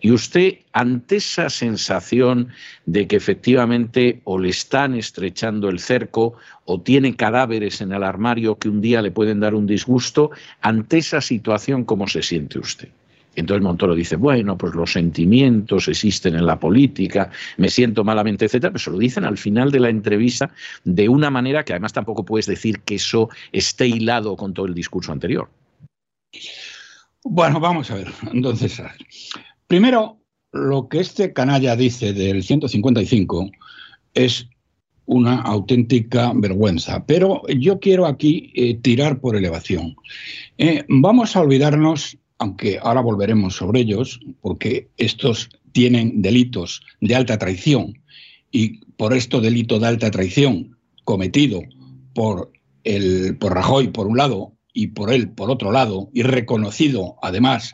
Y 0.00 0.12
usted, 0.12 0.58
ante 0.72 1.16
esa 1.16 1.50
sensación 1.50 2.48
de 2.86 3.08
que 3.08 3.16
efectivamente 3.16 4.20
o 4.24 4.38
le 4.38 4.50
están 4.50 4.94
estrechando 4.94 5.68
el 5.68 5.80
cerco 5.80 6.34
o 6.66 6.80
tiene 6.80 7.16
cadáveres 7.16 7.80
en 7.80 7.92
el 7.92 8.04
armario 8.04 8.58
que 8.58 8.68
un 8.68 8.80
día 8.80 9.02
le 9.02 9.10
pueden 9.10 9.40
dar 9.40 9.54
un 9.56 9.66
disgusto, 9.66 10.30
ante 10.60 10.98
esa 10.98 11.20
situación, 11.20 11.84
¿cómo 11.84 12.06
se 12.06 12.22
siente 12.22 12.60
usted? 12.60 12.90
Entonces 13.38 13.62
Montoro 13.62 13.94
dice, 13.94 14.16
bueno, 14.16 14.58
pues 14.58 14.74
los 14.74 14.92
sentimientos 14.92 15.88
existen 15.88 16.34
en 16.34 16.46
la 16.46 16.58
política, 16.58 17.30
me 17.56 17.68
siento 17.68 18.04
malamente, 18.04 18.44
etcétera, 18.44 18.72
pero 18.72 18.82
se 18.82 18.90
lo 18.90 18.98
dicen 18.98 19.24
al 19.24 19.38
final 19.38 19.70
de 19.70 19.80
la 19.80 19.88
entrevista 19.88 20.50
de 20.84 21.08
una 21.08 21.30
manera 21.30 21.64
que 21.64 21.72
además 21.72 21.92
tampoco 21.92 22.24
puedes 22.24 22.46
decir 22.46 22.80
que 22.80 22.96
eso 22.96 23.28
esté 23.52 23.86
hilado 23.86 24.36
con 24.36 24.54
todo 24.54 24.66
el 24.66 24.74
discurso 24.74 25.12
anterior. 25.12 25.48
Bueno, 27.24 27.60
vamos 27.60 27.90
a 27.90 27.94
ver. 27.94 28.08
Entonces, 28.32 28.82
primero, 29.66 30.20
lo 30.52 30.88
que 30.88 31.00
este 31.00 31.32
canalla 31.32 31.76
dice 31.76 32.12
del 32.12 32.42
155 32.42 33.50
es 34.14 34.48
una 35.08 35.40
auténtica 35.40 36.32
vergüenza. 36.34 37.04
Pero 37.06 37.42
yo 37.48 37.80
quiero 37.80 38.06
aquí 38.06 38.52
eh, 38.54 38.74
tirar 38.74 39.20
por 39.20 39.36
elevación. 39.36 39.96
Eh, 40.58 40.84
vamos 40.88 41.34
a 41.34 41.40
olvidarnos 41.40 42.18
aunque 42.38 42.78
ahora 42.80 43.00
volveremos 43.00 43.56
sobre 43.56 43.80
ellos, 43.80 44.20
porque 44.40 44.88
estos 44.96 45.50
tienen 45.72 46.22
delitos 46.22 46.82
de 47.00 47.14
alta 47.14 47.38
traición 47.38 48.00
y 48.50 48.84
por 48.96 49.12
esto 49.12 49.40
delito 49.40 49.78
de 49.78 49.86
alta 49.86 50.10
traición 50.10 50.76
cometido 51.04 51.60
por, 52.14 52.52
el, 52.84 53.36
por 53.38 53.54
Rajoy 53.54 53.88
por 53.88 54.06
un 54.06 54.16
lado 54.16 54.52
y 54.72 54.88
por 54.88 55.12
él 55.12 55.30
por 55.30 55.50
otro 55.50 55.72
lado 55.72 56.08
y 56.12 56.22
reconocido 56.22 57.16
además 57.22 57.72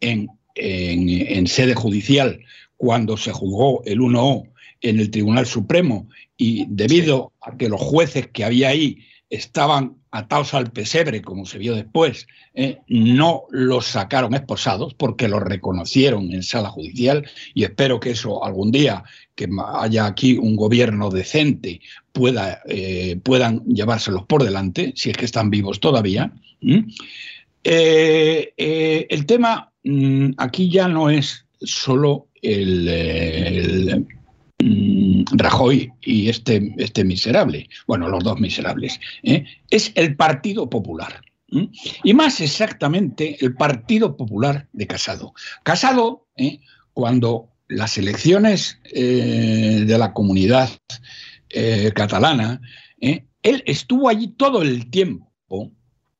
en, 0.00 0.28
en 0.54 1.46
sede 1.46 1.74
judicial 1.74 2.40
cuando 2.76 3.16
se 3.16 3.32
juzgó 3.32 3.82
el 3.84 4.00
1O 4.00 4.50
en 4.80 5.00
el 5.00 5.10
Tribunal 5.10 5.46
Supremo 5.46 6.08
y 6.36 6.66
debido 6.68 7.32
a 7.40 7.56
que 7.56 7.68
los 7.68 7.80
jueces 7.80 8.28
que 8.28 8.44
había 8.44 8.68
ahí 8.68 8.98
estaban 9.34 9.96
atados 10.10 10.54
al 10.54 10.70
pesebre, 10.70 11.22
como 11.22 11.44
se 11.44 11.58
vio 11.58 11.74
después, 11.74 12.28
eh, 12.54 12.78
no 12.86 13.44
los 13.50 13.86
sacaron 13.86 14.34
esposados 14.34 14.94
porque 14.94 15.28
los 15.28 15.42
reconocieron 15.42 16.32
en 16.32 16.42
sala 16.42 16.68
judicial 16.68 17.28
y 17.52 17.64
espero 17.64 17.98
que 17.98 18.10
eso 18.10 18.44
algún 18.44 18.70
día, 18.70 19.02
que 19.34 19.48
haya 19.76 20.06
aquí 20.06 20.38
un 20.38 20.54
gobierno 20.54 21.10
decente, 21.10 21.80
pueda, 22.12 22.60
eh, 22.68 23.18
puedan 23.22 23.64
llevárselos 23.64 24.24
por 24.26 24.44
delante, 24.44 24.92
si 24.94 25.10
es 25.10 25.16
que 25.16 25.24
están 25.24 25.50
vivos 25.50 25.80
todavía. 25.80 26.32
Eh, 27.64 29.06
el 29.08 29.26
tema 29.26 29.72
mm, 29.82 30.30
aquí 30.36 30.70
ya 30.70 30.86
no 30.86 31.10
es 31.10 31.44
solo 31.60 32.28
el 32.40 34.06
Mm, 34.64 34.93
Rajoy 35.32 35.92
y 36.02 36.28
este, 36.28 36.74
este 36.78 37.04
miserable, 37.04 37.68
bueno, 37.86 38.08
los 38.08 38.24
dos 38.24 38.40
miserables, 38.40 39.00
¿eh? 39.22 39.44
es 39.70 39.92
el 39.94 40.16
Partido 40.16 40.68
Popular. 40.68 41.22
Y 42.02 42.14
más 42.14 42.40
exactamente 42.40 43.36
el 43.40 43.54
Partido 43.54 44.16
Popular 44.16 44.66
de 44.72 44.88
Casado. 44.88 45.34
Casado, 45.62 46.26
¿eh? 46.36 46.58
cuando 46.94 47.50
las 47.68 47.96
elecciones 47.96 48.80
eh, 48.92 49.84
de 49.86 49.98
la 49.98 50.12
comunidad 50.12 50.70
catalana, 51.94 52.60
él 52.98 53.62
estuvo 53.66 54.08
allí 54.08 54.26
todo 54.26 54.62
el 54.62 54.90
tiempo 54.90 55.70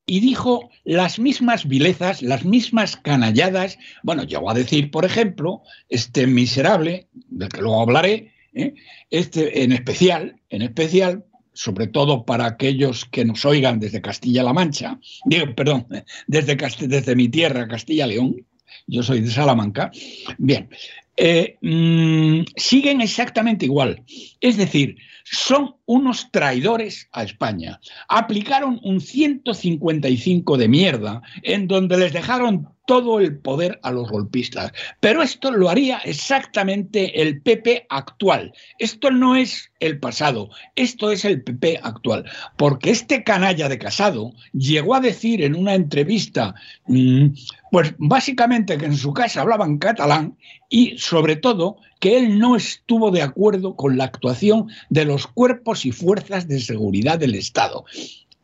y 0.07 0.21
dijo 0.21 0.71
las 0.85 1.19
mismas 1.19 1.67
vilezas, 1.67 2.23
las 2.23 2.45
mismas 2.45 2.97
canalladas. 2.97 3.79
Bueno, 4.03 4.25
llegó 4.25 4.51
a 4.51 4.55
decir, 4.55 4.90
por 4.90 5.05
ejemplo, 5.05 5.62
este 5.88 6.27
miserable, 6.27 7.09
del 7.12 7.49
que 7.49 7.62
luego 7.62 7.81
hablaré, 7.81 8.34
¿eh? 8.55 8.75
este 9.11 9.62
en 9.62 9.73
especial, 9.73 10.40
en 10.51 10.62
especial, 10.62 11.25
sobre 11.53 11.87
todo 11.87 12.25
para 12.25 12.47
aquellos 12.47 13.05
que 13.05 13.25
nos 13.25 13.45
oigan 13.45 13.81
desde 13.81 14.03
Castilla-La 14.03 14.53
Mancha, 14.53 14.99
digo, 15.25 15.55
perdón, 15.55 15.87
desde, 16.27 16.57
desde 16.87 17.17
mi 17.17 17.29
tierra, 17.29 17.69
Castilla-León, 17.69 18.45
yo 18.87 19.03
soy 19.03 19.21
de 19.21 19.31
Salamanca, 19.31 19.90
bien, 20.38 20.69
eh, 21.17 21.57
mm, 21.61 22.43
siguen 22.57 23.01
exactamente 23.01 23.67
igual. 23.67 24.03
Es 24.40 24.57
decir, 24.57 24.97
son 25.25 25.77
unos 25.87 26.31
traidores 26.31 27.09
a 27.12 27.23
España. 27.23 27.81
Aplicaron 28.09 28.81
un 28.83 29.01
155 29.01 30.57
de 30.57 30.68
mierda 30.68 31.23
en 31.42 31.66
donde 31.66 31.99
les 31.99 32.12
dejaron 32.12 32.68
todo 32.87 33.18
el 33.20 33.38
poder 33.38 33.81
a 33.83 33.90
los 33.90 34.11
golpistas. 34.11 34.73
Pero 35.01 35.23
esto 35.23 35.51
lo 35.51 35.70
haría 35.70 35.99
exactamente 35.99 37.23
el 37.23 37.40
PP 37.40 37.87
actual. 37.88 38.53
Esto 38.79 39.11
no 39.11 39.37
es 39.37 39.70
el 39.81 39.99
pasado, 39.99 40.51
esto 40.77 41.11
es 41.11 41.25
el 41.25 41.42
PP 41.42 41.81
actual. 41.83 42.25
Porque 42.57 42.90
este 42.90 43.25
canalla 43.25 43.68
de 43.68 43.79
Casado 43.79 44.33
llegó 44.53 44.94
a 44.94 45.01
decir 45.01 45.42
en 45.42 45.55
una 45.55 45.75
entrevista, 45.75 46.55
mm, 46.87 47.29
pues 47.70 47.94
básicamente 47.99 48.79
que 48.79 48.87
en 48.87 48.97
su 48.97 49.12
casa 49.12 49.40
hablaban 49.40 49.79
catalán 49.79 50.37
y 50.68 50.97
sobre 50.99 51.37
todo 51.37 51.79
que 52.01 52.18
él 52.18 52.38
no 52.38 52.55
estuvo 52.55 53.11
de 53.11 53.23
acuerdo 53.23 53.77
con 53.77 53.97
la 53.97 54.05
actuación 54.05 54.68
de 54.90 55.07
los 55.07 55.27
cuerpos 55.27 55.73
y 55.82 55.92
fuerzas 55.92 56.46
de 56.46 56.60
seguridad 56.60 57.18
del 57.18 57.34
Estado. 57.34 57.84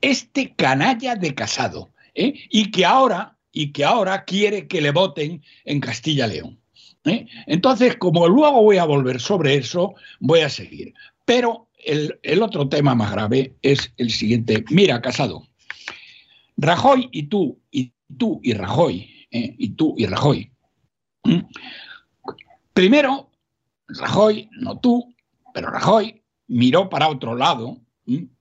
Este 0.00 0.54
canalla 0.54 1.14
de 1.14 1.34
Casado. 1.34 1.90
¿eh? 2.14 2.34
Y 2.50 2.70
que 2.70 2.84
ahora 2.84 3.36
y 3.52 3.72
que 3.72 3.84
ahora 3.84 4.24
quiere 4.24 4.68
que 4.68 4.80
le 4.80 4.92
voten 4.92 5.42
en 5.64 5.80
Castilla-León. 5.80 6.58
¿eh? 7.04 7.26
Entonces, 7.46 7.96
como 7.96 8.28
luego 8.28 8.62
voy 8.62 8.76
a 8.76 8.84
volver 8.84 9.20
sobre 9.20 9.56
eso, 9.56 9.94
voy 10.20 10.40
a 10.40 10.48
seguir. 10.48 10.94
Pero 11.24 11.68
el, 11.84 12.42
otro 12.42 12.68
tema 12.68 12.94
más 12.94 13.12
grave 13.12 13.56
es 13.62 13.92
el 13.96 14.10
siguiente. 14.10 14.64
Mira, 14.70 15.00
Casado, 15.00 15.46
Rajoy 16.56 17.08
y 17.12 17.24
tú, 17.24 17.58
y 17.70 17.92
tú 18.16 18.40
y 18.42 18.52
Rajoy, 18.52 19.08
¿eh? 19.30 19.54
y 19.58 19.70
tú 19.70 19.94
y 19.96 20.06
Rajoy. 20.06 20.50
Primero, 22.72 23.30
Rajoy, 23.88 24.48
no 24.52 24.78
tú, 24.78 25.14
pero 25.52 25.70
Rajoy 25.70 26.19
miró 26.50 26.90
para 26.90 27.08
otro 27.08 27.34
lado, 27.34 27.78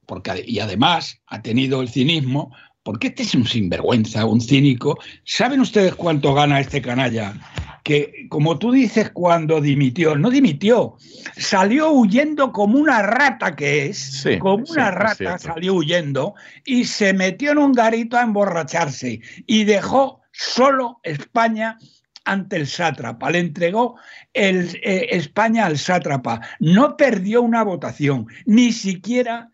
porque, 0.06 0.43
y 0.45 0.60
además 0.60 1.22
ha 1.28 1.41
tenido 1.41 1.82
el 1.82 1.89
cinismo 1.89 2.52
porque 2.84 3.08
este 3.08 3.24
es 3.24 3.36
un 3.36 3.45
sinvergüenza, 3.45 4.26
un 4.26 4.41
cínico. 4.41 4.98
¿Saben 5.24 5.60
ustedes 5.62 5.93
cuánto 5.93 6.34
gana 6.34 6.60
este 6.60 6.82
canalla? 6.82 7.36
Que, 7.84 8.26
como 8.30 8.58
tú 8.58 8.72
dices, 8.72 9.12
cuando 9.12 9.62
dimitió, 9.62 10.15
no 10.15 10.30
dimitió, 10.32 10.98
salió 11.38 11.91
huyendo 11.91 12.52
como 12.52 12.80
una 12.80 13.04
rata 13.04 13.56
que 13.56 13.88
es, 13.88 14.26
como 14.39 14.63
una 14.67 14.91
rata 14.91 15.38
salió 15.38 15.76
huyendo 15.76 16.34
y 16.65 16.86
se 16.86 17.13
metió 17.13 17.52
en 17.52 17.60
un 17.60 17.74
garito 17.74 18.17
a 18.17 18.24
emborracharse 18.24 19.22
y 19.45 19.63
dejó 19.65 20.22
solo 20.32 21.00
España 21.04 21.78
ante 22.26 22.58
el 22.58 22.67
sátrapa, 22.67 23.32
le 23.32 23.39
entregó 23.39 23.98
el, 24.34 24.76
eh, 24.84 25.08
España 25.12 25.65
al 25.65 25.78
sátrapa, 25.78 26.42
no 26.60 26.98
perdió 26.98 27.42
una 27.42 27.63
votación, 27.63 28.28
ni 28.46 28.72
siquiera, 28.72 29.50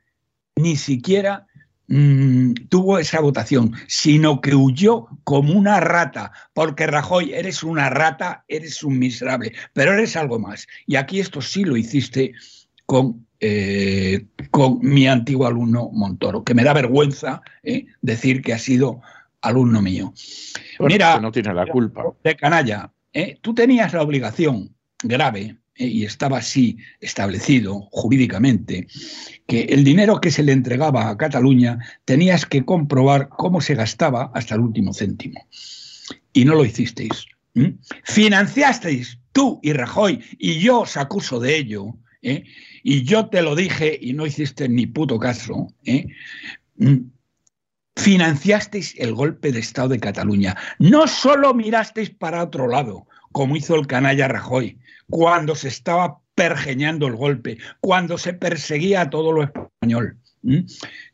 ni 0.56 0.76
siquiera 0.76 1.48
Mm, 1.88 2.54
tuvo 2.70 2.98
esa 2.98 3.20
votación, 3.22 3.74
sino 3.88 4.42
que 4.42 4.56
huyó 4.56 5.08
como 5.24 5.54
una 5.54 5.80
rata, 5.80 6.32
porque 6.54 6.88
Rajoy, 6.88 7.34
eres 7.34 7.64
una 7.64 7.90
rata, 7.92 8.44
eres 8.48 8.82
un 8.84 8.98
miserable, 8.98 9.54
pero 9.74 9.94
eres 9.94 10.16
algo 10.16 10.40
más. 10.40 10.68
Y 10.88 10.96
aquí 10.96 11.20
esto 11.20 11.42
sí 11.42 11.64
lo 11.64 11.78
hiciste 11.78 12.34
con, 12.88 13.28
eh, 13.40 14.26
con 14.50 14.80
mi 14.82 15.08
antiguo 15.08 15.46
alumno 15.46 15.90
Montoro, 15.94 16.44
que 16.44 16.56
me 16.56 16.64
da 16.64 16.74
vergüenza 16.74 17.44
eh, 17.62 17.86
decir 18.02 18.42
que 18.42 18.54
ha 18.54 18.60
sido 18.60 19.02
alumno 19.42 19.80
mío. 19.80 20.12
Mira, 20.80 21.20
no 21.20 21.32
tiene 21.32 21.54
la 21.54 21.68
culpa. 21.68 22.04
De 22.24 22.36
canalla, 22.36 22.92
eh, 23.16 23.40
tú 23.42 23.56
tenías 23.56 23.94
la 23.94 24.02
obligación 24.02 24.76
grave 25.02 25.56
eh, 25.76 25.88
y 25.88 26.04
estaba 26.04 26.40
así 26.40 26.78
establecido 27.00 27.88
jurídicamente, 27.90 28.88
que 29.48 29.62
el 29.62 29.86
dinero 29.86 30.20
que 30.20 30.32
se 30.32 30.44
le 30.44 30.52
entregaba 30.52 31.10
a 31.10 31.18
Cataluña 31.18 31.80
tenías 32.04 32.46
que 32.46 32.66
comprobar 32.66 33.30
cómo 33.30 33.62
se 33.62 33.74
gastaba 33.74 34.32
hasta 34.36 34.56
el 34.56 34.62
último 34.62 34.94
céntimo. 34.94 35.48
Y 36.34 36.44
no 36.44 36.56
lo 36.56 36.66
hicisteis. 36.66 37.26
Financiasteis 38.04 39.18
tú 39.32 39.62
y 39.64 39.72
Rajoy, 39.72 40.22
y 40.38 40.60
yo 40.60 40.82
os 40.82 40.98
acuso 40.98 41.40
de 41.40 41.56
ello, 41.56 41.96
¿eh? 42.22 42.44
y 42.84 43.04
yo 43.04 43.30
te 43.30 43.42
lo 43.42 43.56
dije 43.56 43.98
y 44.00 44.12
no 44.12 44.26
hiciste 44.26 44.68
ni 44.68 44.88
puto 44.88 45.20
caso. 45.20 45.70
Financiasteis 47.96 48.94
el 48.98 49.14
golpe 49.14 49.52
de 49.52 49.60
Estado 49.60 49.90
de 49.90 50.00
Cataluña. 50.00 50.56
No 50.80 51.08
solo 51.08 51.54
mirasteis 51.54 52.10
para 52.10 52.44
otro 52.44 52.68
lado, 52.68 53.08
como 53.32 53.56
hizo 53.56 53.76
el 53.76 53.88
canalla 53.88 54.28
Rajoy, 54.28 54.80
cuando 55.10 55.56
se 55.56 55.70
estaba 55.70 56.20
pergeñando 56.36 57.08
el 57.08 57.16
golpe, 57.16 57.58
cuando 57.80 58.18
se 58.18 58.34
perseguía 58.34 59.02
a 59.02 59.10
todo 59.10 59.32
lo 59.32 59.44
español. 59.44 60.18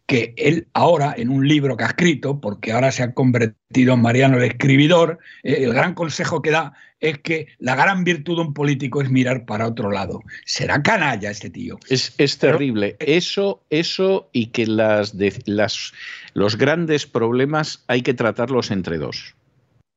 Que 0.07 0.33
él 0.35 0.67
ahora, 0.73 1.13
en 1.15 1.29
un 1.29 1.47
libro 1.47 1.77
que 1.77 1.85
ha 1.85 1.87
escrito, 1.87 2.41
porque 2.41 2.73
ahora 2.73 2.91
se 2.91 3.03
ha 3.03 3.13
convertido 3.13 3.93
en 3.93 4.01
Mariano 4.01 4.37
el 4.37 4.43
escribidor, 4.43 5.19
eh, 5.43 5.57
el 5.59 5.73
gran 5.73 5.93
consejo 5.93 6.41
que 6.41 6.51
da 6.51 6.73
es 7.01 7.17
que 7.19 7.47
la 7.57 7.75
gran 7.75 8.03
virtud 8.03 8.37
de 8.37 8.41
un 8.43 8.53
político 8.53 9.01
es 9.01 9.09
mirar 9.09 9.45
para 9.45 9.67
otro 9.67 9.91
lado. 9.91 10.21
Será 10.45 10.81
canalla 10.81 11.31
este 11.31 11.49
tío. 11.49 11.77
Es, 11.89 12.37
terrible. 12.37 12.95
eso, 12.99 13.63
eso 13.69 14.29
y 14.31 14.47
que 14.47 14.67
las, 14.67 15.15
las, 15.45 15.93
los 16.33 16.57
grandes 16.57 17.07
problemas 17.07 17.83
hay 17.87 18.03
que 18.03 18.13
tratarlos 18.13 18.71
entre 18.71 18.97
dos. 18.97 19.35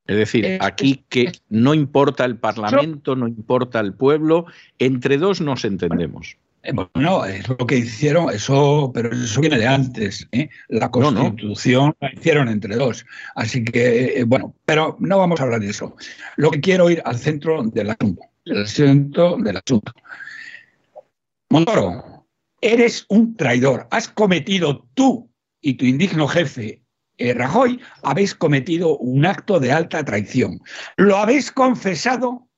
Es 0.07 0.17
decir, 0.17 0.45
eh, 0.45 0.59
aquí 0.61 1.05
que 1.09 1.33
no 1.49 1.73
importa 1.73 2.25
el 2.25 2.37
Parlamento, 2.37 3.17
no 3.17 3.27
importa 3.27 3.81
el 3.81 3.95
pueblo, 3.95 4.47
entre 4.79 5.17
dos 5.17 5.41
nos 5.41 5.65
entendemos. 5.65 6.37
Eh, 6.65 6.73
bueno, 6.73 7.25
es 7.27 7.47
lo 7.49 7.59
que 7.59 7.77
hicieron, 7.77 8.31
eso, 8.31 8.91
pero 8.95 9.13
eso 9.13 9.41
viene 9.41 9.59
de 9.59 9.67
antes. 9.67 10.27
¿eh? 10.33 10.49
La 10.69 10.91
Constitución 10.91 11.95
la 12.01 12.13
hicieron 12.13 12.49
entre 12.49 12.77
dos. 12.77 13.05
Así 13.35 13.65
que, 13.65 14.25
bueno, 14.27 14.55
pero 14.65 14.97
no 14.99 15.19
vamos 15.19 15.41
a 15.41 15.45
hablar 15.45 15.61
de 15.61 15.71
eso. 15.71 15.95
Lo 16.37 16.51
que 16.51 16.61
quiero 16.61 16.91
ir 16.91 17.03
al 17.05 17.19
centro 17.19 17.63
del 17.63 17.91
asunto. 17.91 18.23
El 18.45 18.67
centro 18.67 19.37
del 19.39 19.59
asunto. 19.59 19.93
Montoro, 21.51 22.27
eres 22.61 23.05
un 23.09 23.37
traidor. 23.37 23.87
Has 23.91 24.09
cometido 24.09 24.89
tú 24.95 25.31
y 25.61 25.75
tu 25.75 25.85
indigno 25.85 26.27
jefe 26.27 26.85
eh, 27.17 27.33
Rajoy, 27.33 27.81
habéis 28.03 28.35
cometido 28.35 28.99
un 28.99 29.25
acto 29.25 29.61
de 29.61 29.71
alta 29.71 30.05
traición. 30.05 30.61
Lo 30.97 31.17
habéis 31.17 31.53
confesado 31.53 32.49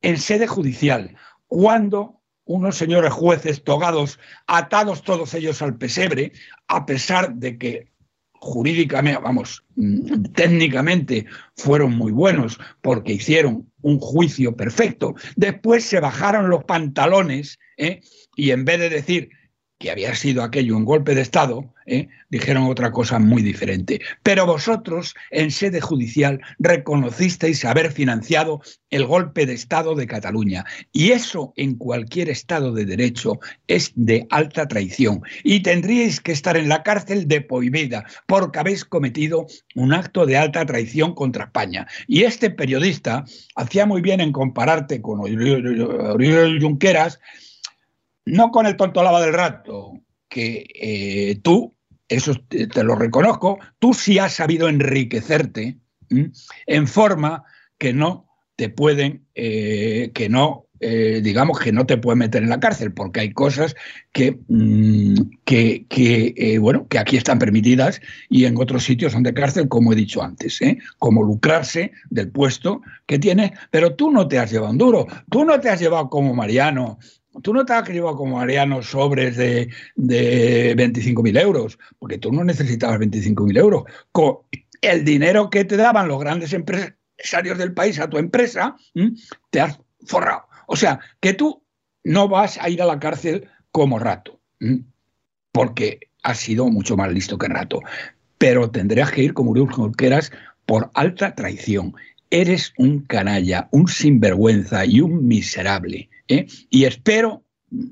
en 0.00 0.16
sede 0.16 0.46
judicial, 0.46 1.16
cuando 1.48 2.17
unos 2.48 2.76
señores 2.76 3.12
jueces 3.12 3.62
togados, 3.62 4.18
atados 4.46 5.02
todos 5.02 5.34
ellos 5.34 5.60
al 5.62 5.76
pesebre, 5.76 6.32
a 6.66 6.86
pesar 6.86 7.34
de 7.34 7.58
que 7.58 7.88
jurídicamente, 8.32 9.20
vamos, 9.22 9.64
mm, 9.76 10.32
técnicamente 10.32 11.26
fueron 11.56 11.96
muy 11.96 12.10
buenos 12.10 12.58
porque 12.80 13.12
hicieron 13.12 13.70
un 13.82 14.00
juicio 14.00 14.56
perfecto, 14.56 15.14
después 15.36 15.84
se 15.84 16.00
bajaron 16.00 16.48
los 16.48 16.64
pantalones 16.64 17.58
¿eh? 17.76 18.00
y 18.34 18.50
en 18.50 18.64
vez 18.64 18.80
de 18.80 18.90
decir 18.90 19.30
que 19.78 19.90
había 19.90 20.14
sido 20.14 20.42
aquello 20.42 20.76
un 20.76 20.84
golpe 20.84 21.14
de 21.14 21.20
Estado, 21.20 21.64
¿eh? 21.86 22.08
dijeron 22.30 22.64
otra 22.64 22.90
cosa 22.90 23.18
muy 23.18 23.42
diferente. 23.42 24.00
Pero 24.24 24.44
vosotros, 24.44 25.14
en 25.30 25.52
sede 25.52 25.80
judicial, 25.80 26.40
reconocisteis 26.58 27.64
haber 27.64 27.92
financiado 27.92 28.60
el 28.90 29.06
golpe 29.06 29.46
de 29.46 29.54
Estado 29.54 29.94
de 29.94 30.08
Cataluña. 30.08 30.64
Y 30.92 31.12
eso, 31.12 31.52
en 31.56 31.76
cualquier 31.76 32.28
Estado 32.28 32.72
de 32.72 32.86
Derecho, 32.86 33.38
es 33.68 33.92
de 33.94 34.26
alta 34.30 34.66
traición. 34.66 35.22
Y 35.44 35.60
tendríais 35.60 36.20
que 36.20 36.32
estar 36.32 36.56
en 36.56 36.68
la 36.68 36.82
cárcel 36.82 37.28
de 37.28 37.40
prohibida, 37.40 38.04
porque 38.26 38.58
habéis 38.58 38.84
cometido 38.84 39.46
un 39.76 39.92
acto 39.94 40.26
de 40.26 40.36
alta 40.36 40.66
traición 40.66 41.14
contra 41.14 41.44
España. 41.44 41.86
Y 42.08 42.24
este 42.24 42.50
periodista 42.50 43.24
hacía 43.54 43.86
muy 43.86 44.02
bien 44.02 44.20
en 44.20 44.32
compararte 44.32 45.00
con 45.00 45.20
Oriol 45.20 46.60
Junqueras, 46.60 47.20
no 48.28 48.50
con 48.50 48.66
el 48.66 48.76
tontolaba 48.76 49.20
del 49.20 49.32
rato, 49.32 49.94
que 50.28 50.66
eh, 50.74 51.40
tú, 51.42 51.74
eso 52.08 52.34
te, 52.48 52.84
lo 52.84 52.94
reconozco, 52.94 53.58
tú 53.78 53.94
sí 53.94 54.18
has 54.18 54.34
sabido 54.34 54.68
enriquecerte 54.68 55.78
en 56.66 56.86
forma 56.86 57.44
que 57.78 57.92
no 57.92 58.26
te 58.56 58.70
pueden, 58.70 59.26
eh, 59.34 60.10
que 60.14 60.28
no, 60.28 60.66
eh, 60.80 61.20
digamos, 61.22 61.58
que 61.60 61.72
no 61.72 61.86
te 61.86 61.96
pueden 61.96 62.18
meter 62.18 62.42
en 62.42 62.48
la 62.48 62.60
cárcel, 62.60 62.92
porque 62.92 63.20
hay 63.20 63.32
cosas 63.32 63.76
que, 64.12 64.38
mm, 64.48 65.14
que, 65.44 66.58
bueno, 66.60 66.86
que 66.88 66.98
aquí 66.98 67.16
están 67.16 67.38
permitidas 67.38 68.00
y 68.28 68.46
en 68.46 68.56
otros 68.56 68.84
sitios 68.84 69.12
son 69.12 69.22
de 69.22 69.34
cárcel, 69.34 69.68
como 69.68 69.92
he 69.92 69.96
dicho 69.96 70.22
antes, 70.22 70.60
como 70.98 71.22
lucrarse 71.22 71.92
del 72.10 72.30
puesto 72.30 72.80
que 73.06 73.18
tienes, 73.18 73.52
pero 73.70 73.94
tú 73.94 74.10
no 74.10 74.26
te 74.28 74.38
has 74.38 74.50
llevado 74.50 74.72
un 74.72 74.78
duro, 74.78 75.06
tú 75.30 75.44
no 75.44 75.60
te 75.60 75.68
has 75.68 75.80
llevado 75.80 76.08
como 76.08 76.34
Mariano 76.34 76.98
tú 77.42 77.52
no 77.52 77.64
te 77.64 77.72
has 77.72 77.88
llevado 77.88 78.16
como 78.16 78.40
Ariano 78.40 78.82
sobres 78.82 79.36
de, 79.36 79.68
de 79.96 80.76
25.000 80.76 81.40
euros, 81.40 81.78
porque 81.98 82.18
tú 82.18 82.32
no 82.32 82.44
necesitabas 82.44 82.98
25.000 82.98 83.58
euros. 83.58 83.84
Con 84.12 84.38
el 84.80 85.04
dinero 85.04 85.50
que 85.50 85.64
te 85.64 85.76
daban 85.76 86.08
los 86.08 86.20
grandes 86.20 86.52
empresarios 86.52 87.58
del 87.58 87.72
país 87.72 87.98
a 87.98 88.08
tu 88.08 88.18
empresa, 88.18 88.76
te 89.50 89.60
has 89.60 89.80
forrado. 90.06 90.44
O 90.66 90.76
sea, 90.76 91.00
que 91.20 91.34
tú 91.34 91.62
no 92.04 92.28
vas 92.28 92.58
a 92.58 92.68
ir 92.68 92.82
a 92.82 92.86
la 92.86 92.98
cárcel 92.98 93.48
como 93.70 93.98
rato. 93.98 94.40
porque 95.52 96.08
has 96.22 96.38
sido 96.38 96.68
mucho 96.68 96.96
más 96.96 97.12
listo 97.12 97.38
que 97.38 97.48
rato. 97.48 97.80
Pero 98.38 98.70
tendrías 98.70 99.10
que 99.10 99.22
ir 99.22 99.34
como 99.34 99.50
Uriel 99.50 99.70
Jorqueras 99.70 100.30
por 100.66 100.90
alta 100.94 101.34
traición. 101.34 101.94
Eres 102.30 102.74
un 102.76 103.00
canalla, 103.00 103.68
un 103.72 103.88
sinvergüenza 103.88 104.84
y 104.84 105.00
un 105.00 105.26
miserable. 105.26 106.10
¿Eh? 106.28 106.46
Y 106.70 106.84
espero, 106.84 107.44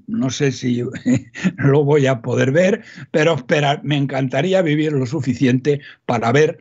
no 0.06 0.30
sé 0.30 0.52
si 0.52 0.82
lo 1.56 1.84
voy 1.84 2.06
a 2.06 2.22
poder 2.22 2.52
ver, 2.52 2.84
pero 3.10 3.36
me 3.82 3.96
encantaría 3.96 4.62
vivir 4.62 4.92
lo 4.92 5.06
suficiente 5.06 5.80
para 6.04 6.32
ver 6.32 6.60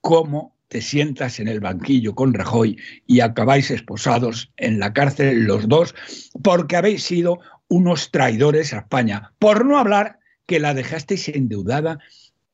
cómo 0.00 0.56
te 0.68 0.80
sientas 0.80 1.38
en 1.38 1.48
el 1.48 1.60
banquillo 1.60 2.14
con 2.14 2.34
Rajoy 2.34 2.76
y 3.06 3.20
acabáis 3.20 3.70
esposados 3.70 4.52
en 4.56 4.78
la 4.78 4.92
cárcel 4.92 5.44
los 5.44 5.68
dos 5.68 5.94
porque 6.42 6.76
habéis 6.76 7.04
sido 7.04 7.38
unos 7.68 8.10
traidores 8.10 8.72
a 8.72 8.78
España, 8.78 9.32
por 9.38 9.64
no 9.64 9.78
hablar 9.78 10.18
que 10.46 10.60
la 10.60 10.74
dejasteis 10.74 11.28
endeudada 11.28 11.98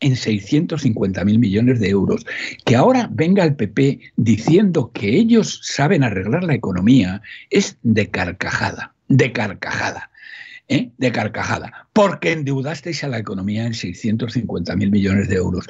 en 0.02 0.16
650 0.16 1.24
mil 1.24 1.38
millones 1.38 1.80
de 1.80 1.88
euros. 1.88 2.26
Que 2.64 2.76
ahora 2.76 3.08
venga 3.10 3.44
el 3.44 3.56
PP 3.56 4.00
diciendo 4.16 4.90
que 4.92 5.16
ellos 5.16 5.60
saben 5.62 6.04
arreglar 6.04 6.44
la 6.44 6.54
economía 6.54 7.22
es 7.50 7.78
de 7.82 8.10
carcajada, 8.10 8.94
de 9.08 9.32
carcajada. 9.32 10.10
¿eh? 10.68 10.90
de 10.96 11.12
carcajada, 11.12 11.88
porque 11.92 12.32
endeudasteis 12.32 13.04
a 13.04 13.08
la 13.08 13.18
economía 13.18 13.66
en 13.66 13.74
650 13.74 14.74
mil 14.76 14.90
millones 14.90 15.28
de 15.28 15.36
euros. 15.36 15.66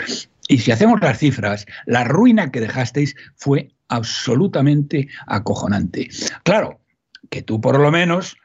Y 0.49 0.59
si 0.59 0.71
hacemos 0.71 1.01
las 1.01 1.19
cifras, 1.19 1.67
la 1.87 2.05
ruina 2.05 2.51
que 2.53 2.61
dejasteis 2.61 3.17
fue 3.35 3.71
absolutamente 3.89 5.09
acojonante. 5.27 6.09
Claro, 6.45 6.81
que 7.31 7.43
tú 7.43 7.61
por 7.61 7.81
lo 7.81 7.91
menos 7.91 8.37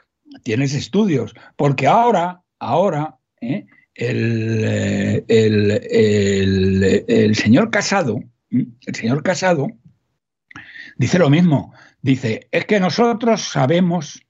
tienes 0.43 0.73
estudios, 0.73 1.35
porque 1.55 1.85
ahora, 1.87 2.41
ahora, 2.59 3.17
¿eh? 3.41 3.65
El, 3.97 5.25
el, 7.07 7.35
señor 7.35 7.71
Casado, 7.71 8.23
el 8.49 8.95
señor 8.95 9.23
Casado 9.23 9.67
dice 10.97 11.19
lo 11.19 11.29
mismo. 11.29 11.73
Dice, 12.01 12.47
es 12.51 12.65
que 12.65 12.79
nosotros 12.79 13.41
sabemos, 13.41 14.21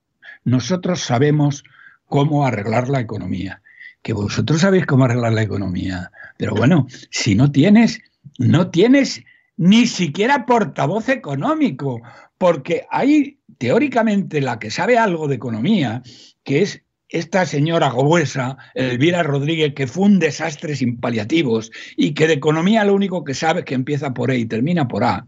nosotros 0.44 1.02
sabemos 1.02 1.64
cómo 2.06 2.46
arreglar 2.46 2.88
la 2.88 3.02
economía. 3.02 3.62
Que 4.02 4.14
vosotros 4.14 4.62
sabéis 4.62 4.86
cómo 4.86 5.04
arreglar 5.04 5.34
la 5.34 5.44
economía. 5.44 6.12
Pero 6.38 6.56
bueno, 6.56 6.88
si 7.12 7.36
no 7.36 7.52
tienes, 7.52 8.00
no 8.40 8.70
tienes 8.70 9.24
ni 9.58 9.86
siquiera 9.86 10.46
portavoz 10.46 11.10
económico, 11.10 12.02
porque 12.38 12.86
hay 12.90 13.40
teóricamente 13.58 14.40
la 14.40 14.60
que 14.60 14.72
sabe 14.72 14.98
algo 14.98 15.28
de 15.28 15.36
economía, 15.36 16.04
que 16.44 16.62
es 16.62 16.84
esta 17.10 17.46
señora 17.46 17.90
gobuesa, 17.90 18.58
Elvira 18.76 19.24
Rodríguez, 19.24 19.74
que 19.74 19.88
fue 19.88 20.06
un 20.06 20.20
desastre 20.20 20.76
sin 20.76 21.00
paliativos 21.00 21.72
y 21.96 22.14
que 22.14 22.28
de 22.28 22.34
economía 22.34 22.84
lo 22.84 22.94
único 22.94 23.24
que 23.24 23.34
sabe 23.34 23.62
es 23.62 23.66
que 23.66 23.76
empieza 23.76 24.14
por 24.14 24.32
E 24.32 24.38
y 24.38 24.46
termina 24.46 24.88
por 24.88 25.04
A. 25.04 25.26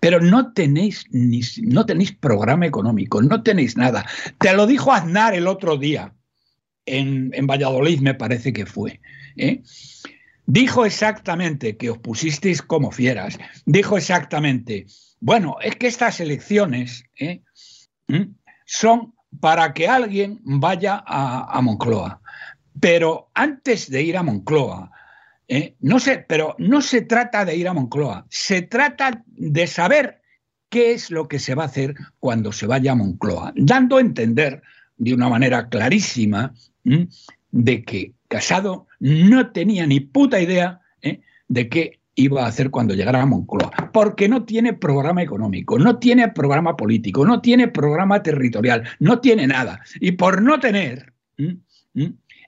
Pero 0.00 0.20
no 0.20 0.52
tenéis, 0.52 1.06
ni, 1.10 1.40
no 1.62 1.86
tenéis 1.86 2.12
programa 2.12 2.66
económico, 2.66 3.22
no 3.22 3.42
tenéis 3.42 3.76
nada. 3.76 4.04
Te 4.38 4.52
lo 4.54 4.66
dijo 4.66 4.92
Aznar 4.92 5.34
el 5.34 5.46
otro 5.46 5.76
día, 5.76 6.14
en, 6.86 7.30
Valladolid 7.46 8.00
me 8.00 8.14
parece 8.14 8.52
que 8.52 8.66
fue. 8.66 9.00
¿eh? 9.36 9.62
Dijo 10.46 10.84
exactamente 10.84 11.76
que 11.76 11.90
os 11.90 11.98
pusisteis 11.98 12.60
como 12.60 12.90
fieras. 12.90 13.38
Dijo 13.66 13.96
exactamente, 13.96 14.86
bueno, 15.20 15.56
es 15.62 15.76
que 15.76 15.86
estas 15.86 16.18
elecciones 16.18 17.04
¿eh? 17.16 17.42
son 18.66 19.14
para 19.40 19.72
que 19.72 19.88
alguien 19.88 20.40
vaya 20.42 21.02
a, 21.06 21.60
Moncloa. 21.62 22.20
Pero 22.80 23.30
antes 23.34 23.90
de 23.90 24.02
ir 24.02 24.16
a 24.16 24.22
Moncloa, 24.22 24.90
¿eh? 25.48 25.74
no 25.80 25.98
sé, 25.98 26.24
pero 26.28 26.54
no 26.58 26.80
se 26.80 27.02
trata 27.02 27.44
de 27.44 27.56
ir 27.56 27.68
a 27.68 27.72
Moncloa, 27.72 28.26
se 28.28 28.62
trata 28.62 29.22
de 29.26 29.66
saber 29.66 30.22
qué 30.68 30.92
es 30.92 31.10
lo 31.10 31.28
que 31.28 31.38
se 31.38 31.54
va 31.54 31.64
a 31.64 31.66
hacer 31.66 31.94
cuando 32.18 32.52
se 32.52 32.66
vaya 32.66 32.92
a 32.92 32.96
Moncloa, 32.96 33.52
dando 33.56 33.96
a 33.96 34.00
entender 34.00 34.62
de 34.96 35.14
una 35.14 35.28
manera 35.28 35.68
clarísima 35.68 36.54
de 37.50 37.82
que 37.84 38.12
Casado 38.28 38.86
no 38.98 39.52
tenía 39.52 39.86
ni 39.86 40.00
puta 40.00 40.40
idea 40.40 40.80
¿eh? 41.02 41.20
de 41.48 41.68
qué 41.68 42.00
iba 42.14 42.44
a 42.44 42.48
hacer 42.48 42.70
cuando 42.70 42.94
llegara 42.94 43.22
a 43.22 43.26
Moncloa, 43.26 43.90
porque 43.92 44.28
no 44.28 44.44
tiene 44.44 44.74
programa 44.74 45.22
económico, 45.22 45.78
no 45.78 45.98
tiene 45.98 46.28
programa 46.28 46.76
político, 46.76 47.24
no 47.24 47.40
tiene 47.40 47.68
programa 47.68 48.22
territorial, 48.22 48.84
no 48.98 49.20
tiene 49.20 49.46
nada. 49.46 49.80
Y 50.00 50.12
por 50.12 50.42
no 50.42 50.60
tener, 50.60 51.12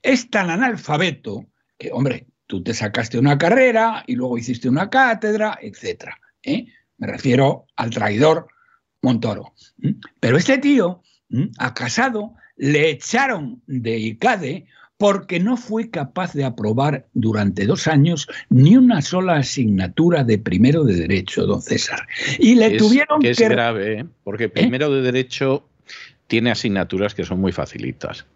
es 0.02 0.30
tan 0.30 0.50
analfabeto 0.50 1.46
que, 1.78 1.90
hombre, 1.92 2.26
tú 2.46 2.62
te 2.62 2.74
sacaste 2.74 3.18
una 3.18 3.38
carrera 3.38 4.04
y 4.06 4.16
luego 4.16 4.38
hiciste 4.38 4.68
una 4.68 4.90
cátedra, 4.90 5.58
etc. 5.60 6.10
¿eh? 6.42 6.66
Me 6.98 7.06
refiero 7.06 7.66
al 7.76 7.90
traidor 7.90 8.48
Montoro. 9.02 9.54
Pero 10.20 10.36
este 10.36 10.58
tío, 10.58 11.02
a 11.58 11.74
Casado, 11.74 12.34
le 12.56 12.90
echaron 12.90 13.62
de 13.66 13.98
ICADE 13.98 14.66
porque 14.96 15.40
no 15.40 15.56
fue 15.56 15.90
capaz 15.90 16.32
de 16.34 16.44
aprobar 16.44 17.06
durante 17.14 17.66
dos 17.66 17.86
años 17.86 18.28
ni 18.48 18.76
una 18.76 19.02
sola 19.02 19.36
asignatura 19.36 20.24
de 20.24 20.38
primero 20.38 20.84
de 20.84 20.94
derecho, 20.94 21.46
don 21.46 21.60
César. 21.60 22.06
Y 22.38 22.54
le 22.54 22.76
tuvieron 22.76 23.20
que... 23.20 23.30
Es 23.30 23.38
grave, 23.40 24.00
¿eh? 24.00 24.06
porque 24.22 24.44
¿Eh? 24.44 24.48
primero 24.48 24.90
de 24.90 25.02
derecho 25.02 25.68
tiene 26.26 26.50
asignaturas 26.50 27.14
que 27.14 27.24
son 27.24 27.40
muy 27.40 27.52
facilitas. 27.52 28.26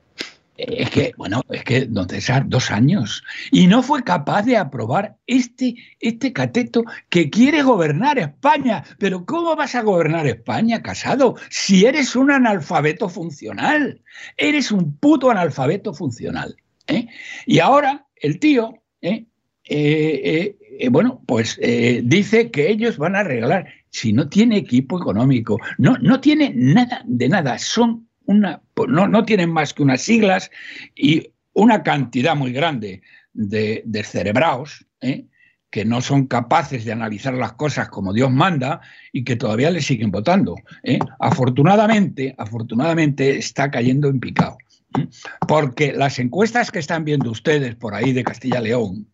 Es 0.59 0.91
que, 0.91 1.15
bueno, 1.17 1.43
es 1.51 1.63
que, 1.63 1.87
don 1.87 2.09
César, 2.09 2.49
dos 2.49 2.73
años. 2.73 3.23
Y 3.53 3.69
no 3.69 3.85
fue 3.85 4.03
capaz 4.03 4.43
de 4.43 4.57
aprobar 4.57 5.17
este, 5.29 5.77
este 6.01 6.33
cateto 6.33 6.83
que 7.09 7.31
quiere 7.31 7.63
gobernar 7.63 8.19
España. 8.19 8.83
Pero 8.99 9.25
¿cómo 9.25 9.55
vas 9.55 9.77
a 9.77 9.83
gobernar 9.83 10.27
España, 10.27 10.83
casado? 10.83 11.37
Si 11.49 11.87
eres 11.87 12.17
un 12.17 12.33
analfabeto 12.33 13.09
funcional. 13.09 14.03
Eres 14.37 14.73
un 14.73 14.97
puto 14.97 15.31
analfabeto 15.31 15.95
funcional. 15.95 16.57
¿eh? 16.89 17.07
Y 17.47 17.61
ahora 17.61 18.09
el 18.17 18.41
tío, 18.41 18.83
¿eh? 19.01 19.27
Eh, 19.63 20.89
bueno, 20.91 21.23
pues 21.25 21.61
dice 22.03 22.51
que 22.51 22.71
ellos 22.71 22.99
van 22.99 23.15
a 23.15 23.21
arreglar. 23.21 23.69
Si 23.91 24.13
no 24.13 24.29
tiene 24.29 24.57
equipo 24.57 24.99
económico, 24.99 25.61
no, 25.79 25.97
no 25.99 26.21
tiene 26.21 26.53
nada 26.55 27.03
de 27.07 27.29
nada. 27.29 27.59
Son 27.59 28.08
una, 28.29 28.61
no, 28.87 29.09
no 29.09 29.25
tienen 29.25 29.51
más 29.51 29.73
que 29.73 29.83
unas 29.83 30.03
siglas 30.03 30.51
y 30.95 31.33
una 31.55 31.83
cantidad 31.83 32.37
muy 32.37 32.53
grande 32.53 33.03
de, 33.33 33.83
de 33.87 34.05
cerebraos, 34.05 34.87
¿eh? 35.01 35.27
que 35.71 35.85
no 35.87 36.03
son 36.03 36.27
capaces 36.27 36.85
de 36.85 36.93
analizar 36.93 37.33
las 37.35 37.55
cosas 37.55 37.89
como 37.89 38.13
Dios 38.13 38.31
manda 38.31 38.81
y 39.13 39.25
que 39.25 39.37
todavía 39.37 39.71
le 39.71 39.81
siguen 39.81 40.11
votando. 40.11 40.57
¿eh? 40.83 40.99
Afortunadamente, 41.19 42.35
afortunadamente 42.37 43.39
está 43.39 43.71
cayendo 43.71 44.09
en 44.09 44.21
picado. 44.21 44.59
¿eh? 44.99 45.09
Porque 45.47 45.95
las 45.95 46.19
encuestas 46.19 46.71
que 46.71 46.81
están 46.81 47.05
viendo 47.05 47.31
ustedes 47.31 47.77
por 47.77 47.95
ahí 47.95 48.13
de 48.13 48.25
Castilla-León 48.25 49.09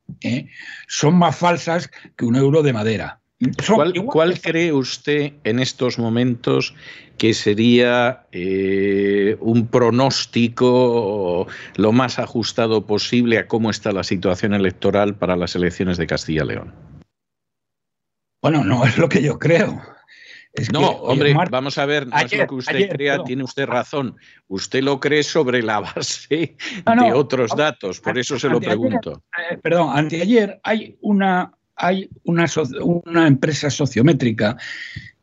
son 0.89 1.15
más 1.17 1.37
falsas 1.37 1.89
que 2.17 2.25
un 2.25 2.35
euro 2.35 2.63
de 2.63 2.73
madera. 2.73 3.21
¿Cuál, 4.13 4.41
cree 4.41 4.73
usted 4.73 5.33
en 5.43 5.59
estos 5.59 5.99
momentos 5.99 6.75
que 7.19 7.35
sería 7.35 8.27
eh, 8.31 9.37
un 9.41 9.67
pronóstico 9.67 11.47
lo 11.77 11.93
más 11.93 12.19
ajustado 12.19 12.87
posible 12.87 13.39
a 13.39 13.49
cómo 13.49 13.71
está 13.71 13.93
la 13.93 14.05
situación 14.05 14.55
electoral 14.55 15.17
para 15.17 15.37
las 15.37 15.57
elecciones 15.57 15.99
de 15.99 16.07
Castilla-León? 16.07 16.75
Bueno, 18.41 18.63
no 18.63 18.85
es 18.85 18.99
lo 18.99 19.09
que 19.09 19.23
yo 19.23 19.39
creo. 19.39 19.83
no, 20.73 20.91
hombre, 20.91 21.35
vamos 21.51 21.77
a 21.79 21.87
ver, 21.87 22.07
no 22.07 22.17
es 22.17 22.37
lo 22.37 22.47
que 22.47 22.55
usted 22.55 22.89
crea, 22.91 23.25
tiene 23.25 23.43
usted 23.43 23.67
razón. 23.67 24.17
Usted 24.47 24.83
lo 24.83 25.01
cree 25.01 25.25
sobre 25.25 25.61
la 25.63 25.81
base 25.81 26.57
de 26.85 27.13
otros 27.13 27.51
datos, 27.57 28.01
por 28.01 28.17
eso 28.17 28.39
se 28.39 28.49
lo 28.49 28.61
pregunto. 28.61 29.25
Eh, 29.51 29.57
perdón, 29.57 29.97
anteayer 29.97 30.61
hay 30.63 30.97
una 31.01 31.53
hay 31.77 32.09
una, 32.25 32.47
empresa 33.27 33.71
sociométrica 33.71 34.57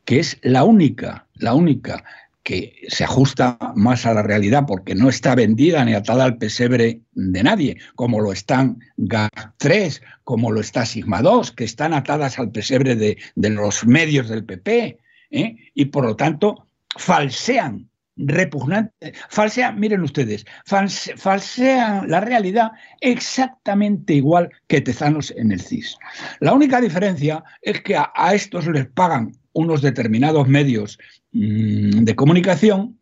que 0.04 0.18
es 0.18 0.38
la 0.42 0.64
única, 0.64 1.26
la 1.34 1.54
única 1.54 2.04
que 2.42 2.74
se 2.88 3.04
ajusta 3.04 3.56
más 3.76 4.04
a 4.04 4.14
la 4.14 4.22
realidad 4.22 4.64
porque 4.66 4.96
no 4.96 5.08
está 5.08 5.34
vendida 5.36 5.84
ni 5.84 5.94
atada 5.94 6.24
al 6.24 6.38
pesebre 6.38 7.00
de 7.12 7.42
nadie, 7.42 7.78
como 7.94 8.20
lo 8.20 8.32
están 8.32 8.80
GAP3, 8.98 10.02
como 10.24 10.50
lo 10.50 10.60
está 10.60 10.84
Sigma 10.84 11.22
2, 11.22 11.52
que 11.52 11.64
están 11.64 11.94
atadas 11.94 12.40
al 12.40 12.50
pesebre 12.50 12.96
de, 12.96 13.16
los 13.36 13.86
medios 13.86 14.28
del 14.28 14.44
PP, 14.44 14.98
¿eh? 15.30 15.56
y 15.74 15.84
por 15.86 16.04
lo 16.04 16.16
tanto 16.16 16.66
falsean 16.96 17.88
repugnante, 18.16 19.12
falsean, 19.30 19.78
miren 19.80 20.02
ustedes, 20.02 20.44
falsean 20.64 22.10
la 22.10 22.20
realidad 22.20 22.72
exactamente 23.00 24.14
igual 24.14 24.50
que 24.66 24.80
Tezanos 24.80 25.32
en 25.36 25.52
el 25.52 25.60
CIS. 25.60 25.96
La 26.40 26.52
única 26.52 26.80
diferencia 26.80 27.42
es 27.62 27.80
que 27.80 27.96
a, 27.96 28.34
estos 28.34 28.66
les 28.66 28.86
pagan 28.86 29.32
unos 29.54 29.82
determinados 29.82 30.48
medios 30.48 30.98
mm, 31.32 32.04
de 32.04 32.16
comunicación 32.16 32.98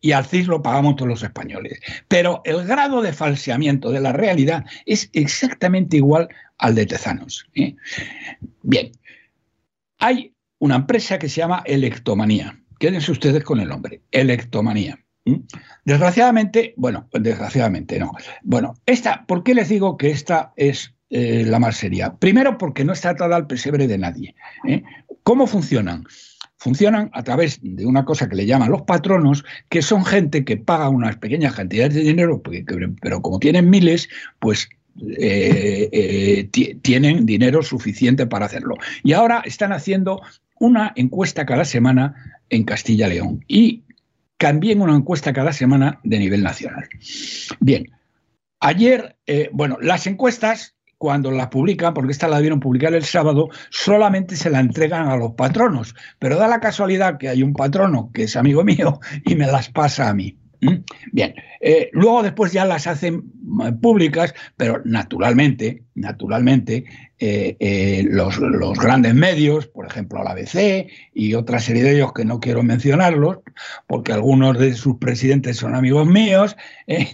y 0.00 0.12
al 0.12 0.24
CIS 0.24 0.46
lo 0.46 0.62
pagamos 0.62 0.96
todos 0.96 1.08
los 1.08 1.22
españoles. 1.22 1.80
Pero 2.06 2.42
el 2.44 2.64
grado 2.64 3.02
de 3.02 3.12
falseamiento 3.12 3.90
de 3.90 4.00
la 4.00 4.12
realidad 4.12 4.64
es 4.86 5.10
exactamente 5.12 5.96
igual 5.96 6.28
al 6.58 6.74
de 6.74 6.86
Tezanos. 6.86 7.46
¿eh? 7.54 7.74
Bien, 8.62 8.92
hay 9.98 10.32
una 10.58 10.76
empresa 10.76 11.18
que 11.18 11.28
se 11.28 11.40
llama 11.40 11.62
Electomanía. 11.66 12.58
Quédense 12.78 13.12
ustedes 13.12 13.44
con 13.44 13.60
el 13.60 13.68
nombre, 13.68 14.02
Electomanía. 14.10 14.98
Desgraciadamente, 15.84 16.74
bueno, 16.76 17.08
desgraciadamente 17.12 17.98
no. 17.98 18.12
Bueno, 18.42 18.74
esta, 18.86 19.26
¿por 19.26 19.42
qué 19.42 19.54
les 19.54 19.68
digo 19.68 19.96
que 19.96 20.10
esta 20.10 20.52
es 20.56 20.94
eh, 21.10 21.44
la 21.46 21.58
más 21.58 21.76
seria? 21.76 22.16
Primero, 22.16 22.56
porque 22.58 22.84
no 22.84 22.92
está 22.92 23.10
atada 23.10 23.36
al 23.36 23.46
pesebre 23.46 23.86
de 23.86 23.98
nadie. 23.98 24.34
¿eh? 24.66 24.82
¿Cómo 25.22 25.46
funcionan? 25.46 26.04
funcionan 26.60 27.08
a 27.12 27.22
través 27.22 27.60
de 27.62 27.86
una 27.86 28.04
cosa 28.04 28.28
que 28.28 28.34
le 28.34 28.44
llaman 28.44 28.72
los 28.72 28.82
patronos, 28.82 29.44
que 29.68 29.80
son 29.80 30.04
gente 30.04 30.44
que 30.44 30.56
paga 30.56 30.88
unas 30.88 31.16
pequeñas 31.16 31.54
cantidades 31.54 31.94
de 31.94 32.00
dinero, 32.00 32.42
pero 33.00 33.22
como 33.22 33.38
tienen 33.38 33.70
miles, 33.70 34.08
pues 34.40 34.68
eh, 35.20 36.48
tienen 36.82 37.26
dinero 37.26 37.62
suficiente 37.62 38.26
para 38.26 38.46
hacerlo. 38.46 38.74
Y 39.04 39.12
ahora 39.12 39.40
están 39.44 39.72
haciendo 39.72 40.20
una 40.60 40.92
encuesta 40.96 41.46
cada 41.46 41.64
semana 41.64 42.40
en 42.50 42.64
Castilla-León 42.64 43.44
y 43.48 43.84
también 44.36 44.80
una 44.80 44.96
encuesta 44.96 45.32
cada 45.32 45.52
semana 45.52 46.00
de 46.04 46.18
nivel 46.18 46.42
nacional. 46.42 46.88
Bien, 47.60 47.90
ayer, 48.60 49.16
eh, 49.26 49.50
bueno, 49.52 49.78
las 49.80 50.06
encuestas 50.06 50.76
cuando 50.98 51.30
la 51.30 51.48
publican, 51.48 51.94
porque 51.94 52.12
esta 52.12 52.28
la 52.28 52.36
debieron 52.36 52.60
publicar 52.60 52.92
el 52.92 53.04
sábado, 53.04 53.48
solamente 53.70 54.34
se 54.34 54.50
la 54.50 54.60
entregan 54.60 55.08
a 55.08 55.16
los 55.16 55.32
patronos. 55.34 55.94
Pero 56.18 56.36
da 56.36 56.48
la 56.48 56.60
casualidad 56.60 57.18
que 57.18 57.28
hay 57.28 57.42
un 57.42 57.54
patrono 57.54 58.10
que 58.12 58.24
es 58.24 58.36
amigo 58.36 58.64
mío 58.64 59.00
y 59.24 59.36
me 59.36 59.46
las 59.46 59.70
pasa 59.70 60.08
a 60.08 60.14
mí. 60.14 60.36
¿Mm? 60.60 60.74
Bien, 61.12 61.34
eh, 61.60 61.88
luego 61.92 62.22
después 62.22 62.52
ya 62.52 62.64
las 62.64 62.88
hacen 62.88 63.32
eh, 63.64 63.72
públicas, 63.80 64.34
pero 64.56 64.82
naturalmente, 64.84 65.84
naturalmente, 65.94 66.84
eh, 67.20 68.04
los, 68.08 68.38
grandes 68.78 69.14
medios, 69.14 69.66
por 69.68 69.86
ejemplo 69.86 70.22
la 70.22 70.30
ABC 70.30 70.88
y 71.14 71.34
otra 71.34 71.60
serie 71.60 71.82
de 71.82 71.96
ellos 71.96 72.12
que 72.12 72.24
no 72.24 72.40
quiero 72.40 72.62
mencionarlos, 72.62 73.38
porque 73.86 74.12
algunos 74.12 74.58
de 74.58 74.74
sus 74.74 74.96
presidentes 74.98 75.56
son 75.56 75.74
amigos 75.74 76.06
míos, 76.06 76.56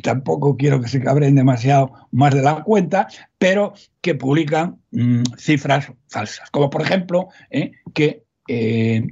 tampoco 0.03 0.57
quiero 0.57 0.81
que 0.81 0.89
se 0.89 1.03
cabren 1.03 1.35
demasiado 1.35 1.93
más 2.13 2.35
de 2.35 2.43
la 2.43 2.63
cuenta, 2.63 3.09
pero 3.39 3.75
que 4.01 4.15
publican 4.15 4.79
mm, 4.91 5.23
cifras 5.39 5.93
falsas, 6.09 6.51
como 6.51 6.71
por 6.71 6.83
ejemplo 6.83 7.29
que 7.95 8.25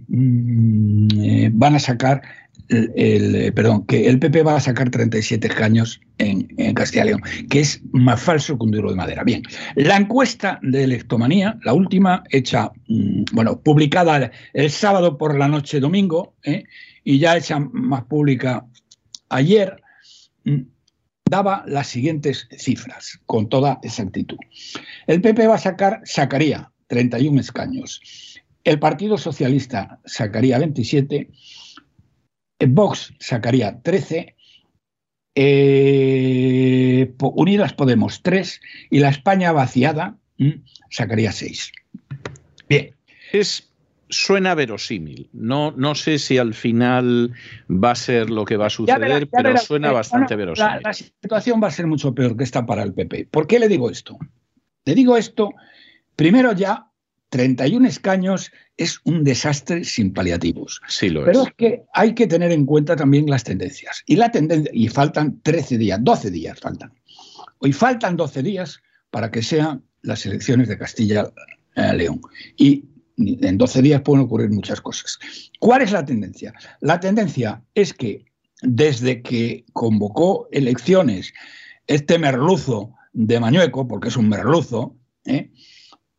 mm, 0.08 1.58
van 1.58 1.74
a 1.74 1.78
sacar 1.78 2.22
el, 2.68 3.34
eh, 3.34 3.52
perdón, 3.52 3.86
que 3.86 4.08
el 4.08 4.18
PP 4.18 4.42
va 4.42 4.56
a 4.56 4.60
sacar 4.60 4.90
37 4.90 5.46
escaños 5.46 6.00
en, 6.18 6.74
Castilla 6.74 7.04
y 7.04 7.06
León, 7.08 7.22
que 7.50 7.60
es 7.60 7.80
más 7.92 8.20
falso 8.20 8.58
que 8.58 8.64
un 8.64 8.70
duro 8.70 8.90
de 8.90 8.96
madera. 8.96 9.24
Bien, 9.24 9.42
la 9.74 9.96
encuesta 9.96 10.58
de 10.62 10.84
electomanía, 10.84 11.58
la 11.64 11.74
última 11.74 12.22
hecha, 12.30 12.72
mm, 12.88 13.24
bueno, 13.32 13.60
publicada 13.60 14.30
el 14.52 14.70
sábado 14.70 15.18
por 15.18 15.38
la 15.38 15.48
noche 15.48 15.80
domingo, 15.80 16.34
¿eh? 16.44 16.64
y 17.04 17.18
ya 17.18 17.36
hecha 17.36 17.58
más 17.58 18.04
pública 18.04 18.66
ayer, 19.28 19.82
mm, 20.44 20.62
daba 21.24 21.64
las 21.66 21.88
siguientes 21.88 22.48
cifras 22.58 23.20
con 23.26 23.48
toda 23.48 23.80
exactitud. 23.82 24.36
El 25.06 25.20
PP 25.20 25.46
va 25.46 25.54
a 25.54 25.58
sacar, 25.58 26.02
sacaría 26.04 26.70
31 26.88 27.40
escaños. 27.40 28.00
El 28.64 28.78
Partido 28.78 29.18
Socialista 29.18 29.98
sacaría 30.04 30.58
27 30.58 31.30
Vox 32.66 33.14
sacaría 33.18 33.80
13, 33.82 34.36
eh, 35.34 37.14
Unidas 37.20 37.72
Podemos 37.72 38.22
3 38.22 38.60
y 38.90 38.98
la 39.00 39.08
España 39.08 39.52
vaciada 39.52 40.18
sacaría 40.90 41.32
6. 41.32 41.72
Bien. 42.68 42.94
Es, 43.32 43.72
suena 44.08 44.54
verosímil. 44.54 45.28
No, 45.32 45.72
no 45.72 45.94
sé 45.94 46.18
si 46.18 46.38
al 46.38 46.54
final 46.54 47.32
va 47.68 47.92
a 47.92 47.94
ser 47.94 48.30
lo 48.30 48.44
que 48.44 48.56
va 48.56 48.66
a 48.66 48.70
suceder, 48.70 49.28
pero 49.28 49.56
suena 49.56 49.90
eh, 49.90 49.94
bastante 49.94 50.36
verosímil. 50.36 50.80
la, 50.82 50.92
situación 50.92 51.62
va 51.62 51.68
a 51.68 51.72
ser 51.72 51.86
mucho 51.86 52.14
peor 52.14 52.36
que 52.36 52.44
esta 52.44 52.66
para 52.66 52.82
el 52.82 52.92
PP. 52.92 53.28
¿Por 53.30 53.46
qué 53.46 53.58
le 53.58 53.68
digo 53.68 53.90
esto? 53.90 54.18
Le 54.84 54.94
digo 54.94 55.16
esto, 55.16 55.50
primero 56.16 56.52
ya 56.52 56.91
31 57.32 57.88
escaños 57.88 58.52
es 58.76 59.00
un 59.04 59.24
desastre 59.24 59.84
sin 59.84 60.12
paliativos. 60.12 60.82
Sí 60.86 61.08
lo 61.08 61.24
Pero 61.24 61.44
es. 61.44 61.54
que 61.56 61.82
hay 61.94 62.14
que 62.14 62.26
tener 62.26 62.52
en 62.52 62.66
cuenta 62.66 62.94
también 62.94 63.24
las 63.28 63.42
tendencias. 63.42 64.02
Y 64.06 64.16
la 64.16 64.30
tendencia, 64.30 64.70
y 64.74 64.88
faltan 64.88 65.40
13 65.42 65.78
días, 65.78 65.98
12 66.02 66.30
días 66.30 66.60
faltan. 66.60 66.92
Hoy 67.60 67.72
faltan 67.72 68.18
12 68.18 68.42
días 68.42 68.82
para 69.10 69.30
que 69.30 69.42
sean 69.42 69.82
las 70.02 70.26
elecciones 70.26 70.68
de 70.68 70.76
Castilla-León. 70.76 72.20
Y 72.58 72.84
en 73.16 73.56
12 73.56 73.80
días 73.80 74.02
pueden 74.02 74.24
ocurrir 74.24 74.50
muchas 74.50 74.82
cosas. 74.82 75.18
¿Cuál 75.58 75.80
es 75.80 75.90
la 75.90 76.04
tendencia? 76.04 76.52
La 76.80 77.00
tendencia 77.00 77.62
es 77.74 77.94
que 77.94 78.26
desde 78.60 79.22
que 79.22 79.64
convocó 79.72 80.48
elecciones 80.52 81.32
este 81.86 82.18
merluzo 82.18 82.92
de 83.14 83.40
Mañueco, 83.40 83.88
porque 83.88 84.08
es 84.08 84.18
un 84.18 84.28
merluzo, 84.28 84.98
¿eh? 85.24 85.50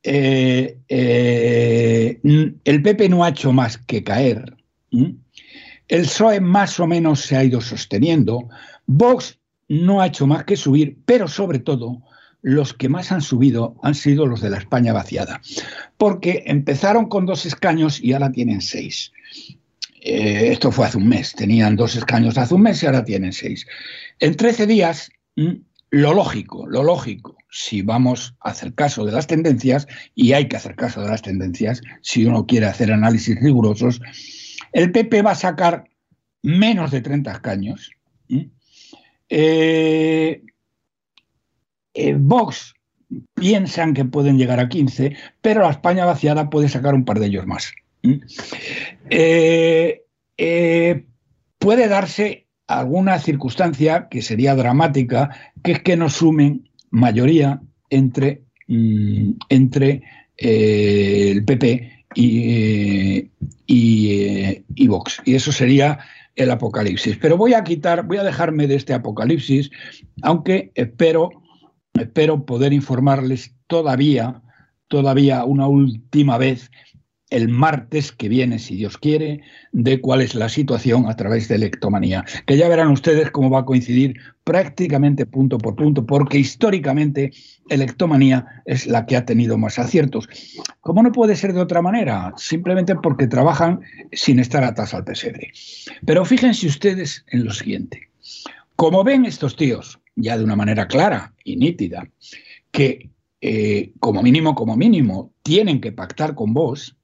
Eh, 0.04 0.78
eh, 0.89 2.20
el 2.66 2.82
PP 2.82 3.10
no 3.10 3.24
ha 3.24 3.30
hecho 3.30 3.54
más 3.54 3.78
que 3.78 4.04
caer. 4.04 4.58
El 4.91 6.01
PSOE 6.01 6.41
más 6.41 6.80
o 6.80 6.88
menos 6.88 7.22
se 7.22 7.38
ha 7.38 7.43
ido 7.43 7.62
sosteniendo. 7.62 8.49
Vox 8.86 9.39
no 9.70 10.01
ha 10.01 10.08
hecho 10.08 10.28
más 10.28 10.43
que 10.43 10.58
subir, 10.58 10.97
pero 11.06 11.28
sobre 11.28 11.60
todo 11.60 12.01
los 12.41 12.74
que 12.74 12.89
más 12.89 13.12
han 13.12 13.22
subido 13.22 13.78
han 13.82 13.95
sido 13.95 14.26
los 14.26 14.41
de 14.41 14.49
la 14.49 14.58
España 14.58 14.91
vaciada, 14.91 15.41
porque 15.97 16.43
empezaron 16.45 17.08
con 17.08 17.26
dos 17.26 17.45
escaños 17.45 18.04
y 18.04 18.12
ahora 18.12 18.32
tienen 18.32 18.62
seis. 18.62 19.14
Eh, 20.01 20.51
esto 20.51 20.70
fue 20.70 20.86
hace 20.86 20.97
un 20.97 21.08
mes, 21.08 21.32
tenían 21.34 21.78
dos 21.78 21.95
escaños 21.95 22.38
hace 22.38 22.54
un 22.54 22.64
mes 22.64 22.84
y 22.84 22.86
ahora 22.86 23.06
tienen 23.06 23.32
seis. 23.32 23.66
En 24.20 24.36
13 24.36 24.68
días, 24.68 25.10
lo 25.89 26.14
lógico, 26.14 26.68
lo 26.68 26.84
lógico, 26.84 27.38
si 27.54 27.84
vamos 27.84 28.36
a 28.39 28.49
hacer 28.49 28.74
caso 28.74 29.06
de 29.06 29.12
las 29.12 29.28
tendencias, 29.28 29.88
y 30.16 30.34
hay 30.34 30.47
que 30.47 30.58
hacer 30.58 30.76
caso 30.76 31.01
de 31.01 31.10
las 31.10 31.22
tendencias, 31.22 31.82
si 32.01 32.26
uno 32.26 32.47
quiere 32.47 32.66
hacer 32.66 32.91
análisis 32.91 33.39
rigurosos, 33.39 34.01
el 34.72 34.91
PP 34.91 35.22
va 35.22 35.32
a 35.32 35.36
sacar 35.36 35.84
menos 36.41 36.89
de 36.89 37.01
30 37.01 37.32
escaños. 37.32 37.91
Eh, 39.30 40.41
eh, 41.93 42.16
Vox 42.18 42.74
piensan 43.36 43.93
que 43.93 44.06
pueden 44.06 44.39
llegar 44.39 44.60
a 44.60 44.68
15, 44.68 45.16
pero 45.41 45.62
la 45.62 45.70
España 45.70 46.06
vaciada 46.06 46.49
puede 46.49 46.70
sacar 46.70 46.95
un 46.95 47.06
par 47.06 47.20
de 47.20 47.28
ellos 47.28 47.45
más. 47.45 47.72
Eh, 49.12 51.06
puede 51.60 51.88
darse 51.88 52.47
alguna 52.66 53.20
circunstancia 53.20 54.08
que 54.10 54.24
sería 54.24 54.56
dramática, 54.56 55.54
que 55.64 55.74
es 55.74 55.84
que 55.84 55.95
nos 55.95 56.14
sumen 56.14 56.68
mayoría 56.94 57.60
entre, 57.89 58.44
mm, 58.68 59.32
entre 59.50 60.04
eh, 60.38 61.32
el 61.32 61.44
PP 61.44 62.06
y, 62.16 63.32
y, 63.66 64.64
y, 64.76 64.88
Vox. 64.88 65.22
Y 65.26 65.34
eso 65.34 65.52
sería 65.52 66.00
el 66.36 66.52
apocalipsis. 66.52 67.18
Pero 67.18 67.36
voy 67.36 67.56
a 67.56 67.64
quitar, 67.64 68.06
voy 68.06 68.18
a 68.18 68.24
dejarme 68.24 68.68
de 68.68 68.76
este 68.76 68.94
apocalipsis, 68.94 69.72
aunque 70.22 70.72
espero, 70.76 71.32
espero 72.00 72.46
poder 72.46 72.74
informarles 72.74 73.56
todavía, 73.66 74.44
todavía 74.88 75.46
una 75.46 75.68
última 75.68 76.38
vez 76.38 76.70
el 77.30 77.49
martes 77.49 78.11
que 78.11 78.30
viene, 78.30 78.59
si 78.59 78.76
Dios 78.76 78.97
quiere, 78.97 79.41
de 79.71 79.99
cuál 80.01 80.21
es 80.21 80.36
la 80.36 80.49
situación 80.49 81.07
a 81.07 81.15
través 81.15 81.47
de 81.47 81.55
Electomanía, 81.55 82.26
que 82.45 82.57
ya 82.57 82.67
verán 82.69 82.89
ustedes 82.89 83.32
cómo 83.32 83.49
va 83.49 83.59
a 83.59 83.65
coincidir 83.65 84.19
prácticamente 84.43 85.26
punto 85.26 85.57
por 85.57 85.76
punto, 85.76 86.05
porque 86.05 86.38
históricamente 86.38 87.32
Electomanía 87.69 88.45
es 88.65 88.86
la 88.88 89.05
que 89.05 89.17
ha 89.17 89.26
tenido 89.26 89.57
más 89.57 89.80
aciertos. 89.80 90.30
¿Cómo 90.82 91.01
no 91.01 91.11
puede 91.11 91.36
ser 91.36 91.53
de 91.53 91.61
otra 91.61 91.82
manera? 91.82 92.34
Simplemente 92.38 92.95
porque 92.95 93.28
trabajan 93.28 93.82
sin 94.11 94.39
estar 94.39 94.63
atas 94.63 94.93
al 94.93 95.03
pesebre. 95.03 95.51
Pero 96.05 96.26
fíjense 96.26 96.67
ustedes 96.67 97.26
en 97.32 97.45
lo 97.45 97.51
siguiente. 97.51 98.09
Como 98.76 99.03
ven 99.03 99.26
estos 99.26 99.55
tíos, 99.55 99.99
ya 100.15 100.38
de 100.38 100.43
una 100.43 100.55
manera 100.55 100.88
clara 100.88 101.34
y 101.43 101.55
nítida, 101.55 102.07
que 102.71 103.09
eh, 103.41 103.91
como 103.99 104.21
mínimo, 104.21 104.55
como 104.55 104.78
mínimo, 104.78 105.34
tienen 105.43 105.82
que 105.82 105.91
pactar 105.91 106.34
con 106.36 106.53
vos, 106.53 106.97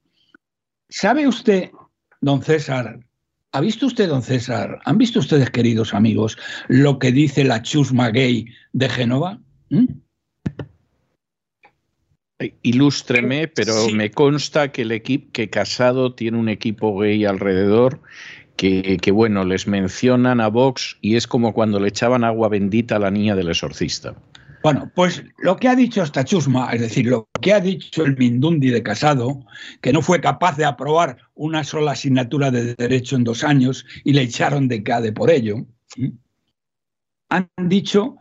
¿Sabe 0.89 1.27
usted, 1.27 1.69
don 2.19 2.41
César, 2.41 2.99
¿ha 3.51 3.61
visto 3.61 3.85
usted, 3.85 4.09
don 4.09 4.23
César, 4.23 4.79
han 4.85 4.97
visto 4.97 5.19
ustedes, 5.19 5.51
queridos 5.51 5.93
amigos, 5.93 6.37
lo 6.67 6.97
que 6.97 7.11
dice 7.11 7.43
la 7.43 7.61
chusma 7.61 8.09
gay 8.09 8.47
de 8.73 8.89
Génova? 8.89 9.39
¿Mm? 9.69 9.85
Ilústreme, 12.63 13.47
pero 13.49 13.89
me 13.89 14.09
consta 14.09 14.71
que 14.71 14.81
el 14.81 14.91
equipo 14.91 15.31
que 15.31 15.49
Casado 15.49 16.15
tiene 16.15 16.37
un 16.37 16.49
equipo 16.49 16.97
gay 16.97 17.25
alrededor 17.25 18.01
que, 18.55 19.11
bueno, 19.11 19.45
les 19.45 19.67
mencionan 19.67 20.41
a 20.41 20.47
Vox 20.49 20.97
y 21.01 21.15
es 21.15 21.27
como 21.27 21.53
cuando 21.53 21.79
le 21.79 21.89
echaban 21.89 22.23
agua 22.23 22.49
bendita 22.49 22.97
a 22.97 22.99
la 22.99 23.11
niña 23.11 23.35
del 23.35 23.49
exorcista. 23.49 24.15
Bueno, 24.61 24.91
pues 24.93 25.23
lo 25.37 25.55
que 25.55 25.67
ha 25.67 25.75
dicho 25.75 26.03
esta 26.03 26.25
chusma, 26.25 26.71
es 26.71 26.81
decir, 26.81 27.05
lo 27.05 27.29
que 27.41 27.53
ha 27.53 27.59
dicho 27.59 28.03
el 28.03 28.17
Mindundi 28.17 28.69
de 28.69 28.83
Casado, 28.83 29.45
que 29.81 29.93
no 29.93 30.01
fue 30.01 30.19
capaz 30.19 30.57
de 30.57 30.65
aprobar 30.65 31.17
una 31.35 31.63
sola 31.63 31.91
asignatura 31.91 32.51
de 32.51 32.75
derecho 32.75 33.15
en 33.15 33.23
dos 33.23 33.43
años 33.43 33.85
y 34.03 34.13
le 34.13 34.23
echaron 34.23 34.67
de 34.67 34.83
CADE 34.83 35.13
por 35.13 35.31
ello, 35.31 35.65
han 37.29 37.49
dicho 37.57 38.17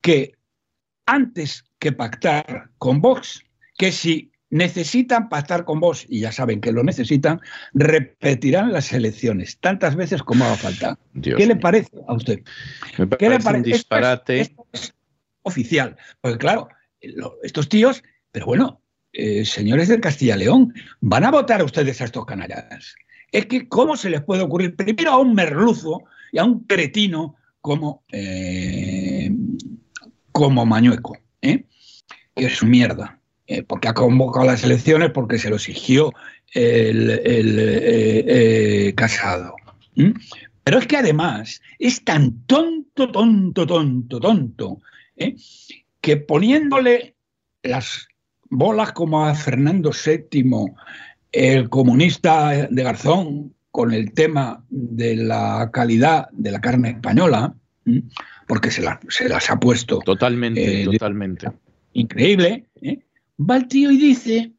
que 0.00 0.34
antes 1.06 1.64
que 1.78 1.92
pactar 1.92 2.70
con 2.78 3.00
Vox, 3.00 3.42
que 3.76 3.90
si 3.90 4.30
necesitan 4.54 5.28
pactar 5.28 5.64
con 5.64 5.80
vos, 5.80 6.06
y 6.08 6.20
ya 6.20 6.30
saben 6.30 6.60
que 6.60 6.70
lo 6.70 6.84
necesitan, 6.84 7.40
repetirán 7.72 8.72
las 8.72 8.92
elecciones 8.92 9.58
tantas 9.58 9.96
veces 9.96 10.22
como 10.22 10.44
haga 10.44 10.54
falta. 10.54 10.98
¿Qué 11.20 11.46
le 11.46 11.56
parece 11.56 11.90
a 12.06 12.14
usted? 12.14 12.40
¿Qué 13.18 13.28
le 13.28 13.40
parece? 13.40 13.56
Un 13.56 13.62
disparate. 13.62 14.40
Esto 14.42 14.66
es, 14.72 14.94
oficial. 15.44 15.96
Porque 16.20 16.38
claro, 16.38 16.68
estos 17.42 17.68
tíos, 17.68 18.02
pero 18.32 18.46
bueno, 18.46 18.80
eh, 19.12 19.44
señores 19.44 19.88
del 19.88 20.00
Castilla-León, 20.00 20.74
van 21.00 21.24
a 21.24 21.30
votar 21.30 21.60
a 21.60 21.64
ustedes 21.64 22.00
a 22.00 22.04
estos 22.04 22.26
canallas. 22.26 22.96
Es 23.30 23.46
que, 23.46 23.68
¿cómo 23.68 23.96
se 23.96 24.10
les 24.10 24.22
puede 24.22 24.42
ocurrir 24.42 24.74
primero 24.76 25.12
a 25.12 25.18
un 25.18 25.34
merluzo 25.34 26.02
y 26.32 26.38
a 26.38 26.44
un 26.44 26.64
cretino 26.64 27.36
como, 27.60 28.02
eh, 28.10 29.30
como 30.32 30.66
Mañueco? 30.66 31.16
¿eh? 31.42 31.64
Es 32.34 32.62
mierda. 32.62 33.20
Porque 33.66 33.88
ha 33.88 33.94
convocado 33.94 34.46
las 34.46 34.64
elecciones 34.64 35.10
porque 35.10 35.38
se 35.38 35.50
lo 35.50 35.56
exigió 35.56 36.14
el, 36.54 37.20
eh, 37.22 38.92
Casado. 38.96 39.54
Pero 40.64 40.78
es 40.78 40.86
que 40.86 40.96
además 40.96 41.60
es 41.78 42.02
tan 42.04 42.46
tonto, 42.46 43.12
tonto, 43.12 43.66
tonto, 43.66 44.18
tonto, 44.18 44.80
que 46.00 46.16
poniéndole 46.16 47.16
las 47.62 48.08
bolas 48.50 48.92
como 48.92 49.26
a 49.26 49.34
Fernando 49.34 49.90
VII, 49.90 50.72
el 51.32 51.68
comunista 51.68 52.68
de 52.70 52.82
Garzón, 52.82 53.54
con 53.70 53.92
el 53.92 54.12
tema 54.12 54.64
de 54.68 55.16
la 55.16 55.70
calidad 55.72 56.28
de 56.30 56.52
la 56.52 56.60
carne 56.60 56.90
española, 56.90 57.54
porque 58.46 58.70
se, 58.70 58.84
se 59.08 59.28
las 59.28 59.50
ha 59.50 59.58
puesto. 59.58 59.98
Totalmente, 59.98 60.84
totalmente. 60.84 61.48
Increíble. 61.92 62.66
¿eh? 62.82 63.00
va 63.38 63.56
el 63.56 63.68
tío 63.68 63.90
y 63.90 63.98
dice 63.98 64.52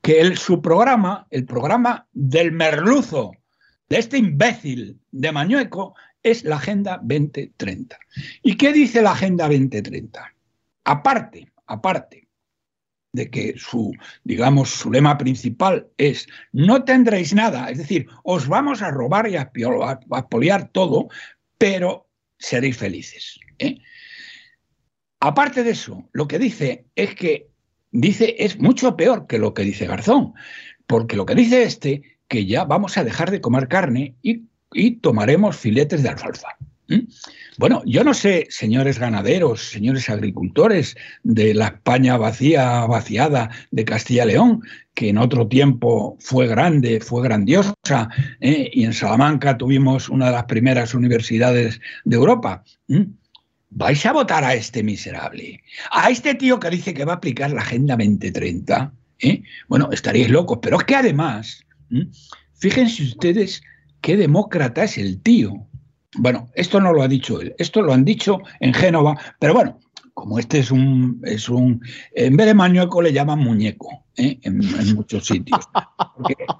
que 0.00 0.36
su 0.36 0.62
programa, 0.62 1.26
el 1.30 1.44
programa 1.44 2.06
del 2.12 2.52
merluzo, 2.52 3.32
de 3.88 3.98
este 3.98 4.18
imbécil 4.18 4.98
de 5.10 5.32
Mañueco, 5.32 5.94
es 6.22 6.44
la 6.44 6.56
Agenda 6.56 6.98
2030. 7.02 7.98
¿Y 8.42 8.56
qué 8.56 8.72
dice 8.72 9.02
la 9.02 9.12
Agenda 9.12 9.48
2030? 9.48 10.34
Aparte, 10.84 11.52
aparte 11.66 12.28
de 13.12 13.30
que 13.30 13.54
su, 13.56 13.92
digamos, 14.24 14.70
su 14.70 14.90
lema 14.90 15.18
principal 15.18 15.88
es 15.96 16.28
no 16.52 16.84
tendréis 16.84 17.34
nada, 17.34 17.70
es 17.70 17.78
decir, 17.78 18.06
os 18.22 18.46
vamos 18.46 18.82
a 18.82 18.90
robar 18.90 19.28
y 19.28 19.36
a 19.36 19.50
apoliar 20.10 20.68
todo, 20.68 21.08
pero 21.58 22.08
seréis 22.38 22.76
felices. 22.76 23.38
¿eh? 23.58 23.78
Aparte 25.20 25.64
de 25.64 25.70
eso, 25.70 26.08
lo 26.12 26.28
que 26.28 26.38
dice 26.38 26.86
es 26.94 27.14
que 27.14 27.50
dice 27.90 28.36
es 28.38 28.58
mucho 28.58 28.96
peor 28.96 29.26
que 29.26 29.38
lo 29.38 29.54
que 29.54 29.62
dice 29.62 29.86
Garzón, 29.86 30.34
porque 30.86 31.16
lo 31.16 31.26
que 31.26 31.34
dice 31.34 31.62
este, 31.64 32.18
que 32.28 32.46
ya 32.46 32.64
vamos 32.64 32.96
a 32.96 33.04
dejar 33.04 33.30
de 33.30 33.40
comer 33.40 33.68
carne 33.68 34.16
y, 34.22 34.49
tomaremos 35.00 35.56
filetes 35.56 36.02
de 36.02 36.08
alfalfa. 36.08 36.56
Bueno, 37.56 37.82
yo 37.86 38.02
no 38.02 38.14
sé, 38.14 38.46
señores 38.50 38.98
ganaderos, 38.98 39.70
señores 39.70 40.08
agricultores 40.08 40.96
de 41.22 41.54
la 41.54 41.66
España 41.68 42.16
vacía, 42.16 42.84
vaciada 42.86 43.50
de 43.70 43.84
Castilla-León, 43.84 44.62
que 44.94 45.10
en 45.10 45.18
otro 45.18 45.46
tiempo 45.46 46.16
fue 46.18 46.48
grande, 46.48 47.00
fue 47.00 47.22
grandiosa, 47.22 48.08
¿eh? 48.40 48.70
y 48.72 48.84
en 48.84 48.92
Salamanca 48.92 49.56
tuvimos 49.56 50.08
una 50.08 50.26
de 50.26 50.32
las 50.32 50.44
primeras 50.44 50.94
universidades 50.94 51.80
de 52.04 52.16
Europa 52.16 52.64
vais 53.70 54.04
a 54.04 54.12
votar 54.12 54.44
a 54.44 54.54
este 54.54 54.82
miserable, 54.82 55.62
a 55.90 56.10
este 56.10 56.34
tío 56.34 56.58
que 56.58 56.70
dice 56.70 56.92
que 56.92 57.04
va 57.04 57.14
a 57.14 57.16
aplicar 57.16 57.50
la 57.52 57.62
Agenda 57.62 57.96
2030. 57.96 58.92
¿eh? 59.20 59.42
Bueno, 59.68 59.88
estaríais 59.92 60.30
locos, 60.30 60.58
pero 60.60 60.78
es 60.78 60.84
que 60.84 60.96
además, 60.96 61.64
fíjense 62.54 63.04
ustedes 63.04 63.62
qué 64.00 64.16
demócrata 64.16 64.84
es 64.84 64.98
el 64.98 65.22
tío. 65.22 65.66
Bueno, 66.16 66.48
esto 66.54 66.80
no 66.80 66.92
lo 66.92 67.02
ha 67.02 67.08
dicho 67.08 67.40
él, 67.40 67.54
esto 67.58 67.82
lo 67.82 67.92
han 67.92 68.04
dicho 68.04 68.40
en 68.58 68.74
Génova, 68.74 69.16
pero 69.38 69.54
bueno, 69.54 69.78
como 70.12 70.38
este 70.38 70.58
es 70.58 70.70
un, 70.70 71.22
es 71.24 71.48
un 71.48 71.80
en 72.14 72.36
vez 72.36 72.46
de 72.46 72.54
mañueco 72.54 73.00
le 73.00 73.12
llaman 73.12 73.38
muñeco 73.38 74.04
¿eh? 74.16 74.38
en, 74.42 74.58
muchos 74.94 75.26
sitios, 75.26 75.68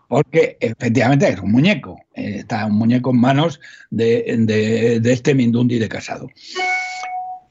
porque, 0.09 0.57
efectivamente 0.61 1.29
es 1.29 1.41
un 1.41 1.51
muñeco, 1.51 1.99
eh, 2.15 2.37
está 2.39 2.67
un 2.67 2.77
muñeco 2.77 3.11
en 3.11 3.21
manos 3.21 3.61
de, 3.91 4.37
de, 5.03 5.13
este 5.13 5.35
Mindundi 5.35 5.79
de 5.79 5.89
casado. 5.89 6.29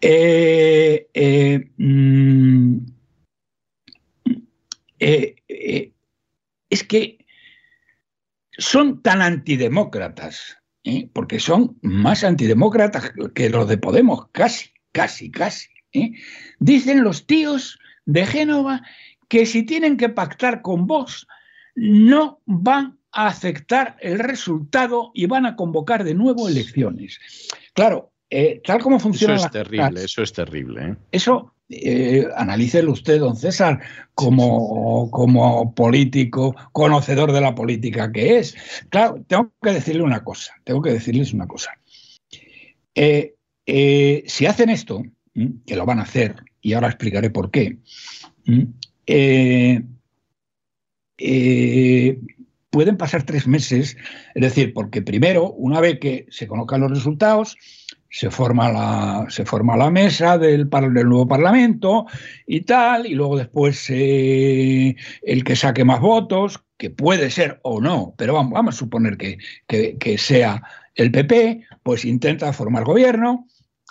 Eh, 0.01 1.69
mm, 1.77 2.77
es 6.69 6.83
que 6.85 7.18
son 8.60 9.01
tan 9.01 9.22
antidemócratas, 9.22 10.57
porque 11.14 11.39
son 11.39 11.78
más 11.82 12.24
antidemócratas 12.24 13.12
que 13.34 13.49
los 13.49 13.68
de 13.68 13.78
Podemos, 13.78 14.28
casi, 14.32 14.72
casi, 14.91 15.32
casi. 15.32 15.70
Dicen 16.60 17.03
los 17.03 17.26
tíos 17.26 17.80
de 18.05 18.26
Génova 18.26 18.84
que 19.28 19.45
si 19.45 19.64
tienen 19.64 19.97
que 19.97 20.10
pactar 20.10 20.62
con 20.62 20.88
Vox, 20.88 21.28
no 21.76 22.41
van 22.45 22.99
a 23.12 23.28
aceptar 23.28 23.95
el 24.01 24.20
resultado 24.20 25.12
y 25.14 25.26
van 25.26 25.45
a 25.45 25.55
convocar 25.55 26.03
de 26.03 26.14
nuevo 26.14 26.47
elecciones. 26.47 27.20
Claro, 27.74 28.12
eh, 28.30 28.62
tal 28.64 28.82
como 28.82 28.99
funciona. 28.99 29.36
Eso 29.36 29.45
es 29.45 29.51
terrible, 29.51 30.03
eso 30.03 30.22
es 30.22 30.34
terrible. 30.34 30.89
¿eh? 30.89 30.95
Eso, 31.12 31.53
eh, 31.70 32.28
analícelo 32.36 32.91
usted, 32.91 33.20
don 33.20 33.36
César, 33.36 33.80
como, 34.13 35.09
como 35.11 35.74
político, 35.74 36.55
conocedor 36.72 37.32
de 37.32 37.41
la 37.41 37.55
política 37.55 38.11
que 38.11 38.39
es. 38.39 38.55
Claro, 38.89 39.24
tengo 39.28 39.51
que 39.61 39.74
decirle 39.74 40.03
una 40.03 40.24
cosa, 40.24 40.53
tengo 40.63 40.82
que 40.82 40.93
decirles 40.93 41.34
una 41.34 41.47
cosa. 41.47 41.72
si 42.95 44.45
hacen 44.45 44.70
esto, 44.70 45.03
que 45.65 45.76
lo 45.76 45.86
van 45.86 45.99
a 45.99 46.03
hacer, 46.03 46.36
y 46.61 46.74
ahora 46.74 46.88
explicaré 46.89 47.30
por 47.30 47.51
qué, 47.51 47.78
pueden 52.70 52.97
pasar 52.97 53.24
tres 53.24 53.47
meses, 53.47 53.97
es 54.36 54.41
decir, 54.41 54.74
porque 54.74 55.01
primero, 55.01 55.51
una 55.51 55.80
vez 55.80 55.99
que 55.99 56.28
se 56.30 56.47
conozcan 56.47 56.82
los 56.82 56.91
resultados, 56.91 57.57
se 58.10 58.32
forma 58.32 58.72
la, 58.72 59.26
se 59.30 59.45
forma 59.45 59.78
la 59.78 59.91
mesa 59.91 60.38
del, 60.38 60.70
del 60.70 61.10
nuevo 61.10 61.28
Parlamento 61.28 62.07
y 62.47 62.62
tal, 62.62 63.05
y 63.05 63.14
luego 63.14 63.38
después 63.38 63.86
eh, 63.89 64.95
el 65.22 65.43
que 65.43 65.55
saque 65.55 65.86
más 65.86 65.99
votos, 66.01 66.64
que 66.78 66.89
puede 66.89 67.30
ser 67.30 67.60
o 67.64 67.82
no, 67.82 68.16
pero 68.18 68.34
vamos, 68.34 68.53
vamos 68.53 68.76
a 68.76 68.78
suponer 68.78 69.18
que, 69.18 69.38
que, 69.68 70.18
sea 70.18 70.64
el 70.95 71.12
PP, 71.12 71.66
pues 71.84 72.05
intenta 72.05 72.53
formar 72.53 72.86
gobierno. 72.86 73.45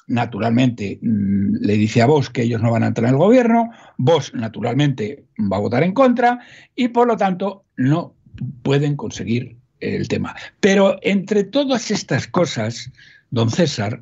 Naturalmente 0.07 0.99
mm, 1.03 1.57
le 1.61 1.75
dice 1.75 2.01
a 2.01 2.07
vos 2.07 2.31
que 2.31 2.43
ellos 2.43 2.63
no 2.63 2.73
van 2.73 2.83
a 2.83 2.87
entrar 2.87 3.09
en 3.09 3.15
el 3.15 3.19
gobierno, 3.19 3.71
vos 3.99 4.33
naturalmente 4.35 5.27
va 5.39 5.59
a 5.59 5.61
votar 5.61 5.83
en 5.83 5.93
contra 5.93 6.41
y 6.75 6.89
por 6.89 7.07
lo 7.07 7.17
tanto 7.19 7.67
no 7.77 8.15
pueden 8.63 8.97
conseguir 8.97 9.59
el 9.81 10.09
tema. 10.09 10.35
Pero 10.61 10.99
entre 11.03 11.45
todas 11.45 11.91
estas 11.91 12.27
cosas, 12.27 12.91
don 13.31 13.51
César, 13.51 14.01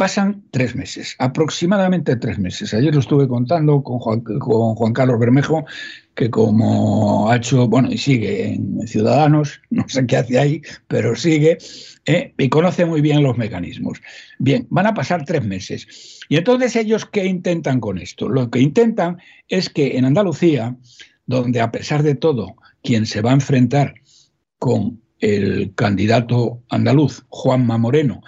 pasan 0.00 0.42
tres 0.50 0.74
meses, 0.74 1.14
aproximadamente 1.18 2.16
tres 2.16 2.38
meses. 2.38 2.72
Ayer 2.72 2.94
lo 2.94 3.00
estuve 3.00 3.28
contando 3.28 3.82
con 3.82 3.98
Juan, 3.98 4.92
Carlos 4.94 5.20
Bermejo, 5.20 5.66
que 6.14 6.30
como 6.30 7.30
ha 7.30 7.36
hecho, 7.36 7.68
bueno, 7.68 7.92
y 7.92 7.98
sigue 7.98 8.54
en 8.54 8.86
Ciudadanos, 8.88 9.60
no 9.70 9.86
sé 9.88 10.06
qué 10.06 10.16
hace 10.16 10.38
ahí, 10.38 10.62
pero 10.88 11.14
sigue, 11.14 11.58
¿eh? 12.06 12.32
y 12.38 12.48
conoce 12.48 12.86
muy 12.86 13.02
bien 13.02 13.22
los 13.22 13.36
mecanismos. 13.36 14.00
Bien, 14.38 14.66
van 14.70 14.86
a 14.86 14.94
pasar 14.94 15.26
tres 15.26 15.44
meses. 15.44 15.86
Y 16.30 16.36
entonces 16.36 16.76
ellos, 16.76 17.04
¿qué 17.04 17.26
intentan 17.26 17.78
con 17.78 17.98
esto? 17.98 18.26
Lo 18.30 18.50
que 18.50 18.60
intentan 18.60 19.18
es 19.48 19.68
que 19.68 19.98
en 19.98 20.06
Andalucía, 20.06 20.78
donde 21.26 21.60
a 21.60 21.70
pesar 21.70 22.02
de 22.02 22.14
todo, 22.14 22.56
quien 22.82 23.04
se 23.04 23.20
va 23.20 23.32
a 23.32 23.34
enfrentar 23.34 23.94
con 24.58 24.99
el 25.20 25.74
candidato 25.74 26.62
andaluz, 26.68 27.24
Juanma 27.28 27.78
Moreno, 27.78 28.22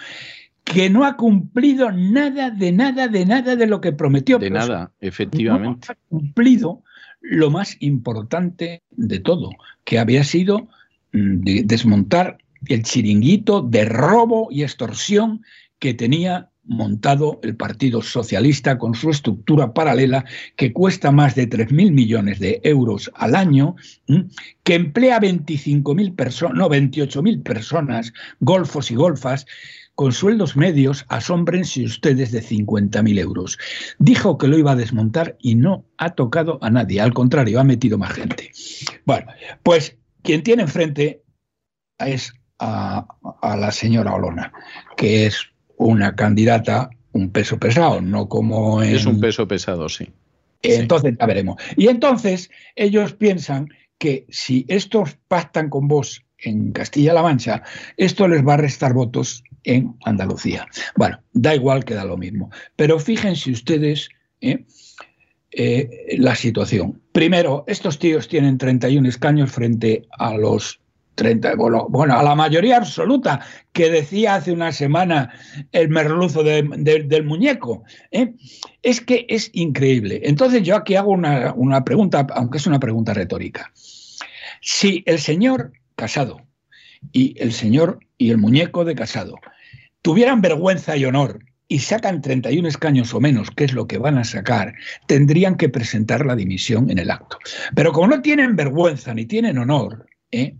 que 0.63 0.89
no 0.89 1.05
ha 1.05 1.17
cumplido 1.17 1.91
nada 1.91 2.49
de 2.49 2.71
nada 2.71 3.07
de 3.07 3.25
nada 3.25 3.55
de 3.55 3.67
lo 3.67 3.81
que 3.81 3.91
prometió. 3.91 4.39
De 4.39 4.49
nada, 4.49 4.91
efectivamente. 5.01 5.87
No 5.87 5.93
ha 5.93 5.97
cumplido 6.09 6.83
lo 7.21 7.49
más 7.49 7.77
importante 7.79 8.83
de 8.91 9.19
todo, 9.19 9.49
que 9.83 9.99
había 9.99 10.23
sido 10.23 10.67
mm, 11.13 11.65
desmontar 11.65 12.37
el 12.67 12.83
chiringuito 12.83 13.61
de 13.61 13.85
robo 13.85 14.47
y 14.51 14.63
extorsión 14.63 15.43
que 15.79 15.93
tenía 15.93 16.49
montado 16.65 17.39
el 17.43 17.55
Partido 17.55 18.01
Socialista 18.01 18.77
con 18.77 18.95
su 18.95 19.09
estructura 19.09 19.73
paralela 19.73 20.25
que 20.55 20.71
cuesta 20.71 21.11
más 21.11 21.35
de 21.35 21.49
3.000 21.49 21.91
millones 21.91 22.39
de 22.39 22.61
euros 22.63 23.11
al 23.15 23.35
año, 23.35 23.75
que 24.63 24.75
emplea 24.75 25.19
25.000 25.19 26.15
personas, 26.15 26.57
no, 26.57 26.69
28.000 26.69 27.43
personas, 27.43 28.13
golfos 28.39 28.91
y 28.91 28.95
golfas, 28.95 29.45
con 29.95 30.11
sueldos 30.11 30.55
medios, 30.55 31.05
asómbrense 31.09 31.83
ustedes 31.83 32.31
de 32.31 32.41
50.000 32.41 33.19
euros. 33.19 33.59
Dijo 33.99 34.37
que 34.37 34.47
lo 34.47 34.57
iba 34.57 34.71
a 34.71 34.75
desmontar 34.75 35.37
y 35.39 35.55
no 35.55 35.85
ha 35.97 36.11
tocado 36.11 36.57
a 36.61 36.69
nadie, 36.69 36.99
al 36.99 37.13
contrario, 37.13 37.59
ha 37.59 37.63
metido 37.63 37.97
más 37.97 38.13
gente. 38.13 38.51
Bueno, 39.05 39.27
pues 39.61 39.97
quien 40.23 40.41
tiene 40.41 40.63
enfrente 40.63 41.21
es 41.99 42.33
a, 42.57 43.05
a 43.41 43.57
la 43.57 43.71
señora 43.71 44.13
Olona, 44.13 44.51
que 44.97 45.27
es 45.27 45.52
una 45.77 46.15
candidata 46.15 46.89
un 47.13 47.29
peso 47.29 47.59
pesado, 47.59 48.01
no 48.01 48.27
como 48.27 48.81
Es 48.81 49.05
un 49.05 49.19
peso 49.19 49.47
pesado, 49.47 49.87
sí. 49.87 50.09
Entonces, 50.61 51.15
ya 51.19 51.25
veremos. 51.25 51.61
Y 51.77 51.87
entonces 51.87 52.49
ellos 52.75 53.13
piensan 53.13 53.69
que 53.97 54.25
si 54.29 54.65
estos 54.67 55.17
pactan 55.27 55.69
con 55.69 55.87
vos 55.87 56.25
en 56.37 56.71
Castilla-La 56.71 57.21
Mancha, 57.21 57.63
esto 57.97 58.27
les 58.27 58.45
va 58.45 58.55
a 58.55 58.57
restar 58.57 58.93
votos 58.93 59.43
en 59.63 59.95
Andalucía. 60.03 60.67
Bueno, 60.95 61.21
da 61.33 61.55
igual 61.55 61.85
que 61.85 61.93
da 61.93 62.03
lo 62.03 62.17
mismo. 62.17 62.49
Pero 62.75 62.99
fíjense 62.99 63.51
ustedes 63.51 64.09
¿eh? 64.41 64.65
Eh, 65.51 66.15
la 66.17 66.35
situación. 66.35 67.01
Primero, 67.11 67.63
estos 67.67 67.99
tíos 67.99 68.27
tienen 68.27 68.57
31 68.57 69.07
escaños 69.07 69.51
frente 69.51 70.07
a 70.17 70.35
los 70.35 70.79
30, 71.15 71.55
bueno, 71.55 71.87
bueno, 71.89 72.17
a 72.17 72.23
la 72.23 72.35
mayoría 72.35 72.77
absoluta 72.77 73.39
que 73.71 73.89
decía 73.89 74.35
hace 74.35 74.51
una 74.51 74.71
semana 74.71 75.31
el 75.71 75.89
merluzo 75.89 76.43
del 76.43 77.23
muñeco. 77.23 77.83
¿eh? 78.11 78.33
Es 78.81 79.01
que 79.01 79.25
es 79.29 79.49
increíble. 79.53 80.21
Entonces 80.23 80.63
yo 80.63 80.75
aquí 80.75 80.95
hago 80.95 81.11
una, 81.11 81.53
una 81.53 81.83
pregunta, 81.83 82.25
aunque 82.33 82.57
es 82.57 82.67
una 82.67 82.79
pregunta 82.79 83.13
retórica. 83.13 83.71
Si 84.61 85.03
el 85.05 85.19
señor 85.19 85.73
Casado 85.95 86.41
y 87.11 87.35
el 87.37 87.53
señor 87.53 87.99
y 88.17 88.31
el 88.31 88.37
muñeco 88.37 88.85
de 88.85 88.95
Casado 88.95 89.35
tuvieran 90.01 90.41
vergüenza 90.41 90.97
y 90.97 91.05
honor 91.05 91.39
y 91.67 91.79
sacan 91.79 92.21
31 92.21 92.67
escaños 92.67 93.13
o 93.13 93.19
menos, 93.19 93.49
que 93.51 93.63
es 93.63 93.73
lo 93.73 93.87
que 93.87 93.97
van 93.97 94.17
a 94.17 94.23
sacar, 94.23 94.73
tendrían 95.07 95.55
que 95.55 95.69
presentar 95.69 96.25
la 96.25 96.35
dimisión 96.35 96.89
en 96.89 96.99
el 96.99 97.09
acto. 97.09 97.39
Pero 97.75 97.91
como 97.91 98.07
no 98.07 98.21
tienen 98.21 98.55
vergüenza 98.55 99.13
ni 99.13 99.25
tienen 99.25 99.57
honor, 99.57 100.05
¿eh? 100.31 100.55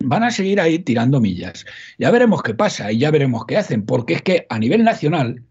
Van 0.00 0.22
a 0.22 0.30
seguir 0.30 0.60
ahí 0.60 0.78
tirando 0.78 1.20
millas. 1.20 1.64
Ya 1.98 2.10
veremos 2.10 2.42
qué 2.42 2.54
pasa 2.54 2.92
y 2.92 2.98
ya 2.98 3.10
veremos 3.10 3.46
qué 3.46 3.56
hacen, 3.56 3.84
porque 3.84 4.14
es 4.14 4.22
que 4.22 4.46
a 4.48 4.58
nivel 4.58 4.84
nacional, 4.84 5.44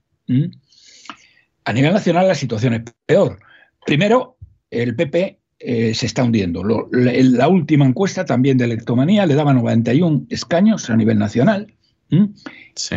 a 1.66 1.74
nivel 1.74 1.94
nacional 1.94 2.28
la 2.28 2.36
situación 2.36 2.74
es 2.74 2.82
peor. 3.06 3.40
Primero, 3.86 4.38
el 4.70 4.96
PP 4.96 5.40
eh, 5.60 5.94
se 5.94 6.06
está 6.06 6.24
hundiendo. 6.24 6.64
la, 6.92 7.48
última 7.48 7.86
encuesta 7.86 8.26
también 8.26 8.58
de 8.58 8.66
Electomanía 8.66 9.26
le 9.26 9.36
daba 9.36 9.54
91 9.54 10.28
escaños 10.30 10.90
a 10.90 10.96
nivel 10.96 11.18
nacional 11.18 11.74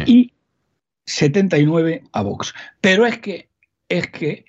y 0.07 0.33
79 1.07 2.05
a 2.13 2.23
Vox. 2.23 2.55
Pero 2.81 3.07
es 3.07 3.19
que, 3.19 3.49
es 3.89 4.09
que 4.09 4.45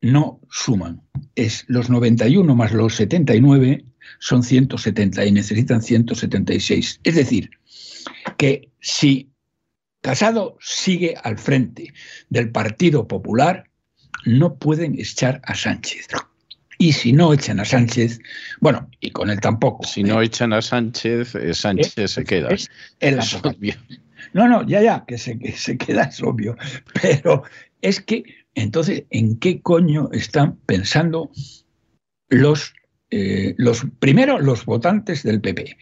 no 0.00 0.40
suman. 0.50 1.02
Es 1.34 1.64
los 1.68 1.90
91 1.90 2.54
más 2.54 2.72
los 2.72 2.94
79 2.94 3.84
son 4.18 4.42
170 4.42 5.24
y 5.24 5.32
necesitan 5.32 5.82
176. 5.82 7.00
Es 7.04 7.14
decir, 7.14 7.50
que 8.36 8.70
si 8.80 9.30
Casado 10.00 10.56
sigue 10.60 11.14
al 11.22 11.38
frente 11.38 11.92
del 12.30 12.50
Partido 12.50 13.06
Popular, 13.06 13.64
no 14.24 14.56
pueden 14.56 14.98
echar 14.98 15.40
a 15.44 15.54
Sánchez. 15.54 16.08
Y 16.78 16.94
si 16.94 17.12
no 17.12 17.34
echan 17.34 17.60
a 17.60 17.66
Sánchez, 17.66 18.20
bueno, 18.60 18.88
y 19.00 19.10
con 19.10 19.28
él 19.28 19.38
tampoco. 19.40 19.86
Si 19.86 20.02
no 20.02 20.22
echan 20.22 20.54
a 20.54 20.62
Sánchez, 20.62 21.34
eh, 21.34 21.52
Sánchez 21.52 22.10
se 22.10 22.24
queda. 22.24 22.48
Es, 23.00 23.34
obvio. 23.34 23.74
No, 24.32 24.48
no, 24.48 24.66
ya, 24.66 24.80
ya, 24.80 25.04
que 25.06 25.18
se, 25.18 25.38
que 25.38 25.52
se 25.52 25.76
queda, 25.76 26.04
es 26.04 26.22
obvio. 26.22 26.56
Pero 27.02 27.42
es 27.82 28.00
que, 28.00 28.24
entonces, 28.54 29.04
¿en 29.10 29.38
qué 29.38 29.60
coño 29.60 30.08
están 30.12 30.56
pensando 30.64 31.30
los 32.30 32.72
eh, 33.10 33.54
los, 33.56 33.86
primero 33.98 34.38
los 34.38 34.64
votantes 34.64 35.22
del 35.22 35.40
PP 35.40 35.76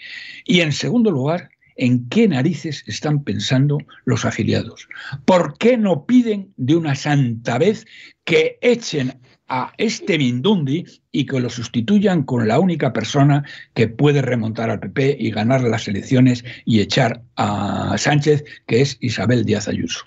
y 0.44 0.60
en 0.60 0.72
segundo 0.72 1.10
lugar 1.10 1.50
en 1.76 2.08
qué 2.08 2.28
narices 2.28 2.84
están 2.86 3.22
pensando 3.22 3.78
los 4.04 4.24
afiliados. 4.24 4.88
¿Por 5.24 5.56
qué 5.58 5.78
no 5.78 6.06
piden 6.06 6.52
de 6.56 6.76
una 6.76 6.94
santa 6.94 7.56
vez 7.56 7.86
que 8.24 8.58
echen 8.60 9.20
a 9.48 9.72
este 9.78 10.18
Mindundi 10.18 10.84
y 11.10 11.24
que 11.24 11.40
lo 11.40 11.48
sustituyan 11.48 12.22
con 12.22 12.46
la 12.46 12.60
única 12.60 12.92
persona 12.92 13.44
que 13.74 13.88
puede 13.88 14.20
remontar 14.20 14.68
al 14.68 14.80
PP 14.80 15.16
y 15.18 15.30
ganar 15.30 15.62
las 15.62 15.88
elecciones 15.88 16.44
y 16.66 16.80
echar 16.80 17.22
a 17.36 17.96
Sánchez, 17.96 18.44
que 18.66 18.82
es 18.82 18.98
Isabel 19.00 19.44
Díaz 19.44 19.68
Ayuso. 19.68 20.04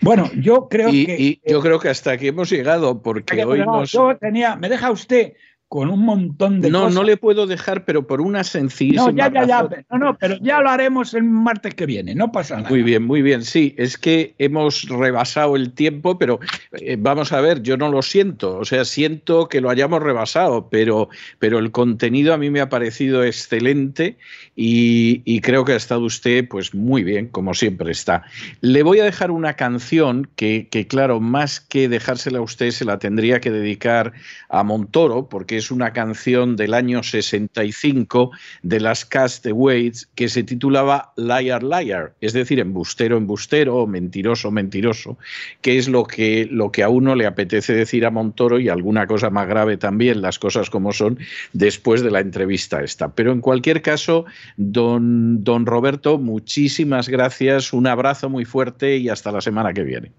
Bueno, 0.00 0.30
yo 0.36 0.68
creo 0.68 0.90
que... 0.90 1.40
yo 1.44 1.60
creo 1.60 1.80
que 1.80 1.88
hasta 1.88 2.12
aquí 2.12 2.28
hemos 2.28 2.48
llegado, 2.50 3.02
porque 3.02 3.44
hoy 3.44 3.60
Yo 3.86 4.16
tenía... 4.16 4.54
¿Me 4.54 4.68
deja 4.68 4.90
usted 4.92 5.32
con 5.70 5.88
un 5.88 6.00
montón 6.00 6.60
de 6.60 6.68
no, 6.68 6.80
cosas. 6.80 6.94
No, 6.96 7.04
le 7.04 7.16
puedo 7.16 7.46
dejar, 7.46 7.84
pero 7.84 8.04
por 8.04 8.20
una 8.20 8.42
sencilla. 8.42 9.02
No, 9.02 9.10
ya, 9.12 9.32
ya, 9.32 9.46
ya. 9.46 9.68
No, 9.88 9.98
no, 9.98 10.18
pero 10.18 10.36
ya 10.42 10.60
lo 10.60 10.68
haremos 10.68 11.14
el 11.14 11.22
martes 11.22 11.76
que 11.76 11.86
viene, 11.86 12.12
no 12.12 12.32
pasa 12.32 12.56
nada. 12.56 12.70
Muy 12.70 12.82
bien, 12.82 13.04
muy 13.04 13.22
bien. 13.22 13.44
Sí, 13.44 13.76
es 13.78 13.96
que 13.96 14.34
hemos 14.38 14.88
rebasado 14.88 15.54
el 15.54 15.72
tiempo, 15.72 16.18
pero 16.18 16.40
eh, 16.72 16.96
vamos 16.98 17.32
a 17.32 17.40
ver, 17.40 17.62
yo 17.62 17.76
no 17.76 17.88
lo 17.88 18.02
siento. 18.02 18.58
O 18.58 18.64
sea, 18.64 18.84
siento 18.84 19.48
que 19.48 19.60
lo 19.60 19.70
hayamos 19.70 20.02
rebasado, 20.02 20.68
pero, 20.68 21.08
pero 21.38 21.60
el 21.60 21.70
contenido 21.70 22.34
a 22.34 22.36
mí 22.36 22.50
me 22.50 22.60
ha 22.60 22.68
parecido 22.68 23.22
excelente 23.22 24.18
y, 24.56 25.40
creo 25.42 25.64
que 25.64 25.74
ha 25.74 25.76
estado 25.76 26.00
usted, 26.00 26.48
pues 26.48 26.74
muy 26.74 27.04
bien, 27.04 27.28
como 27.28 27.54
siempre 27.54 27.92
está. 27.92 28.24
Le 28.60 28.82
voy 28.82 28.98
a 28.98 29.04
dejar 29.04 29.30
una 29.30 29.54
canción 29.54 30.28
que, 30.34 30.66
que, 30.68 30.88
claro, 30.88 31.20
más 31.20 31.60
que 31.60 31.88
dejársela 31.88 32.40
a 32.40 32.42
usted, 32.42 32.72
se 32.72 32.84
la 32.84 32.98
tendría 32.98 33.40
que 33.40 33.52
dedicar 33.52 34.12
a 34.48 34.64
Montoro, 34.64 35.28
porque 35.28 35.59
es 35.60 35.70
una 35.70 35.92
canción 35.92 36.56
del 36.56 36.74
año 36.74 37.02
65 37.02 38.32
de 38.62 38.80
las 38.80 39.04
Castaways 39.04 40.08
que 40.14 40.28
se 40.28 40.42
titulaba 40.42 41.12
Liar 41.16 41.62
Liar, 41.62 42.14
es 42.20 42.32
decir, 42.32 42.58
embustero, 42.58 43.16
embustero, 43.16 43.86
mentiroso, 43.86 44.50
mentiroso, 44.50 45.18
que 45.60 45.78
es 45.78 45.88
lo 45.88 46.04
que, 46.04 46.48
lo 46.50 46.72
que 46.72 46.82
a 46.82 46.88
uno 46.88 47.14
le 47.14 47.26
apetece 47.26 47.74
decir 47.74 48.04
a 48.04 48.10
Montoro 48.10 48.58
y 48.58 48.68
alguna 48.68 49.06
cosa 49.06 49.30
más 49.30 49.46
grave 49.46 49.76
también, 49.76 50.22
las 50.22 50.38
cosas 50.38 50.70
como 50.70 50.92
son, 50.92 51.18
después 51.52 52.02
de 52.02 52.10
la 52.10 52.20
entrevista 52.20 52.82
esta. 52.82 53.14
Pero 53.14 53.32
en 53.32 53.40
cualquier 53.40 53.82
caso, 53.82 54.24
don, 54.56 55.44
don 55.44 55.66
Roberto, 55.66 56.18
muchísimas 56.18 57.08
gracias, 57.08 57.72
un 57.72 57.86
abrazo 57.86 58.28
muy 58.28 58.44
fuerte 58.44 58.96
y 58.96 59.08
hasta 59.08 59.30
la 59.30 59.40
semana 59.40 59.72
que 59.72 59.84
viene 59.84 60.12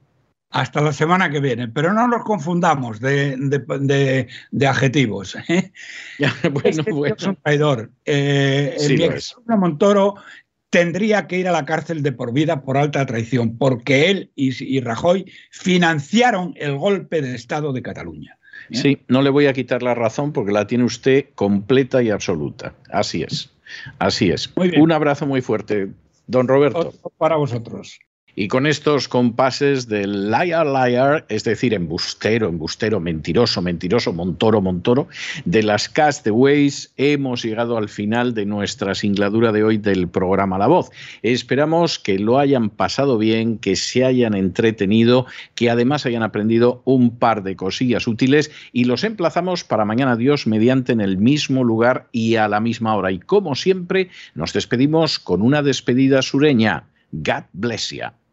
hasta 0.51 0.81
la 0.81 0.93
semana 0.93 1.29
que 1.29 1.39
viene, 1.39 1.69
pero 1.69 1.93
no 1.93 2.07
nos 2.07 2.23
confundamos 2.23 2.99
de, 2.99 4.27
adjetivos. 4.67 5.37
¿eh? 5.47 5.71
bueno, 6.51 7.05
es 7.05 7.23
un 7.23 7.35
traidor. 7.37 7.89
Eh, 8.05 8.77
Montoro 9.47 10.15
tendría 10.69 11.27
que 11.27 11.37
ir 11.37 11.47
a 11.47 11.51
la 11.51 11.65
cárcel 11.65 12.03
de 12.03 12.11
por 12.11 12.33
vida 12.33 12.63
por 12.63 12.77
alta 12.77 13.05
traición, 13.05 13.57
porque 13.57 14.09
él 14.09 14.31
y, 14.35 14.81
Rajoy 14.81 15.31
financiaron 15.51 16.53
el 16.57 16.75
golpe 16.75 17.21
de 17.21 17.33
Estado 17.33 17.71
de 17.71 17.81
Cataluña. 17.81 18.37
¿eh? 18.69 18.75
Sí, 18.75 18.99
no 19.07 19.21
le 19.21 19.29
voy 19.29 19.47
a 19.47 19.53
quitar 19.53 19.81
la 19.81 19.95
razón 19.95 20.33
porque 20.33 20.51
la 20.51 20.67
tiene 20.67 20.83
usted 20.83 21.27
completa 21.33 22.03
y 22.03 22.09
absoluta. 22.09 22.73
Así 22.89 23.23
es. 23.23 23.51
Así 23.99 24.31
es. 24.31 24.51
Un 24.55 24.91
abrazo 24.91 25.25
muy 25.25 25.41
fuerte, 25.41 25.89
don 26.27 26.49
Roberto. 26.49 26.93
Para 27.17 27.37
vosotros. 27.37 27.99
Y 28.35 28.47
con 28.47 28.65
estos 28.65 29.07
compases 29.07 29.87
del 29.87 30.31
liar, 30.31 30.65
liar, 30.65 31.25
es 31.29 31.43
decir, 31.43 31.73
embustero, 31.73 32.47
embustero, 32.47 32.99
mentiroso, 32.99 33.61
mentiroso, 33.61 34.13
montoro, 34.13 34.61
montoro, 34.61 35.07
de 35.45 35.63
las 35.63 35.89
castaways, 35.89 36.93
hemos 36.97 37.43
llegado 37.43 37.77
al 37.77 37.89
final 37.89 38.33
de 38.33 38.45
nuestra 38.45 38.95
singladura 38.95 39.51
de 39.51 39.63
hoy 39.63 39.77
del 39.77 40.07
programa 40.07 40.57
La 40.57 40.67
Voz. 40.67 40.91
Esperamos 41.21 41.99
que 41.99 42.19
lo 42.19 42.39
hayan 42.39 42.69
pasado 42.69 43.17
bien, 43.17 43.57
que 43.57 43.75
se 43.75 44.05
hayan 44.05 44.33
entretenido, 44.33 45.25
que 45.55 45.69
además 45.69 46.05
hayan 46.05 46.23
aprendido 46.23 46.81
un 46.85 47.17
par 47.17 47.43
de 47.43 47.55
cosillas 47.55 48.07
útiles 48.07 48.51
y 48.71 48.85
los 48.85 49.03
emplazamos 49.03 49.63
para 49.63 49.85
mañana 49.85 50.15
Dios 50.15 50.47
mediante 50.47 50.93
en 50.93 51.01
el 51.01 51.17
mismo 51.17 51.63
lugar 51.63 52.07
y 52.11 52.35
a 52.35 52.47
la 52.47 52.59
misma 52.59 52.95
hora. 52.95 53.11
Y 53.11 53.19
como 53.19 53.55
siempre, 53.55 54.09
nos 54.35 54.53
despedimos 54.53 55.19
con 55.19 55.41
una 55.41 55.61
despedida 55.61 56.21
sureña. 56.21 56.85
God 57.11 57.43
bless 57.53 57.91
you. 57.91 58.20